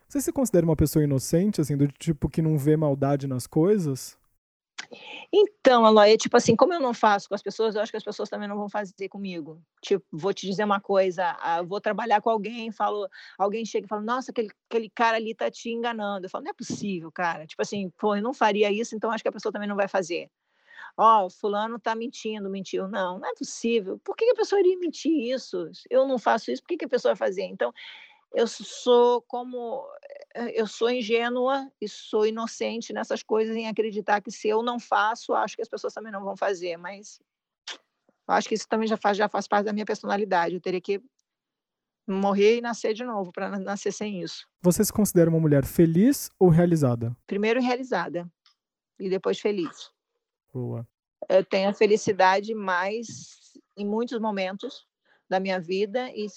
Você 0.05 0.19
se 0.19 0.33
considera 0.33 0.65
uma 0.65 0.75
pessoa 0.75 1.01
inocente, 1.01 1.61
assim, 1.61 1.77
do 1.77 1.87
tipo 1.87 2.27
que 2.27 2.41
não 2.41 2.57
vê 2.57 2.75
maldade 2.75 3.25
nas 3.25 3.47
coisas? 3.47 4.18
Então, 5.31 5.85
Aloy, 5.85 6.17
tipo 6.17 6.35
assim, 6.35 6.55
como 6.55 6.73
eu 6.73 6.79
não 6.79 6.93
faço 6.93 7.29
com 7.29 7.35
as 7.35 7.41
pessoas, 7.41 7.75
eu 7.75 7.81
acho 7.81 7.91
que 7.91 7.97
as 7.97 8.03
pessoas 8.03 8.29
também 8.29 8.47
não 8.47 8.57
vão 8.57 8.69
fazer 8.69 9.07
comigo. 9.07 9.61
Tipo, 9.81 10.03
vou 10.11 10.33
te 10.33 10.47
dizer 10.47 10.63
uma 10.63 10.79
coisa, 10.79 11.37
ah, 11.39 11.61
vou 11.61 11.79
trabalhar 11.79 12.21
com 12.21 12.29
alguém, 12.29 12.71
falo, 12.71 13.07
alguém 13.37 13.65
chega 13.65 13.85
e 13.85 13.89
fala, 13.89 14.01
nossa, 14.01 14.31
aquele, 14.31 14.49
aquele 14.69 14.89
cara 14.89 15.17
ali 15.17 15.35
tá 15.35 15.49
te 15.51 15.69
enganando. 15.69 16.25
Eu 16.25 16.29
falo, 16.29 16.43
não 16.43 16.51
é 16.51 16.53
possível, 16.53 17.11
cara. 17.11 17.45
Tipo 17.45 17.61
assim, 17.61 17.89
pô, 17.97 18.15
eu 18.15 18.23
não 18.23 18.33
faria 18.33 18.71
isso, 18.71 18.95
então 18.95 19.11
acho 19.11 19.23
que 19.23 19.29
a 19.29 19.33
pessoa 19.33 19.51
também 19.51 19.69
não 19.69 19.75
vai 19.75 19.87
fazer. 19.87 20.29
Ó, 20.97 21.25
oh, 21.25 21.29
fulano 21.29 21.79
tá 21.79 21.95
mentindo, 21.95 22.49
mentiu. 22.49 22.87
Não, 22.87 23.19
não 23.19 23.29
é 23.29 23.33
possível. 23.33 23.99
Por 24.03 24.15
que 24.15 24.25
a 24.29 24.35
pessoa 24.35 24.59
iria 24.59 24.77
mentir 24.77 25.11
isso? 25.33 25.69
Eu 25.89 26.07
não 26.07 26.17
faço 26.17 26.51
isso, 26.51 26.61
por 26.61 26.75
que 26.77 26.85
a 26.85 26.89
pessoa 26.89 27.13
vai 27.13 27.27
fazer? 27.27 27.43
Então, 27.43 27.71
eu 28.33 28.47
sou 28.47 29.21
como 29.23 29.87
eh, 30.35 30.59
eu 30.59 30.67
sou 30.67 30.89
ingênua 30.89 31.71
e 31.81 31.87
sou 31.87 32.25
inocente 32.25 32.93
nessas 32.93 33.23
coisas 33.23 33.55
em 33.55 33.67
acreditar 33.67 34.21
que 34.21 34.31
se 34.31 34.47
eu 34.47 34.61
não 34.61 34.79
faço, 34.79 35.33
acho 35.33 35.55
que 35.55 35.61
as 35.61 35.69
pessoas 35.69 35.93
também 35.93 36.11
não 36.11 36.23
vão 36.23 36.37
fazer, 36.37 36.77
mas 36.77 37.19
acho 38.27 38.47
que 38.47 38.55
isso 38.55 38.67
também 38.67 38.87
já 38.87 38.97
faz, 38.97 39.17
já 39.17 39.27
faz 39.27 39.47
parte 39.47 39.65
da 39.65 39.73
minha 39.73 39.85
personalidade. 39.85 40.55
Eu 40.55 40.61
teria 40.61 40.81
que 40.81 41.01
morrer 42.07 42.57
e 42.57 42.61
nascer 42.61 42.93
de 42.93 43.03
novo 43.03 43.31
para 43.31 43.57
nascer 43.59 43.91
sem 43.91 44.21
isso. 44.21 44.47
Você 44.61 44.83
se 44.83 44.93
considera 44.93 45.29
uma 45.29 45.39
mulher 45.39 45.65
feliz 45.65 46.29
ou 46.39 46.49
realizada? 46.49 47.15
Primeiro 47.25 47.61
realizada 47.61 48.29
e 48.99 49.09
depois 49.09 49.39
feliz. 49.39 49.91
Boa. 50.53 50.87
Eu 51.27 51.43
tenho 51.43 51.69
a 51.69 51.73
felicidade 51.73 52.53
mais 52.53 53.53
em 53.77 53.85
muitos 53.85 54.19
momentos 54.19 54.87
da 55.29 55.39
minha 55.39 55.59
vida 55.59 56.09
e 56.11 56.27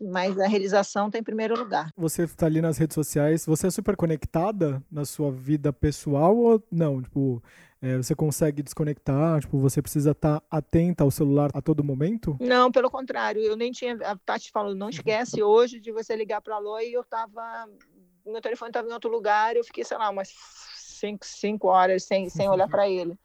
mas 0.00 0.38
a 0.38 0.46
realização 0.46 1.06
está 1.06 1.18
em 1.18 1.22
primeiro 1.22 1.58
lugar. 1.58 1.92
Você 1.96 2.22
está 2.22 2.46
ali 2.46 2.60
nas 2.60 2.78
redes 2.78 2.94
sociais, 2.94 3.44
você 3.44 3.66
é 3.66 3.70
super 3.70 3.96
conectada 3.96 4.82
na 4.90 5.04
sua 5.04 5.30
vida 5.30 5.72
pessoal 5.72 6.36
ou 6.36 6.62
não? 6.70 7.02
Tipo, 7.02 7.42
é, 7.82 7.96
você 7.96 8.14
consegue 8.14 8.62
desconectar? 8.62 9.40
Tipo, 9.40 9.58
você 9.58 9.80
precisa 9.80 10.12
estar 10.12 10.40
tá 10.40 10.46
atenta 10.50 11.04
ao 11.04 11.10
celular 11.10 11.50
a 11.54 11.62
todo 11.62 11.84
momento? 11.84 12.36
Não, 12.40 12.70
pelo 12.70 12.90
contrário. 12.90 13.42
Eu 13.42 13.56
nem 13.56 13.72
tinha. 13.72 13.98
A 14.04 14.16
Tati 14.16 14.50
falou, 14.50 14.74
não 14.74 14.88
esquece 14.88 15.42
hoje 15.42 15.80
de 15.80 15.92
você 15.92 16.14
ligar 16.14 16.40
para 16.40 16.56
a 16.56 16.58
Loi 16.58 16.88
e 16.88 16.92
eu 16.92 17.02
estava. 17.02 17.68
Meu 18.26 18.40
telefone 18.40 18.70
estava 18.70 18.88
em 18.88 18.92
outro 18.92 19.10
lugar, 19.10 19.56
eu 19.56 19.64
fiquei, 19.64 19.82
sei 19.82 19.96
lá, 19.96 20.10
umas 20.10 20.28
cinco, 20.76 21.24
cinco 21.24 21.68
horas 21.68 22.04
sem, 22.04 22.28
sem 22.28 22.48
olhar 22.48 22.68
para 22.68 22.88
ele. 22.88 23.18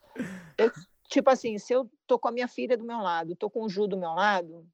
Eu, 0.57 0.71
tipo 1.09 1.29
assim, 1.29 1.57
se 1.57 1.73
eu 1.73 1.89
tô 2.07 2.17
com 2.17 2.29
a 2.29 2.31
minha 2.31 2.47
filha 2.47 2.77
do 2.77 2.85
meu 2.85 2.99
lado, 2.99 3.35
tô 3.35 3.49
com 3.49 3.63
o 3.63 3.69
Ju 3.69 3.87
do 3.87 3.97
meu 3.97 4.11
lado, 4.11 4.65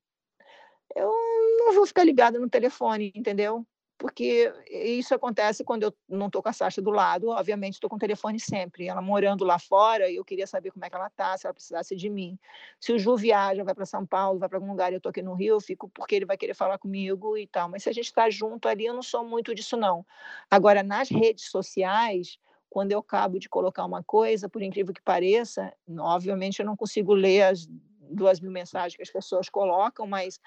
eu 0.96 1.12
não 1.60 1.74
vou 1.74 1.86
ficar 1.86 2.04
ligada 2.04 2.40
no 2.40 2.50
telefone, 2.50 3.12
entendeu? 3.16 3.66
Porque 3.98 4.52
isso 4.68 5.14
acontece 5.14 5.64
quando 5.64 5.84
eu 5.84 5.94
não 6.10 6.26
estou 6.26 6.42
com 6.42 6.50
a 6.50 6.54
Sasha 6.54 6.82
do 6.82 6.90
lado, 6.90 7.30
obviamente 7.30 7.76
estou 7.76 7.88
com 7.88 7.98
o 7.98 8.00
telefone 8.00 8.40
sempre. 8.40 8.88
Ela 8.88 9.00
morando 9.00 9.46
lá 9.46 9.60
fora, 9.60 10.12
eu 10.12 10.26
queria 10.26 10.48
saber 10.48 10.72
como 10.72 10.84
é 10.84 10.90
que 10.90 10.96
ela 10.96 11.06
está, 11.06 11.38
se 11.38 11.46
ela 11.46 11.54
precisasse 11.54 11.96
de 11.96 12.10
mim. 12.10 12.36
Se 12.80 12.92
o 12.92 12.98
Ju 12.98 13.16
viaja, 13.16 13.64
vai 13.64 13.76
para 13.76 13.86
São 13.86 14.04
Paulo, 14.04 14.40
vai 14.40 14.50
para 14.50 14.58
algum 14.58 14.72
lugar, 14.72 14.92
eu 14.92 14.98
estou 14.98 15.12
aqui 15.12 15.22
no 15.22 15.36
Rio, 15.36 15.56
eu 15.58 15.62
fico 15.62 15.88
porque 15.90 16.16
ele 16.16 16.26
vai 16.26 16.36
querer 16.36 16.56
falar 16.56 16.80
comigo 16.80 17.38
e 17.38 17.46
tal. 17.46 17.70
Mas 17.70 17.84
se 17.84 17.90
a 17.90 17.94
gente 17.94 18.06
está 18.06 18.28
junto 18.28 18.68
ali, 18.68 18.88
eu 18.88 18.94
não 18.96 19.04
sou 19.04 19.24
muito 19.24 19.54
disso, 19.54 19.78
não. 19.78 20.04
Agora, 20.50 20.82
nas 20.82 21.08
redes 21.08 21.52
sociais, 21.52 22.40
quando 22.72 22.94
eu 22.94 23.00
acabo 23.00 23.38
de 23.38 23.48
colocar 23.48 23.86
uma 23.86 24.02
coisa, 24.02 24.50
por 24.50 24.64
incrível 24.64 24.96
que 24.96 25.02
pareça, 25.04 25.72
obviamente 26.00 26.60
eu 26.60 26.66
não 26.66 26.76
consigo 26.76 27.14
ler 27.14 27.44
as 27.44 27.68
duas 28.00 28.40
mil 28.40 28.52
mensagens 28.52 28.96
que 28.96 29.04
as 29.04 29.12
pessoas 29.12 29.48
colocam, 29.48 30.08
mas 30.08 30.40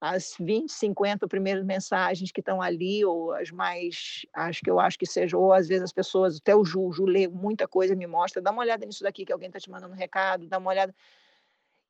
as 0.00 0.34
20, 0.40 0.72
50 0.72 1.28
primeiras 1.28 1.62
mensagens 1.64 2.32
que 2.32 2.40
estão 2.40 2.62
ali, 2.62 3.04
ou 3.04 3.32
as 3.32 3.50
mais, 3.50 4.24
acho 4.32 4.62
que 4.62 4.70
eu 4.70 4.80
acho 4.80 4.98
que 4.98 5.06
seja, 5.06 5.36
ou 5.36 5.52
às 5.52 5.68
vezes 5.68 5.84
as 5.84 5.92
pessoas, 5.92 6.38
até 6.38 6.56
o 6.56 6.64
Ju, 6.64 6.86
o 6.86 6.92
Ju 6.92 7.04
lê 7.04 7.28
muita 7.28 7.68
coisa, 7.68 7.94
me 7.94 8.06
mostra, 8.06 8.40
dá 8.40 8.50
uma 8.50 8.62
olhada 8.62 8.86
nisso 8.86 9.02
daqui 9.02 9.26
que 9.26 9.32
alguém 9.32 9.48
está 9.48 9.60
te 9.60 9.70
mandando 9.70 9.92
um 9.92 9.96
recado, 9.96 10.46
dá 10.46 10.56
uma 10.58 10.70
olhada. 10.70 10.94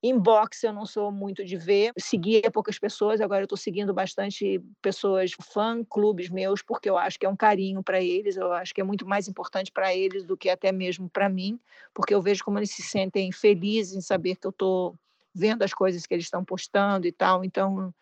Inbox 0.02 0.64
eu 0.64 0.72
não 0.72 0.86
sou 0.86 1.12
muito 1.12 1.44
de 1.44 1.56
ver, 1.58 1.92
seguia 1.98 2.50
poucas 2.50 2.78
pessoas, 2.78 3.20
agora 3.20 3.42
eu 3.42 3.44
estou 3.44 3.58
seguindo 3.58 3.92
bastante 3.92 4.60
pessoas, 4.80 5.32
fã-clubes 5.52 6.30
meus, 6.30 6.62
porque 6.62 6.88
eu 6.88 6.96
acho 6.96 7.18
que 7.18 7.26
é 7.26 7.28
um 7.28 7.36
carinho 7.36 7.82
para 7.82 8.00
eles, 8.00 8.36
eu 8.36 8.50
acho 8.52 8.74
que 8.74 8.80
é 8.80 8.84
muito 8.84 9.06
mais 9.06 9.28
importante 9.28 9.70
para 9.70 9.94
eles 9.94 10.24
do 10.24 10.38
que 10.38 10.48
até 10.48 10.72
mesmo 10.72 11.08
para 11.08 11.28
mim, 11.28 11.60
porque 11.94 12.14
eu 12.14 12.22
vejo 12.22 12.42
como 12.42 12.58
eles 12.58 12.70
se 12.70 12.82
sentem 12.82 13.30
felizes 13.30 13.94
em 13.94 14.00
saber 14.00 14.36
que 14.36 14.46
eu 14.46 14.50
estou 14.50 14.96
vendo 15.34 15.62
as 15.62 15.72
coisas 15.72 16.06
que 16.06 16.14
eles 16.14 16.26
estão 16.26 16.44
postando 16.44 17.06
e 17.06 17.12
tal, 17.12 17.44
então 17.44 17.94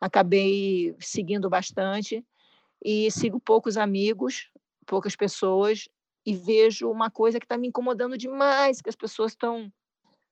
acabei 0.00 0.94
seguindo 1.00 1.48
bastante 1.50 2.24
e 2.84 3.10
sigo 3.10 3.40
poucos 3.40 3.76
amigos, 3.76 4.50
poucas 4.86 5.16
pessoas, 5.16 5.88
e 6.24 6.34
vejo 6.34 6.90
uma 6.90 7.10
coisa 7.10 7.40
que 7.40 7.44
está 7.44 7.56
me 7.56 7.68
incomodando 7.68 8.16
demais, 8.16 8.80
que 8.80 8.88
as 8.88 8.96
pessoas 8.96 9.32
estão 9.32 9.72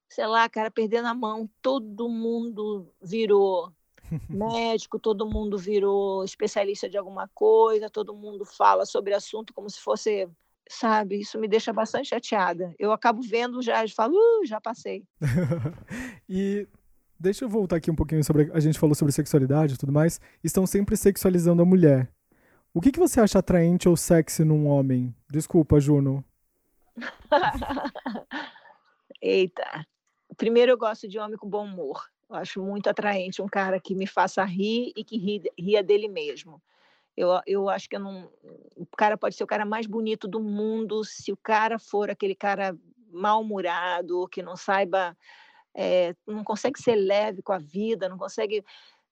sei 0.08 0.26
lá, 0.26 0.48
cara, 0.48 0.70
perdendo 0.70 1.08
a 1.08 1.14
mão. 1.14 1.48
Todo 1.60 2.08
mundo 2.08 2.92
virou 3.02 3.72
médico, 4.30 4.98
todo 4.98 5.28
mundo 5.28 5.58
virou 5.58 6.24
especialista 6.24 6.88
de 6.88 6.96
alguma 6.96 7.28
coisa, 7.34 7.90
todo 7.90 8.14
mundo 8.14 8.44
fala 8.44 8.86
sobre 8.86 9.14
assunto 9.14 9.52
como 9.52 9.68
se 9.68 9.80
fosse, 9.80 10.28
sabe? 10.68 11.20
Isso 11.20 11.38
me 11.38 11.48
deixa 11.48 11.72
bastante 11.72 12.08
chateada. 12.08 12.74
Eu 12.78 12.92
acabo 12.92 13.22
vendo 13.22 13.62
já 13.62 13.84
e 13.84 13.90
falo, 13.90 14.14
uh, 14.14 14.46
já 14.46 14.60
passei. 14.60 15.04
e 16.28 16.66
deixa 17.18 17.44
eu 17.44 17.48
voltar 17.48 17.76
aqui 17.76 17.90
um 17.90 17.96
pouquinho 17.96 18.22
sobre. 18.24 18.50
A 18.52 18.60
gente 18.60 18.78
falou 18.78 18.94
sobre 18.94 19.12
sexualidade 19.12 19.74
e 19.74 19.78
tudo 19.78 19.92
mais. 19.92 20.20
Estão 20.42 20.66
sempre 20.66 20.96
sexualizando 20.96 21.62
a 21.62 21.66
mulher. 21.66 22.10
O 22.74 22.80
que, 22.80 22.92
que 22.92 22.98
você 22.98 23.20
acha 23.20 23.38
atraente 23.38 23.88
ou 23.88 23.96
sexy 23.96 24.44
num 24.44 24.66
homem? 24.66 25.14
Desculpa, 25.30 25.80
Juno. 25.80 26.24
Eita. 29.22 29.86
Primeiro, 30.36 30.72
eu 30.72 30.78
gosto 30.78 31.08
de 31.08 31.18
homem 31.18 31.38
com 31.38 31.48
bom 31.48 31.64
humor. 31.64 32.04
Eu 32.28 32.36
acho 32.36 32.62
muito 32.62 32.90
atraente 32.90 33.40
um 33.40 33.46
cara 33.46 33.80
que 33.80 33.94
me 33.94 34.06
faça 34.06 34.44
rir 34.44 34.92
e 34.96 35.04
que 35.04 35.16
ria, 35.16 35.40
ria 35.58 35.82
dele 35.82 36.08
mesmo. 36.08 36.60
Eu, 37.16 37.40
eu 37.46 37.68
acho 37.68 37.88
que 37.88 37.96
eu 37.96 38.00
não. 38.00 38.30
O 38.76 38.86
cara 38.96 39.16
pode 39.16 39.34
ser 39.34 39.44
o 39.44 39.46
cara 39.46 39.64
mais 39.64 39.86
bonito 39.86 40.28
do 40.28 40.40
mundo, 40.40 41.02
se 41.04 41.32
o 41.32 41.36
cara 41.36 41.78
for 41.78 42.10
aquele 42.10 42.34
cara 42.34 42.76
mal-humorado, 43.10 44.28
que 44.28 44.42
não 44.42 44.56
saiba, 44.56 45.16
é, 45.74 46.14
não 46.26 46.44
consegue 46.44 46.78
ser 46.78 46.94
leve 46.94 47.42
com 47.42 47.52
a 47.52 47.58
vida, 47.58 48.08
não 48.08 48.18
consegue. 48.18 48.62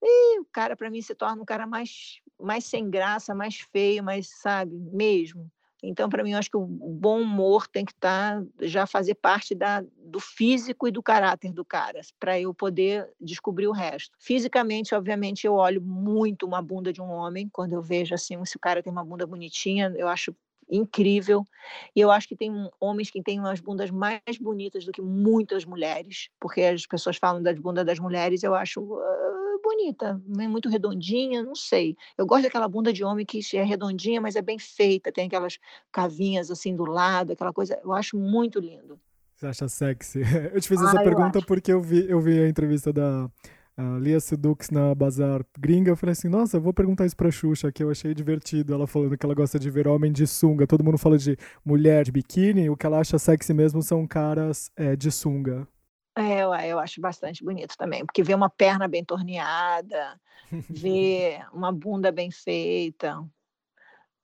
E 0.02 0.38
o 0.40 0.44
cara, 0.52 0.76
para 0.76 0.90
mim, 0.90 1.00
se 1.00 1.14
torna 1.14 1.40
um 1.40 1.46
cara 1.46 1.66
mais, 1.66 2.20
mais 2.38 2.64
sem 2.64 2.90
graça, 2.90 3.34
mais 3.34 3.60
feio, 3.60 4.04
mais, 4.04 4.28
sabe, 4.28 4.74
mesmo. 4.92 5.50
Então, 5.86 6.08
para 6.08 6.22
mim, 6.22 6.32
eu 6.32 6.38
acho 6.38 6.50
que 6.50 6.56
o 6.56 6.66
bom 6.66 7.20
humor 7.20 7.66
tem 7.68 7.84
que 7.84 7.92
estar 7.92 8.40
tá, 8.40 8.46
já 8.62 8.86
fazer 8.86 9.14
parte 9.14 9.54
da, 9.54 9.84
do 9.96 10.18
físico 10.18 10.88
e 10.88 10.90
do 10.90 11.02
caráter 11.02 11.52
do 11.52 11.64
cara, 11.64 12.00
para 12.18 12.40
eu 12.40 12.54
poder 12.54 13.08
descobrir 13.20 13.66
o 13.66 13.72
resto. 13.72 14.16
Fisicamente, 14.18 14.94
obviamente, 14.94 15.46
eu 15.46 15.54
olho 15.54 15.82
muito 15.82 16.46
uma 16.46 16.62
bunda 16.62 16.92
de 16.92 17.02
um 17.02 17.10
homem 17.10 17.48
quando 17.52 17.74
eu 17.74 17.82
vejo 17.82 18.14
assim, 18.14 18.42
se 18.44 18.56
o 18.56 18.60
cara 18.60 18.82
tem 18.82 18.92
uma 18.92 19.04
bunda 19.04 19.26
bonitinha, 19.26 19.92
eu 19.96 20.08
acho 20.08 20.34
incrível. 20.70 21.46
E 21.94 22.00
eu 22.00 22.10
acho 22.10 22.28
que 22.28 22.36
tem 22.36 22.50
homens 22.80 23.10
que 23.10 23.22
têm 23.22 23.38
umas 23.38 23.60
bundas 23.60 23.90
mais 23.90 24.38
bonitas 24.40 24.84
do 24.84 24.92
que 24.92 25.02
muitas 25.02 25.64
mulheres, 25.64 26.30
porque 26.40 26.62
as 26.62 26.86
pessoas 26.86 27.16
falam 27.16 27.42
das 27.42 27.58
bundas 27.58 27.84
das 27.84 27.98
mulheres, 27.98 28.42
eu 28.42 28.54
acho 28.54 28.80
uh, 28.80 29.43
bonita, 29.74 30.20
é 30.38 30.48
muito 30.48 30.68
redondinha, 30.68 31.42
não 31.42 31.54
sei. 31.54 31.96
Eu 32.16 32.26
gosto 32.26 32.44
daquela 32.44 32.68
bunda 32.68 32.92
de 32.92 33.04
homem 33.04 33.26
que 33.26 33.40
é 33.54 33.62
redondinha, 33.62 34.20
mas 34.20 34.36
é 34.36 34.42
bem 34.42 34.58
feita, 34.58 35.12
tem 35.12 35.26
aquelas 35.26 35.58
cavinhas 35.90 36.50
assim 36.50 36.74
do 36.74 36.84
lado, 36.84 37.32
aquela 37.32 37.52
coisa, 37.52 37.78
eu 37.82 37.92
acho 37.92 38.16
muito 38.16 38.60
lindo. 38.60 38.98
Você 39.34 39.46
acha 39.46 39.68
sexy? 39.68 40.20
Eu 40.54 40.60
te 40.60 40.68
fiz 40.68 40.80
ah, 40.80 40.86
essa 40.86 41.02
pergunta 41.02 41.38
acho. 41.38 41.46
porque 41.46 41.72
eu 41.72 41.80
vi, 41.82 42.08
eu 42.08 42.20
vi 42.20 42.40
a 42.40 42.48
entrevista 42.48 42.92
da 42.92 43.28
a 43.76 43.98
Lia 43.98 44.20
Sedux 44.20 44.70
na 44.70 44.94
Bazar 44.94 45.44
Gringa, 45.58 45.90
eu 45.90 45.96
falei 45.96 46.12
assim, 46.12 46.28
nossa, 46.28 46.56
eu 46.56 46.60
vou 46.60 46.72
perguntar 46.72 47.06
isso 47.06 47.16
pra 47.16 47.28
Xuxa, 47.28 47.72
que 47.72 47.82
eu 47.82 47.90
achei 47.90 48.14
divertido, 48.14 48.72
ela 48.72 48.86
falando 48.86 49.18
que 49.18 49.26
ela 49.26 49.34
gosta 49.34 49.58
de 49.58 49.68
ver 49.68 49.88
homem 49.88 50.12
de 50.12 50.28
sunga, 50.28 50.64
todo 50.64 50.84
mundo 50.84 50.96
fala 50.96 51.18
de 51.18 51.36
mulher 51.64 52.04
de 52.04 52.12
biquíni, 52.12 52.70
o 52.70 52.76
que 52.76 52.86
ela 52.86 53.00
acha 53.00 53.18
sexy 53.18 53.52
mesmo 53.52 53.82
são 53.82 54.06
caras 54.06 54.70
é, 54.76 54.94
de 54.94 55.10
sunga. 55.10 55.66
É, 56.16 56.42
eu, 56.42 56.54
eu 56.54 56.78
acho 56.78 57.00
bastante 57.00 57.42
bonito 57.42 57.76
também, 57.76 58.04
porque 58.06 58.22
ver 58.22 58.34
uma 58.34 58.48
perna 58.48 58.86
bem 58.86 59.04
torneada, 59.04 60.20
ver 60.70 61.44
uma 61.52 61.72
bunda 61.72 62.12
bem 62.12 62.30
feita, 62.30 63.20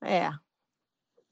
é, 0.03 0.31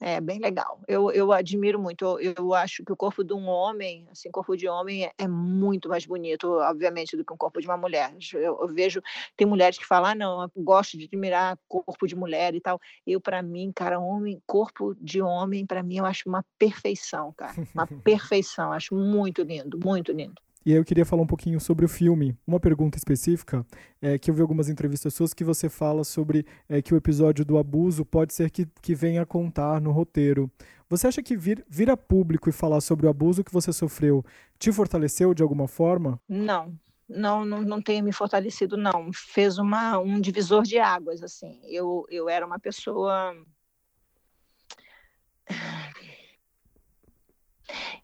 é 0.00 0.20
bem 0.20 0.38
legal. 0.38 0.80
Eu, 0.86 1.10
eu 1.10 1.32
admiro 1.32 1.78
muito. 1.78 2.04
Eu, 2.20 2.34
eu 2.36 2.54
acho 2.54 2.84
que 2.84 2.92
o 2.92 2.96
corpo 2.96 3.24
de 3.24 3.32
um 3.32 3.48
homem, 3.48 4.06
assim, 4.10 4.30
corpo 4.30 4.56
de 4.56 4.68
homem 4.68 5.06
é, 5.06 5.12
é 5.18 5.26
muito 5.26 5.88
mais 5.88 6.06
bonito, 6.06 6.52
obviamente, 6.52 7.16
do 7.16 7.24
que 7.24 7.32
um 7.32 7.36
corpo 7.36 7.60
de 7.60 7.66
uma 7.66 7.76
mulher. 7.76 8.14
Eu, 8.32 8.58
eu, 8.60 8.68
vejo, 8.68 9.02
tem 9.36 9.46
mulheres 9.46 9.76
que 9.76 9.84
falam, 9.84 10.10
ah, 10.10 10.14
não, 10.14 10.42
eu 10.42 10.50
gosto 10.56 10.96
de 10.96 11.06
admirar 11.06 11.58
corpo 11.66 12.06
de 12.06 12.14
mulher 12.14 12.54
e 12.54 12.60
tal. 12.60 12.80
Eu, 13.04 13.20
para 13.20 13.42
mim, 13.42 13.72
cara, 13.74 13.98
homem, 13.98 14.40
corpo 14.46 14.94
de 15.00 15.20
homem, 15.20 15.66
para 15.66 15.82
mim, 15.82 15.98
eu 15.98 16.06
acho 16.06 16.28
uma 16.28 16.44
perfeição, 16.56 17.32
cara. 17.36 17.54
Uma 17.74 17.86
perfeição. 18.04 18.72
Acho 18.72 18.94
muito 18.94 19.42
lindo, 19.42 19.80
muito 19.82 20.12
lindo. 20.12 20.40
E 20.68 20.72
eu 20.72 20.84
queria 20.84 21.06
falar 21.06 21.22
um 21.22 21.26
pouquinho 21.26 21.58
sobre 21.58 21.86
o 21.86 21.88
filme. 21.88 22.36
Uma 22.46 22.60
pergunta 22.60 22.98
específica 22.98 23.64
é 24.02 24.18
que 24.18 24.30
eu 24.30 24.34
vi 24.34 24.42
algumas 24.42 24.68
entrevistas 24.68 25.14
suas 25.14 25.32
que 25.32 25.42
você 25.42 25.66
fala 25.66 26.04
sobre 26.04 26.44
é, 26.68 26.82
que 26.82 26.92
o 26.92 26.96
episódio 26.98 27.42
do 27.42 27.56
abuso 27.56 28.04
pode 28.04 28.34
ser 28.34 28.50
que, 28.50 28.66
que 28.82 28.94
venha 28.94 29.22
a 29.22 29.24
contar 29.24 29.80
no 29.80 29.92
roteiro. 29.92 30.52
Você 30.86 31.06
acha 31.06 31.22
que 31.22 31.38
vir, 31.38 31.64
vir 31.70 31.88
a 31.88 31.96
público 31.96 32.50
e 32.50 32.52
falar 32.52 32.82
sobre 32.82 33.06
o 33.06 33.08
abuso 33.08 33.42
que 33.42 33.50
você 33.50 33.72
sofreu 33.72 34.22
te 34.58 34.70
fortaleceu 34.70 35.32
de 35.32 35.42
alguma 35.42 35.66
forma? 35.66 36.20
Não, 36.28 36.78
não, 37.08 37.46
não, 37.46 37.62
não 37.62 37.80
tem 37.80 38.02
me 38.02 38.12
fortalecido, 38.12 38.76
não. 38.76 39.10
Fez 39.10 39.56
uma, 39.56 39.98
um 39.98 40.20
divisor 40.20 40.64
de 40.64 40.78
águas, 40.78 41.22
assim. 41.22 41.62
Eu, 41.64 42.04
eu 42.10 42.28
era 42.28 42.44
uma 42.44 42.58
pessoa 42.58 43.34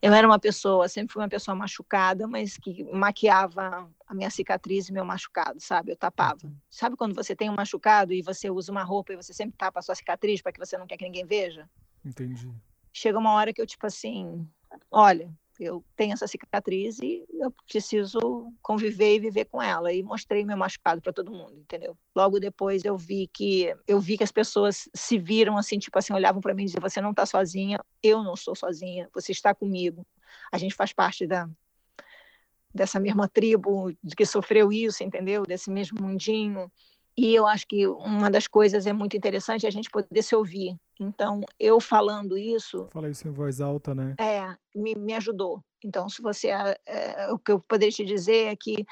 eu 0.02 0.12
era 0.12 0.26
uma 0.26 0.38
pessoa, 0.38 0.88
sempre 0.88 1.12
fui 1.12 1.22
uma 1.22 1.28
pessoa 1.28 1.54
machucada, 1.54 2.26
mas 2.26 2.56
que 2.56 2.84
maquiava 2.92 3.90
a 4.06 4.14
minha 4.14 4.30
cicatriz 4.30 4.88
e 4.88 4.92
meu 4.92 5.04
machucado, 5.04 5.60
sabe? 5.60 5.92
Eu 5.92 5.96
tapava. 5.96 6.38
Uhum. 6.44 6.56
Sabe 6.70 6.96
quando 6.96 7.14
você 7.14 7.34
tem 7.34 7.50
um 7.50 7.54
machucado 7.54 8.12
e 8.12 8.22
você 8.22 8.50
usa 8.50 8.70
uma 8.70 8.82
roupa 8.82 9.12
e 9.12 9.16
você 9.16 9.32
sempre 9.32 9.56
tapa 9.56 9.80
a 9.80 9.82
sua 9.82 9.94
cicatriz 9.94 10.42
para 10.42 10.52
que 10.52 10.58
você 10.58 10.76
não 10.76 10.86
quer 10.86 10.96
que 10.96 11.04
ninguém 11.04 11.24
veja? 11.24 11.68
Entendi. 12.04 12.50
Chega 12.92 13.18
uma 13.18 13.32
hora 13.32 13.52
que 13.52 13.60
eu, 13.60 13.66
tipo 13.66 13.86
assim, 13.86 14.46
olha, 14.90 15.32
eu 15.60 15.84
tenho 15.96 16.12
essa 16.12 16.26
cicatriz 16.26 16.98
e 17.00 17.24
eu 17.40 17.52
preciso 17.66 18.52
conviver 18.62 19.16
e 19.16 19.20
viver 19.20 19.44
com 19.46 19.62
ela 19.62 19.92
e 19.92 20.02
mostrei 20.02 20.44
meu 20.44 20.56
machucado 20.56 21.00
para 21.00 21.12
todo 21.12 21.32
mundo, 21.32 21.58
entendeu? 21.58 21.96
Logo 22.14 22.40
depois 22.40 22.84
eu 22.84 22.96
vi 22.96 23.28
que 23.32 23.74
eu 23.86 24.00
vi 24.00 24.16
que 24.16 24.24
as 24.24 24.32
pessoas 24.32 24.88
se 24.94 25.18
viram 25.18 25.56
assim, 25.56 25.78
tipo 25.78 25.98
assim, 25.98 26.12
olhavam 26.12 26.40
para 26.40 26.54
mim 26.54 26.62
e 26.62 26.66
diziam: 26.66 26.80
"Você 26.82 27.00
não 27.00 27.10
está 27.10 27.26
sozinha, 27.26 27.78
eu 28.02 28.22
não 28.22 28.36
sou 28.36 28.54
sozinha, 28.54 29.08
você 29.14 29.32
está 29.32 29.54
comigo. 29.54 30.06
A 30.52 30.58
gente 30.58 30.74
faz 30.74 30.92
parte 30.92 31.26
da 31.26 31.48
dessa 32.74 32.98
mesma 32.98 33.28
tribo 33.28 33.92
que 34.16 34.26
sofreu 34.26 34.72
isso, 34.72 35.04
entendeu? 35.04 35.44
Desse 35.44 35.70
mesmo 35.70 36.02
mundinho. 36.02 36.70
E 37.16 37.34
eu 37.34 37.46
acho 37.46 37.66
que 37.66 37.86
uma 37.86 38.30
das 38.30 38.48
coisas 38.48 38.86
é 38.86 38.92
muito 38.92 39.16
interessante 39.16 39.66
a 39.66 39.70
gente 39.70 39.88
poder 39.88 40.22
se 40.22 40.34
ouvir. 40.34 40.76
Então, 41.00 41.40
eu 41.58 41.80
falando 41.80 42.36
isso. 42.36 42.88
Fala 42.92 43.08
isso 43.08 43.26
em 43.26 43.30
voz 43.30 43.60
alta, 43.60 43.94
né? 43.94 44.14
É, 44.18 44.56
me, 44.74 44.94
me 44.94 45.14
ajudou. 45.14 45.62
Então, 45.84 46.08
se 46.08 46.20
você. 46.20 46.48
É, 46.48 46.76
é, 46.86 47.32
o 47.32 47.38
que 47.38 47.52
eu 47.52 47.60
poderia 47.60 47.92
te 47.92 48.04
dizer 48.04 48.48
é 48.48 48.56
que 48.56 48.84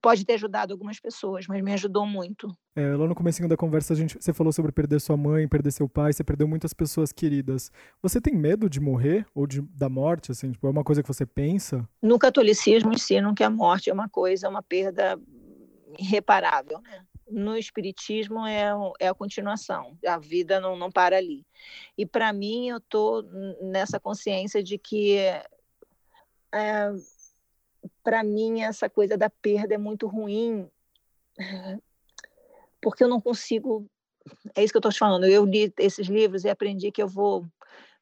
pode 0.00 0.24
ter 0.24 0.34
ajudado 0.34 0.72
algumas 0.72 0.98
pessoas, 0.98 1.46
mas 1.46 1.62
me 1.62 1.72
ajudou 1.72 2.06
muito. 2.06 2.56
É, 2.74 2.94
lá 2.94 3.06
no 3.06 3.14
começo 3.14 3.46
da 3.46 3.56
conversa, 3.56 3.92
a 3.92 3.96
gente, 3.96 4.16
você 4.18 4.32
falou 4.32 4.52
sobre 4.52 4.72
perder 4.72 5.00
sua 5.00 5.16
mãe, 5.16 5.46
perder 5.46 5.70
seu 5.70 5.88
pai, 5.88 6.12
você 6.12 6.24
perdeu 6.24 6.48
muitas 6.48 6.72
pessoas 6.72 7.12
queridas. 7.12 7.70
Você 8.02 8.20
tem 8.20 8.34
medo 8.34 8.70
de 8.70 8.80
morrer 8.80 9.26
ou 9.34 9.46
de, 9.46 9.60
da 9.60 9.88
morte? 9.88 10.32
Assim, 10.32 10.52
tipo, 10.52 10.66
é 10.66 10.70
uma 10.70 10.84
coisa 10.84 11.02
que 11.02 11.08
você 11.08 11.26
pensa? 11.26 11.86
No 12.00 12.18
catolicismo 12.18 12.92
ensinam 12.92 13.34
que 13.34 13.44
a 13.44 13.50
morte 13.50 13.90
é 13.90 13.92
uma 13.92 14.08
coisa, 14.08 14.48
uma 14.48 14.62
perda 14.62 15.20
irreparável. 15.98 16.80
Né? 16.80 17.04
No 17.30 17.56
espiritismo 17.56 18.46
é, 18.46 18.70
é 18.98 19.08
a 19.08 19.14
continuação, 19.14 19.96
a 20.06 20.18
vida 20.18 20.60
não, 20.60 20.76
não 20.76 20.90
para 20.90 21.16
ali. 21.16 21.46
E 21.96 22.04
para 22.04 22.32
mim, 22.32 22.68
eu 22.68 22.78
estou 22.78 23.22
nessa 23.62 24.00
consciência 24.00 24.62
de 24.62 24.76
que, 24.76 25.16
é, 26.52 26.92
para 28.02 28.22
mim, 28.24 28.62
essa 28.62 28.90
coisa 28.90 29.16
da 29.16 29.30
perda 29.30 29.74
é 29.74 29.78
muito 29.78 30.06
ruim, 30.06 30.68
porque 32.80 33.04
eu 33.04 33.08
não 33.08 33.20
consigo. 33.20 33.86
É 34.54 34.62
isso 34.62 34.72
que 34.72 34.76
eu 34.76 34.80
estou 34.80 34.92
te 34.92 34.98
falando. 34.98 35.24
Eu 35.24 35.44
li 35.44 35.72
esses 35.78 36.08
livros 36.08 36.44
e 36.44 36.50
aprendi 36.50 36.90
que 36.90 37.02
eu 37.02 37.08
vou. 37.08 37.46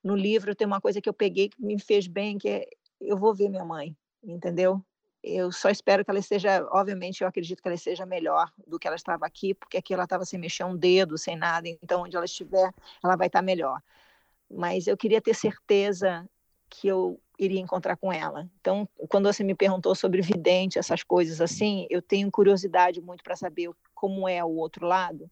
No 0.03 0.17
livro 0.17 0.55
tem 0.55 0.67
uma 0.67 0.81
coisa 0.81 1.01
que 1.01 1.09
eu 1.09 1.15
peguei 1.15 1.49
que 1.49 1.61
me 1.63 1.79
fez 1.79 2.07
bem, 2.07 2.39
que 2.39 2.49
é 2.49 2.69
eu 3.01 3.17
vou 3.17 3.35
ver 3.35 3.49
minha 3.49 3.65
mãe, 3.65 3.97
entendeu? 4.23 4.85
Eu 5.31 5.53
só 5.53 5.69
espero 5.69 6.03
que 6.05 6.11
ela 6.11 6.19
esteja, 6.19 6.67
obviamente, 6.71 7.21
eu 7.21 7.29
acredito 7.29 7.61
que 7.61 7.69
ela 7.69 7.75
esteja 7.75 8.07
melhor 8.07 8.51
do 8.67 8.79
que 8.79 8.87
ela 8.87 8.97
estava 8.97 9.27
aqui, 9.27 9.53
porque 9.53 9.77
aqui 9.77 9.93
ela 9.93 10.05
estava 10.05 10.25
sem 10.25 10.39
mexer 10.39 10.65
um 10.65 10.75
dedo, 10.75 11.19
sem 11.19 11.37
nada, 11.37 11.69
então 11.69 12.03
onde 12.03 12.17
ela 12.17 12.25
estiver, 12.25 12.73
ela 13.05 13.15
vai 13.15 13.27
estar 13.27 13.43
melhor. 13.43 13.83
Mas 14.51 14.87
eu 14.87 14.97
queria 14.97 15.21
ter 15.21 15.35
certeza 15.35 16.27
que 16.71 16.89
eu 16.89 17.21
iria 17.39 17.61
encontrar 17.61 17.97
com 17.97 18.13
ela. 18.13 18.49
Então, 18.61 18.89
quando 19.09 19.33
você 19.33 19.45
me 19.45 19.55
perguntou 19.55 19.95
sobre 19.95 20.23
vidente, 20.23 20.79
essas 20.79 21.03
coisas 21.03 21.41
assim, 21.41 21.87
eu 21.91 22.01
tenho 22.01 22.31
curiosidade 22.31 23.01
muito 23.01 23.23
para 23.23 23.37
saber 23.37 23.71
como 23.95 24.27
é 24.27 24.43
o 24.43 24.57
outro 24.57 24.87
lado, 24.87 25.31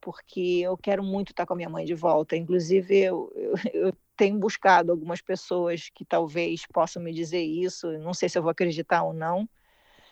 porque 0.00 0.60
eu 0.62 0.76
quero 0.76 1.02
muito 1.02 1.30
estar 1.30 1.46
com 1.46 1.52
a 1.52 1.56
minha 1.56 1.68
mãe 1.68 1.84
de 1.84 1.94
volta. 1.94 2.36
Inclusive, 2.36 2.96
eu, 2.98 3.32
eu, 3.34 3.54
eu 3.72 3.92
tenho 4.16 4.38
buscado 4.38 4.92
algumas 4.92 5.20
pessoas 5.20 5.90
que 5.94 6.04
talvez 6.04 6.66
possam 6.72 7.02
me 7.02 7.12
dizer 7.12 7.42
isso, 7.42 7.90
não 7.98 8.14
sei 8.14 8.28
se 8.28 8.38
eu 8.38 8.42
vou 8.42 8.50
acreditar 8.50 9.02
ou 9.02 9.12
não, 9.12 9.48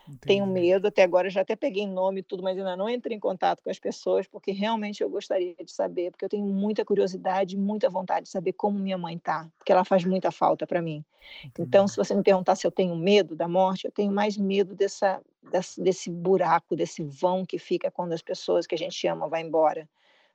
Entendi. 0.09 0.21
Tenho 0.27 0.47
medo, 0.47 0.89
até 0.89 1.03
agora 1.03 1.29
já 1.29 1.43
até 1.43 1.55
peguei 1.55 1.87
nome 1.87 2.21
e 2.21 2.23
tudo, 2.23 2.43
mas 2.43 2.57
ainda 2.57 2.75
não 2.75 2.89
entrei 2.89 3.15
em 3.17 3.21
contato 3.21 3.63
com 3.63 3.69
as 3.69 3.79
pessoas, 3.79 4.27
porque 4.27 4.53
realmente 4.53 5.03
eu 5.03 5.11
gostaria 5.11 5.55
de 5.55 5.71
saber, 5.71 6.11
porque 6.11 6.25
eu 6.25 6.29
tenho 6.31 6.47
muita 6.47 6.83
curiosidade, 6.85 7.59
muita 7.59 7.91
vontade 7.91 8.25
de 8.25 8.31
saber 8.31 8.55
como 8.55 8.79
minha 8.79 8.97
mãe 8.97 9.17
está, 9.17 9.47
porque 9.59 9.71
ela 9.71 9.85
faz 9.85 10.05
muita 10.05 10.31
falta 10.31 10.67
para 10.67 10.81
mim. 10.81 11.05
Entendi. 11.45 11.69
Então, 11.69 11.87
se 11.87 11.97
você 11.97 12.15
me 12.15 12.23
perguntar 12.23 12.57
se 12.57 12.67
eu 12.67 12.71
tenho 12.71 12.97
medo 12.97 13.37
da 13.37 13.47
morte, 13.47 13.85
eu 13.85 13.93
tenho 13.93 14.11
mais 14.11 14.39
medo 14.39 14.75
dessa, 14.75 15.21
desse, 15.53 15.83
desse 15.83 16.11
buraco, 16.11 16.75
desse 16.75 17.03
vão 17.03 17.45
que 17.45 17.59
fica 17.59 17.91
quando 17.91 18.15
as 18.15 18.23
pessoas 18.23 18.67
que 18.67 18.75
a 18.75 18.79
gente 18.79 19.07
ama 19.07 19.29
vão 19.29 19.39
embora, 19.39 19.87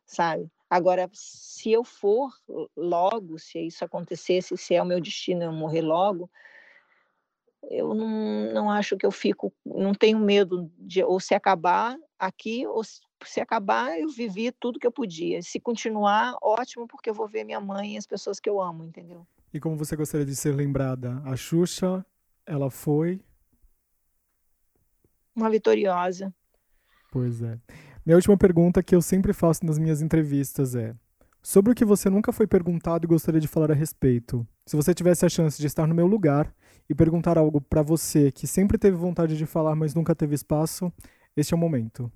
sabe? 0.05 0.51
Agora, 0.69 1.09
se 1.13 1.71
eu 1.71 1.84
for 1.84 2.32
logo, 2.76 3.39
se 3.39 3.59
isso 3.59 3.84
acontecesse, 3.84 4.55
se 4.55 4.76
é 4.76 4.82
o 4.82 4.86
meu 4.86 5.01
destino 5.01 5.43
eu 5.43 5.51
morrer 5.51 5.82
logo, 5.82 6.30
eu 7.70 7.93
não, 7.93 8.53
não 8.53 8.70
acho 8.70 8.97
que 8.97 9.05
eu 9.05 9.11
fico, 9.11 9.53
não 9.66 9.93
tenho 9.93 10.20
medo 10.20 10.72
de 10.78 11.03
ou 11.03 11.20
se 11.20 11.34
acabar 11.34 11.97
aqui, 12.18 12.66
ou 12.68 12.84
se, 12.84 12.99
se 13.26 13.39
acabar 13.39 13.99
eu 13.99 14.09
vivi 14.09 14.51
tudo 14.51 14.80
que 14.80 14.88
eu 14.88 14.91
podia. 14.91 15.41
Se 15.41 15.59
continuar, 15.59 16.36
ótimo, 16.41 16.88
porque 16.88 17.09
eu 17.09 17.14
vou 17.14 17.28
ver 17.28 17.43
minha 17.43 17.59
mãe 17.59 17.95
e 17.95 17.97
as 17.97 18.05
pessoas 18.05 18.39
que 18.39 18.49
eu 18.49 18.61
amo, 18.61 18.84
entendeu? 18.84 19.26
E 19.53 19.59
como 19.59 19.78
você 19.78 19.95
gostaria 19.95 20.26
de 20.26 20.36
ser 20.36 20.53
lembrada? 20.53 21.22
A 21.26 21.36
Xuxa, 21.36 22.05
ela 22.45 22.70
foi 22.70 23.22
uma 25.36 25.49
vitoriosa. 25.49 26.34
Pois 27.11 27.41
é. 27.41 27.59
Minha 28.05 28.18
última 28.18 28.38
pergunta 28.38 28.84
que 28.84 28.95
eu 28.95 29.01
sempre 29.01 29.34
faço 29.34 29.66
nas 29.66 29.80
minhas 29.80 30.01
entrevistas 30.01 30.76
é: 30.76 30.95
sobre 31.43 31.73
o 31.73 31.75
que 31.75 31.83
você 31.83 32.09
nunca 32.09 32.31
foi 32.31 32.47
perguntado 32.47 33.05
e 33.05 33.07
gostaria 33.07 33.41
de 33.41 33.47
falar 33.47 33.69
a 33.69 33.75
respeito. 33.75 34.47
Se 34.65 34.77
você 34.77 34.93
tivesse 34.93 35.25
a 35.25 35.29
chance 35.29 35.59
de 35.59 35.67
estar 35.67 35.85
no 35.85 35.93
meu 35.93 36.07
lugar 36.07 36.51
e 36.89 36.95
perguntar 36.95 37.37
algo 37.37 37.59
para 37.59 37.81
você 37.81 38.31
que 38.31 38.47
sempre 38.47 38.77
teve 38.77 38.95
vontade 38.95 39.37
de 39.37 39.45
falar, 39.45 39.75
mas 39.75 39.93
nunca 39.93 40.15
teve 40.15 40.33
espaço, 40.33 40.91
este 41.35 41.53
é 41.53 41.57
o 41.57 41.59
momento. 41.59 42.09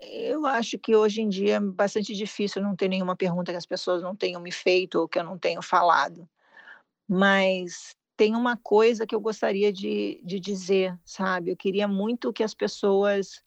Eu 0.00 0.46
acho 0.46 0.78
que 0.78 0.96
hoje 0.96 1.20
em 1.20 1.28
dia 1.28 1.56
é 1.56 1.60
bastante 1.60 2.14
difícil 2.14 2.62
não 2.62 2.74
ter 2.74 2.88
nenhuma 2.88 3.14
pergunta 3.14 3.52
que 3.52 3.58
as 3.58 3.66
pessoas 3.66 4.02
não 4.02 4.16
tenham 4.16 4.40
me 4.40 4.50
feito 4.50 4.98
ou 4.98 5.08
que 5.08 5.18
eu 5.18 5.24
não 5.24 5.38
tenho 5.38 5.62
falado. 5.62 6.28
Mas 7.06 7.94
tem 8.16 8.34
uma 8.34 8.56
coisa 8.56 9.06
que 9.06 9.14
eu 9.14 9.20
gostaria 9.20 9.72
de, 9.72 10.20
de 10.24 10.40
dizer, 10.40 10.98
sabe? 11.04 11.50
Eu 11.50 11.56
queria 11.56 11.86
muito 11.86 12.32
que 12.32 12.42
as 12.42 12.54
pessoas 12.54 13.42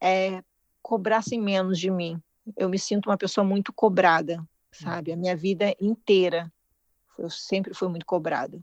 é, 0.00 0.42
cobrassem 0.82 1.40
menos 1.40 1.78
de 1.78 1.90
mim. 1.90 2.22
Eu 2.56 2.68
me 2.68 2.78
sinto 2.78 3.08
uma 3.08 3.16
pessoa 3.16 3.44
muito 3.44 3.72
cobrada, 3.72 4.42
sabe? 4.70 5.12
A 5.12 5.16
minha 5.16 5.36
vida 5.36 5.74
inteira 5.80 6.52
eu 7.20 7.30
sempre 7.30 7.74
fui 7.74 7.88
muito 7.88 8.06
cobrada. 8.06 8.58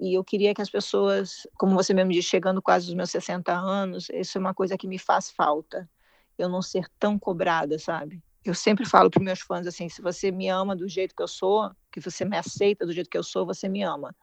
E 0.00 0.14
eu 0.14 0.24
queria 0.24 0.54
que 0.54 0.62
as 0.62 0.70
pessoas, 0.70 1.46
como 1.56 1.74
você 1.74 1.92
mesmo 1.92 2.12
disse, 2.12 2.28
chegando 2.28 2.62
quase 2.62 2.86
aos 2.86 2.94
meus 2.94 3.10
60 3.10 3.52
anos, 3.52 4.08
isso 4.10 4.38
é 4.38 4.40
uma 4.40 4.54
coisa 4.54 4.76
que 4.76 4.86
me 4.86 4.98
faz 4.98 5.30
falta. 5.30 5.88
Eu 6.36 6.48
não 6.48 6.62
ser 6.62 6.88
tão 6.98 7.18
cobrada, 7.18 7.78
sabe? 7.78 8.22
Eu 8.44 8.54
sempre 8.54 8.84
falo 8.86 9.10
para 9.10 9.22
meus 9.22 9.40
fãs 9.40 9.66
assim: 9.66 9.88
se 9.88 10.00
você 10.00 10.30
me 10.30 10.48
ama 10.48 10.76
do 10.76 10.88
jeito 10.88 11.14
que 11.14 11.22
eu 11.22 11.28
sou, 11.28 11.70
que 11.90 12.00
você 12.00 12.24
me 12.24 12.36
aceita 12.36 12.86
do 12.86 12.92
jeito 12.92 13.10
que 13.10 13.18
eu 13.18 13.24
sou, 13.24 13.44
você 13.44 13.68
me 13.68 13.82
ama. 13.82 14.14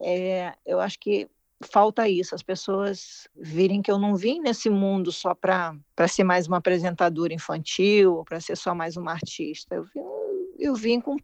É, 0.00 0.54
eu 0.66 0.80
acho 0.80 0.98
que 0.98 1.28
falta 1.62 2.08
isso, 2.08 2.34
as 2.34 2.42
pessoas 2.42 3.28
virem 3.36 3.82
que 3.82 3.90
eu 3.90 3.98
não 3.98 4.16
vim 4.16 4.40
nesse 4.40 4.70
mundo 4.70 5.12
só 5.12 5.34
para 5.34 5.76
ser 6.08 6.24
mais 6.24 6.46
uma 6.46 6.56
apresentadora 6.56 7.34
infantil, 7.34 8.24
para 8.24 8.40
ser 8.40 8.56
só 8.56 8.74
mais 8.74 8.96
uma 8.96 9.12
artista. 9.12 9.74
Eu 9.74 9.84
vim, 9.84 10.00
eu 10.58 10.74
vim 10.74 11.00
com 11.00 11.16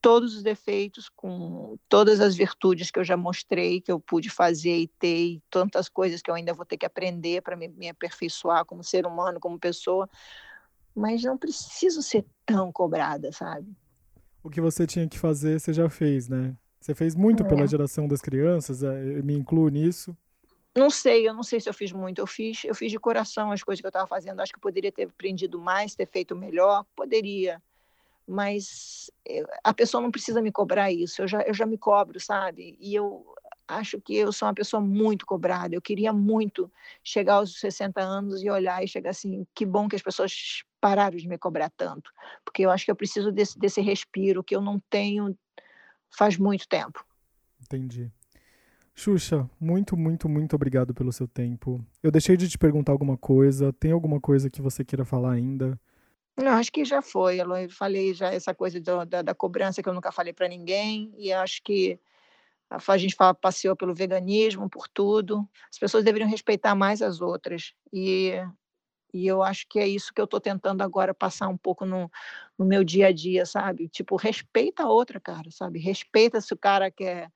todos 0.00 0.34
os 0.34 0.42
defeitos, 0.42 1.08
com 1.08 1.76
todas 1.88 2.20
as 2.20 2.34
virtudes 2.34 2.90
que 2.90 2.98
eu 2.98 3.04
já 3.04 3.16
mostrei, 3.16 3.80
que 3.80 3.92
eu 3.92 4.00
pude 4.00 4.28
fazer 4.28 4.76
e 4.76 4.88
ter, 4.88 5.34
e 5.34 5.42
tantas 5.48 5.88
coisas 5.88 6.20
que 6.20 6.30
eu 6.30 6.34
ainda 6.34 6.52
vou 6.52 6.66
ter 6.66 6.76
que 6.76 6.86
aprender 6.86 7.40
para 7.42 7.56
me, 7.56 7.68
me 7.68 7.88
aperfeiçoar 7.88 8.64
como 8.64 8.82
ser 8.82 9.06
humano, 9.06 9.38
como 9.38 9.58
pessoa, 9.60 10.08
mas 10.94 11.22
não 11.22 11.38
preciso 11.38 12.02
ser 12.02 12.24
tão 12.44 12.72
cobrada, 12.72 13.30
sabe? 13.30 13.72
O 14.42 14.50
que 14.50 14.60
você 14.60 14.86
tinha 14.86 15.08
que 15.08 15.18
fazer, 15.18 15.60
você 15.60 15.72
já 15.72 15.88
fez, 15.88 16.28
né? 16.28 16.56
Você 16.82 16.94
fez 16.94 17.14
muito 17.14 17.44
é. 17.44 17.46
pela 17.46 17.66
geração 17.66 18.08
das 18.08 18.20
crianças, 18.20 18.82
é, 18.82 19.18
eu 19.18 19.24
me 19.24 19.34
incluo 19.34 19.68
nisso. 19.68 20.16
Não 20.76 20.90
sei, 20.90 21.28
eu 21.28 21.34
não 21.34 21.42
sei 21.42 21.60
se 21.60 21.68
eu 21.68 21.74
fiz 21.74 21.92
muito. 21.92 22.18
Eu 22.18 22.26
fiz, 22.26 22.64
eu 22.64 22.74
fiz 22.74 22.90
de 22.90 22.98
coração 22.98 23.52
as 23.52 23.62
coisas 23.62 23.80
que 23.80 23.86
eu 23.86 23.90
estava 23.90 24.06
fazendo. 24.06 24.40
Acho 24.40 24.52
que 24.52 24.60
poderia 24.60 24.90
ter 24.90 25.04
aprendido 25.04 25.58
mais, 25.58 25.94
ter 25.94 26.06
feito 26.06 26.34
melhor, 26.34 26.84
poderia 26.96 27.62
mas 28.26 29.10
eu, 29.26 29.46
a 29.64 29.74
pessoa 29.74 30.00
não 30.00 30.10
precisa 30.10 30.40
me 30.40 30.52
cobrar 30.52 30.90
isso, 30.92 31.22
eu 31.22 31.28
já, 31.28 31.42
eu 31.42 31.52
já 31.52 31.66
me 31.66 31.76
cobro, 31.76 32.20
sabe? 32.20 32.76
E 32.80 32.94
eu 32.94 33.26
acho 33.66 34.00
que 34.00 34.16
eu 34.16 34.32
sou 34.32 34.48
uma 34.48 34.54
pessoa 34.54 34.80
muito 34.80 35.26
cobrada, 35.26 35.74
eu 35.74 35.82
queria 35.82 36.12
muito 36.12 36.70
chegar 37.02 37.34
aos 37.34 37.58
60 37.58 38.00
anos 38.00 38.42
e 38.42 38.50
olhar 38.50 38.82
e 38.82 38.88
chegar 38.88 39.10
assim, 39.10 39.46
que 39.54 39.64
bom 39.66 39.88
que 39.88 39.96
as 39.96 40.02
pessoas 40.02 40.62
pararam 40.80 41.16
de 41.16 41.28
me 41.28 41.38
cobrar 41.38 41.70
tanto, 41.76 42.10
porque 42.44 42.62
eu 42.62 42.70
acho 42.70 42.84
que 42.84 42.90
eu 42.90 42.96
preciso 42.96 43.32
desse, 43.32 43.58
desse 43.58 43.80
respiro 43.80 44.42
que 44.42 44.54
eu 44.54 44.60
não 44.60 44.80
tenho 44.90 45.36
faz 46.16 46.36
muito 46.36 46.68
tempo. 46.68 47.04
Entendi. 47.60 48.10
Xuxa, 48.94 49.48
muito, 49.58 49.96
muito, 49.96 50.28
muito 50.28 50.54
obrigado 50.54 50.92
pelo 50.92 51.12
seu 51.12 51.26
tempo. 51.26 51.84
Eu 52.02 52.10
deixei 52.10 52.36
de 52.36 52.48
te 52.48 52.58
perguntar 52.58 52.92
alguma 52.92 53.16
coisa. 53.16 53.72
Tem 53.72 53.90
alguma 53.90 54.20
coisa 54.20 54.50
que 54.50 54.60
você 54.60 54.84
queira 54.84 55.04
falar 55.04 55.32
ainda? 55.32 55.80
Não, 56.36 56.52
acho 56.52 56.72
que 56.72 56.84
já 56.84 57.02
foi, 57.02 57.40
Eu 57.40 57.70
falei 57.70 58.14
já 58.14 58.32
essa 58.32 58.54
coisa 58.54 58.80
do, 58.80 59.04
da, 59.04 59.22
da, 59.22 59.34
cobrança 59.34 59.82
que 59.82 59.88
eu 59.88 59.92
nunca 59.94 60.10
falei 60.10 60.32
para 60.32 60.48
ninguém, 60.48 61.12
e 61.18 61.30
acho 61.30 61.62
que 61.62 61.98
a, 62.70 62.98
gente 62.98 63.14
passeou 63.40 63.76
pelo 63.76 63.94
veganismo, 63.94 64.68
por 64.68 64.88
tudo. 64.88 65.46
As 65.70 65.78
pessoas 65.78 66.04
deveriam 66.04 66.28
respeitar 66.28 66.74
mais 66.74 67.02
as 67.02 67.20
outras. 67.20 67.74
E, 67.92 68.32
e 69.12 69.26
eu 69.26 69.42
acho 69.42 69.66
que 69.68 69.78
é 69.78 69.86
isso 69.86 70.12
que 70.12 70.20
eu 70.20 70.24
estou 70.24 70.40
tentando 70.40 70.82
agora 70.82 71.12
passar 71.12 71.48
um 71.48 71.56
pouco 71.56 71.84
no, 71.84 72.10
no 72.58 72.64
meu 72.64 72.82
dia 72.82 73.08
a 73.08 73.12
dia, 73.12 73.44
sabe? 73.44 73.88
Tipo, 73.88 74.16
respeita 74.16 74.84
a 74.84 74.88
outra, 74.88 75.20
cara, 75.20 75.50
sabe? 75.50 75.78
Respeita 75.78 76.40
se 76.40 76.54
o 76.54 76.56
cara 76.56 76.90
quer 76.90 77.30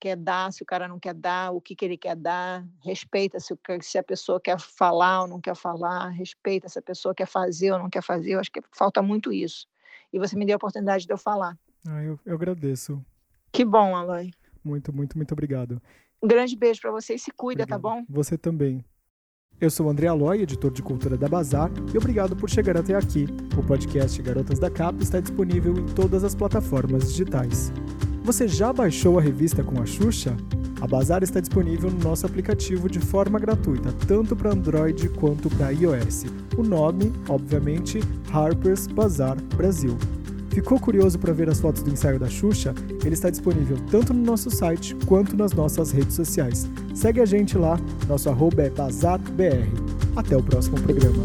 quer 0.00 0.16
dar, 0.16 0.52
se 0.52 0.62
o 0.62 0.66
cara 0.66 0.86
não 0.86 1.00
quer 1.00 1.14
dar, 1.14 1.52
o 1.52 1.62
que, 1.62 1.74
que 1.74 1.82
ele 1.82 1.96
quer 1.96 2.14
dar, 2.14 2.62
respeita 2.84 3.40
se, 3.40 3.54
o, 3.54 3.58
se 3.80 3.96
a 3.96 4.02
pessoa 4.02 4.38
quer 4.38 4.58
falar 4.60 5.22
ou 5.22 5.28
não 5.28 5.40
quer 5.40 5.56
falar, 5.56 6.10
respeita 6.10 6.68
se 6.68 6.78
a 6.78 6.82
pessoa 6.82 7.14
quer 7.14 7.26
fazer 7.26 7.72
ou 7.72 7.78
não 7.78 7.88
quer 7.88 8.02
fazer. 8.02 8.32
Eu 8.32 8.40
acho 8.40 8.52
que 8.52 8.60
falta 8.70 9.00
muito 9.00 9.32
isso. 9.32 9.66
E 10.12 10.18
você 10.18 10.36
me 10.36 10.44
deu 10.44 10.54
a 10.54 10.56
oportunidade 10.56 11.06
de 11.06 11.12
eu 11.12 11.16
falar. 11.16 11.58
Ah, 11.88 12.02
eu, 12.02 12.20
eu 12.26 12.34
agradeço. 12.34 13.02
Que 13.50 13.64
bom, 13.64 13.96
Aloy. 13.96 14.30
Muito, 14.62 14.92
muito, 14.92 15.16
muito 15.16 15.32
obrigado. 15.32 15.80
Um 16.22 16.28
grande 16.28 16.54
beijo 16.54 16.82
para 16.82 16.90
você 16.90 17.14
e 17.14 17.18
se 17.18 17.30
cuida, 17.30 17.66
tá 17.66 17.76
obrigado. 17.76 17.94
tá 17.94 18.00
bom? 18.00 18.20
Você 18.20 18.36
também. 18.36 18.84
Eu 19.60 19.70
sou 19.70 19.88
André 19.88 20.08
Aloy, 20.08 20.42
editor 20.42 20.72
de 20.72 20.82
cultura 20.82 21.16
da 21.16 21.28
Bazar, 21.28 21.70
e 21.92 21.96
obrigado 21.96 22.34
por 22.34 22.50
chegar 22.50 22.76
até 22.76 22.94
aqui. 22.94 23.28
O 23.56 23.62
podcast 23.62 24.20
Garotas 24.20 24.58
da 24.58 24.68
Capa 24.68 25.00
está 25.00 25.20
disponível 25.20 25.78
em 25.78 25.86
todas 25.86 26.24
as 26.24 26.34
plataformas 26.34 27.08
digitais. 27.08 27.72
Você 28.24 28.48
já 28.48 28.72
baixou 28.72 29.16
a 29.16 29.22
revista 29.22 29.62
com 29.62 29.80
a 29.80 29.86
Xuxa? 29.86 30.36
A 30.80 30.88
Bazar 30.88 31.22
está 31.22 31.38
disponível 31.38 31.88
no 31.88 32.00
nosso 32.00 32.26
aplicativo 32.26 32.90
de 32.90 32.98
forma 32.98 33.38
gratuita, 33.38 33.92
tanto 34.08 34.34
para 34.34 34.50
Android 34.50 35.08
quanto 35.10 35.48
para 35.48 35.70
iOS. 35.70 36.24
O 36.58 36.62
nome, 36.62 37.12
obviamente, 37.28 38.00
Harper's 38.32 38.88
Bazar 38.88 39.40
Brasil. 39.56 39.96
Ficou 40.54 40.78
curioso 40.78 41.18
para 41.18 41.32
ver 41.32 41.50
as 41.50 41.58
fotos 41.58 41.82
do 41.82 41.90
ensaio 41.90 42.16
da 42.16 42.28
Xuxa? 42.28 42.72
Ele 43.04 43.14
está 43.14 43.28
disponível 43.28 43.76
tanto 43.90 44.14
no 44.14 44.22
nosso 44.22 44.52
site 44.52 44.94
quanto 45.04 45.36
nas 45.36 45.52
nossas 45.52 45.90
redes 45.90 46.14
sociais. 46.14 46.68
Segue 46.94 47.20
a 47.20 47.26
gente 47.26 47.58
lá, 47.58 47.76
nosso 48.06 48.30
arroba 48.30 48.62
é 48.62 48.70
BazarBR. 48.70 49.68
Até 50.14 50.36
o 50.36 50.42
próximo 50.42 50.80
programa. 50.80 51.24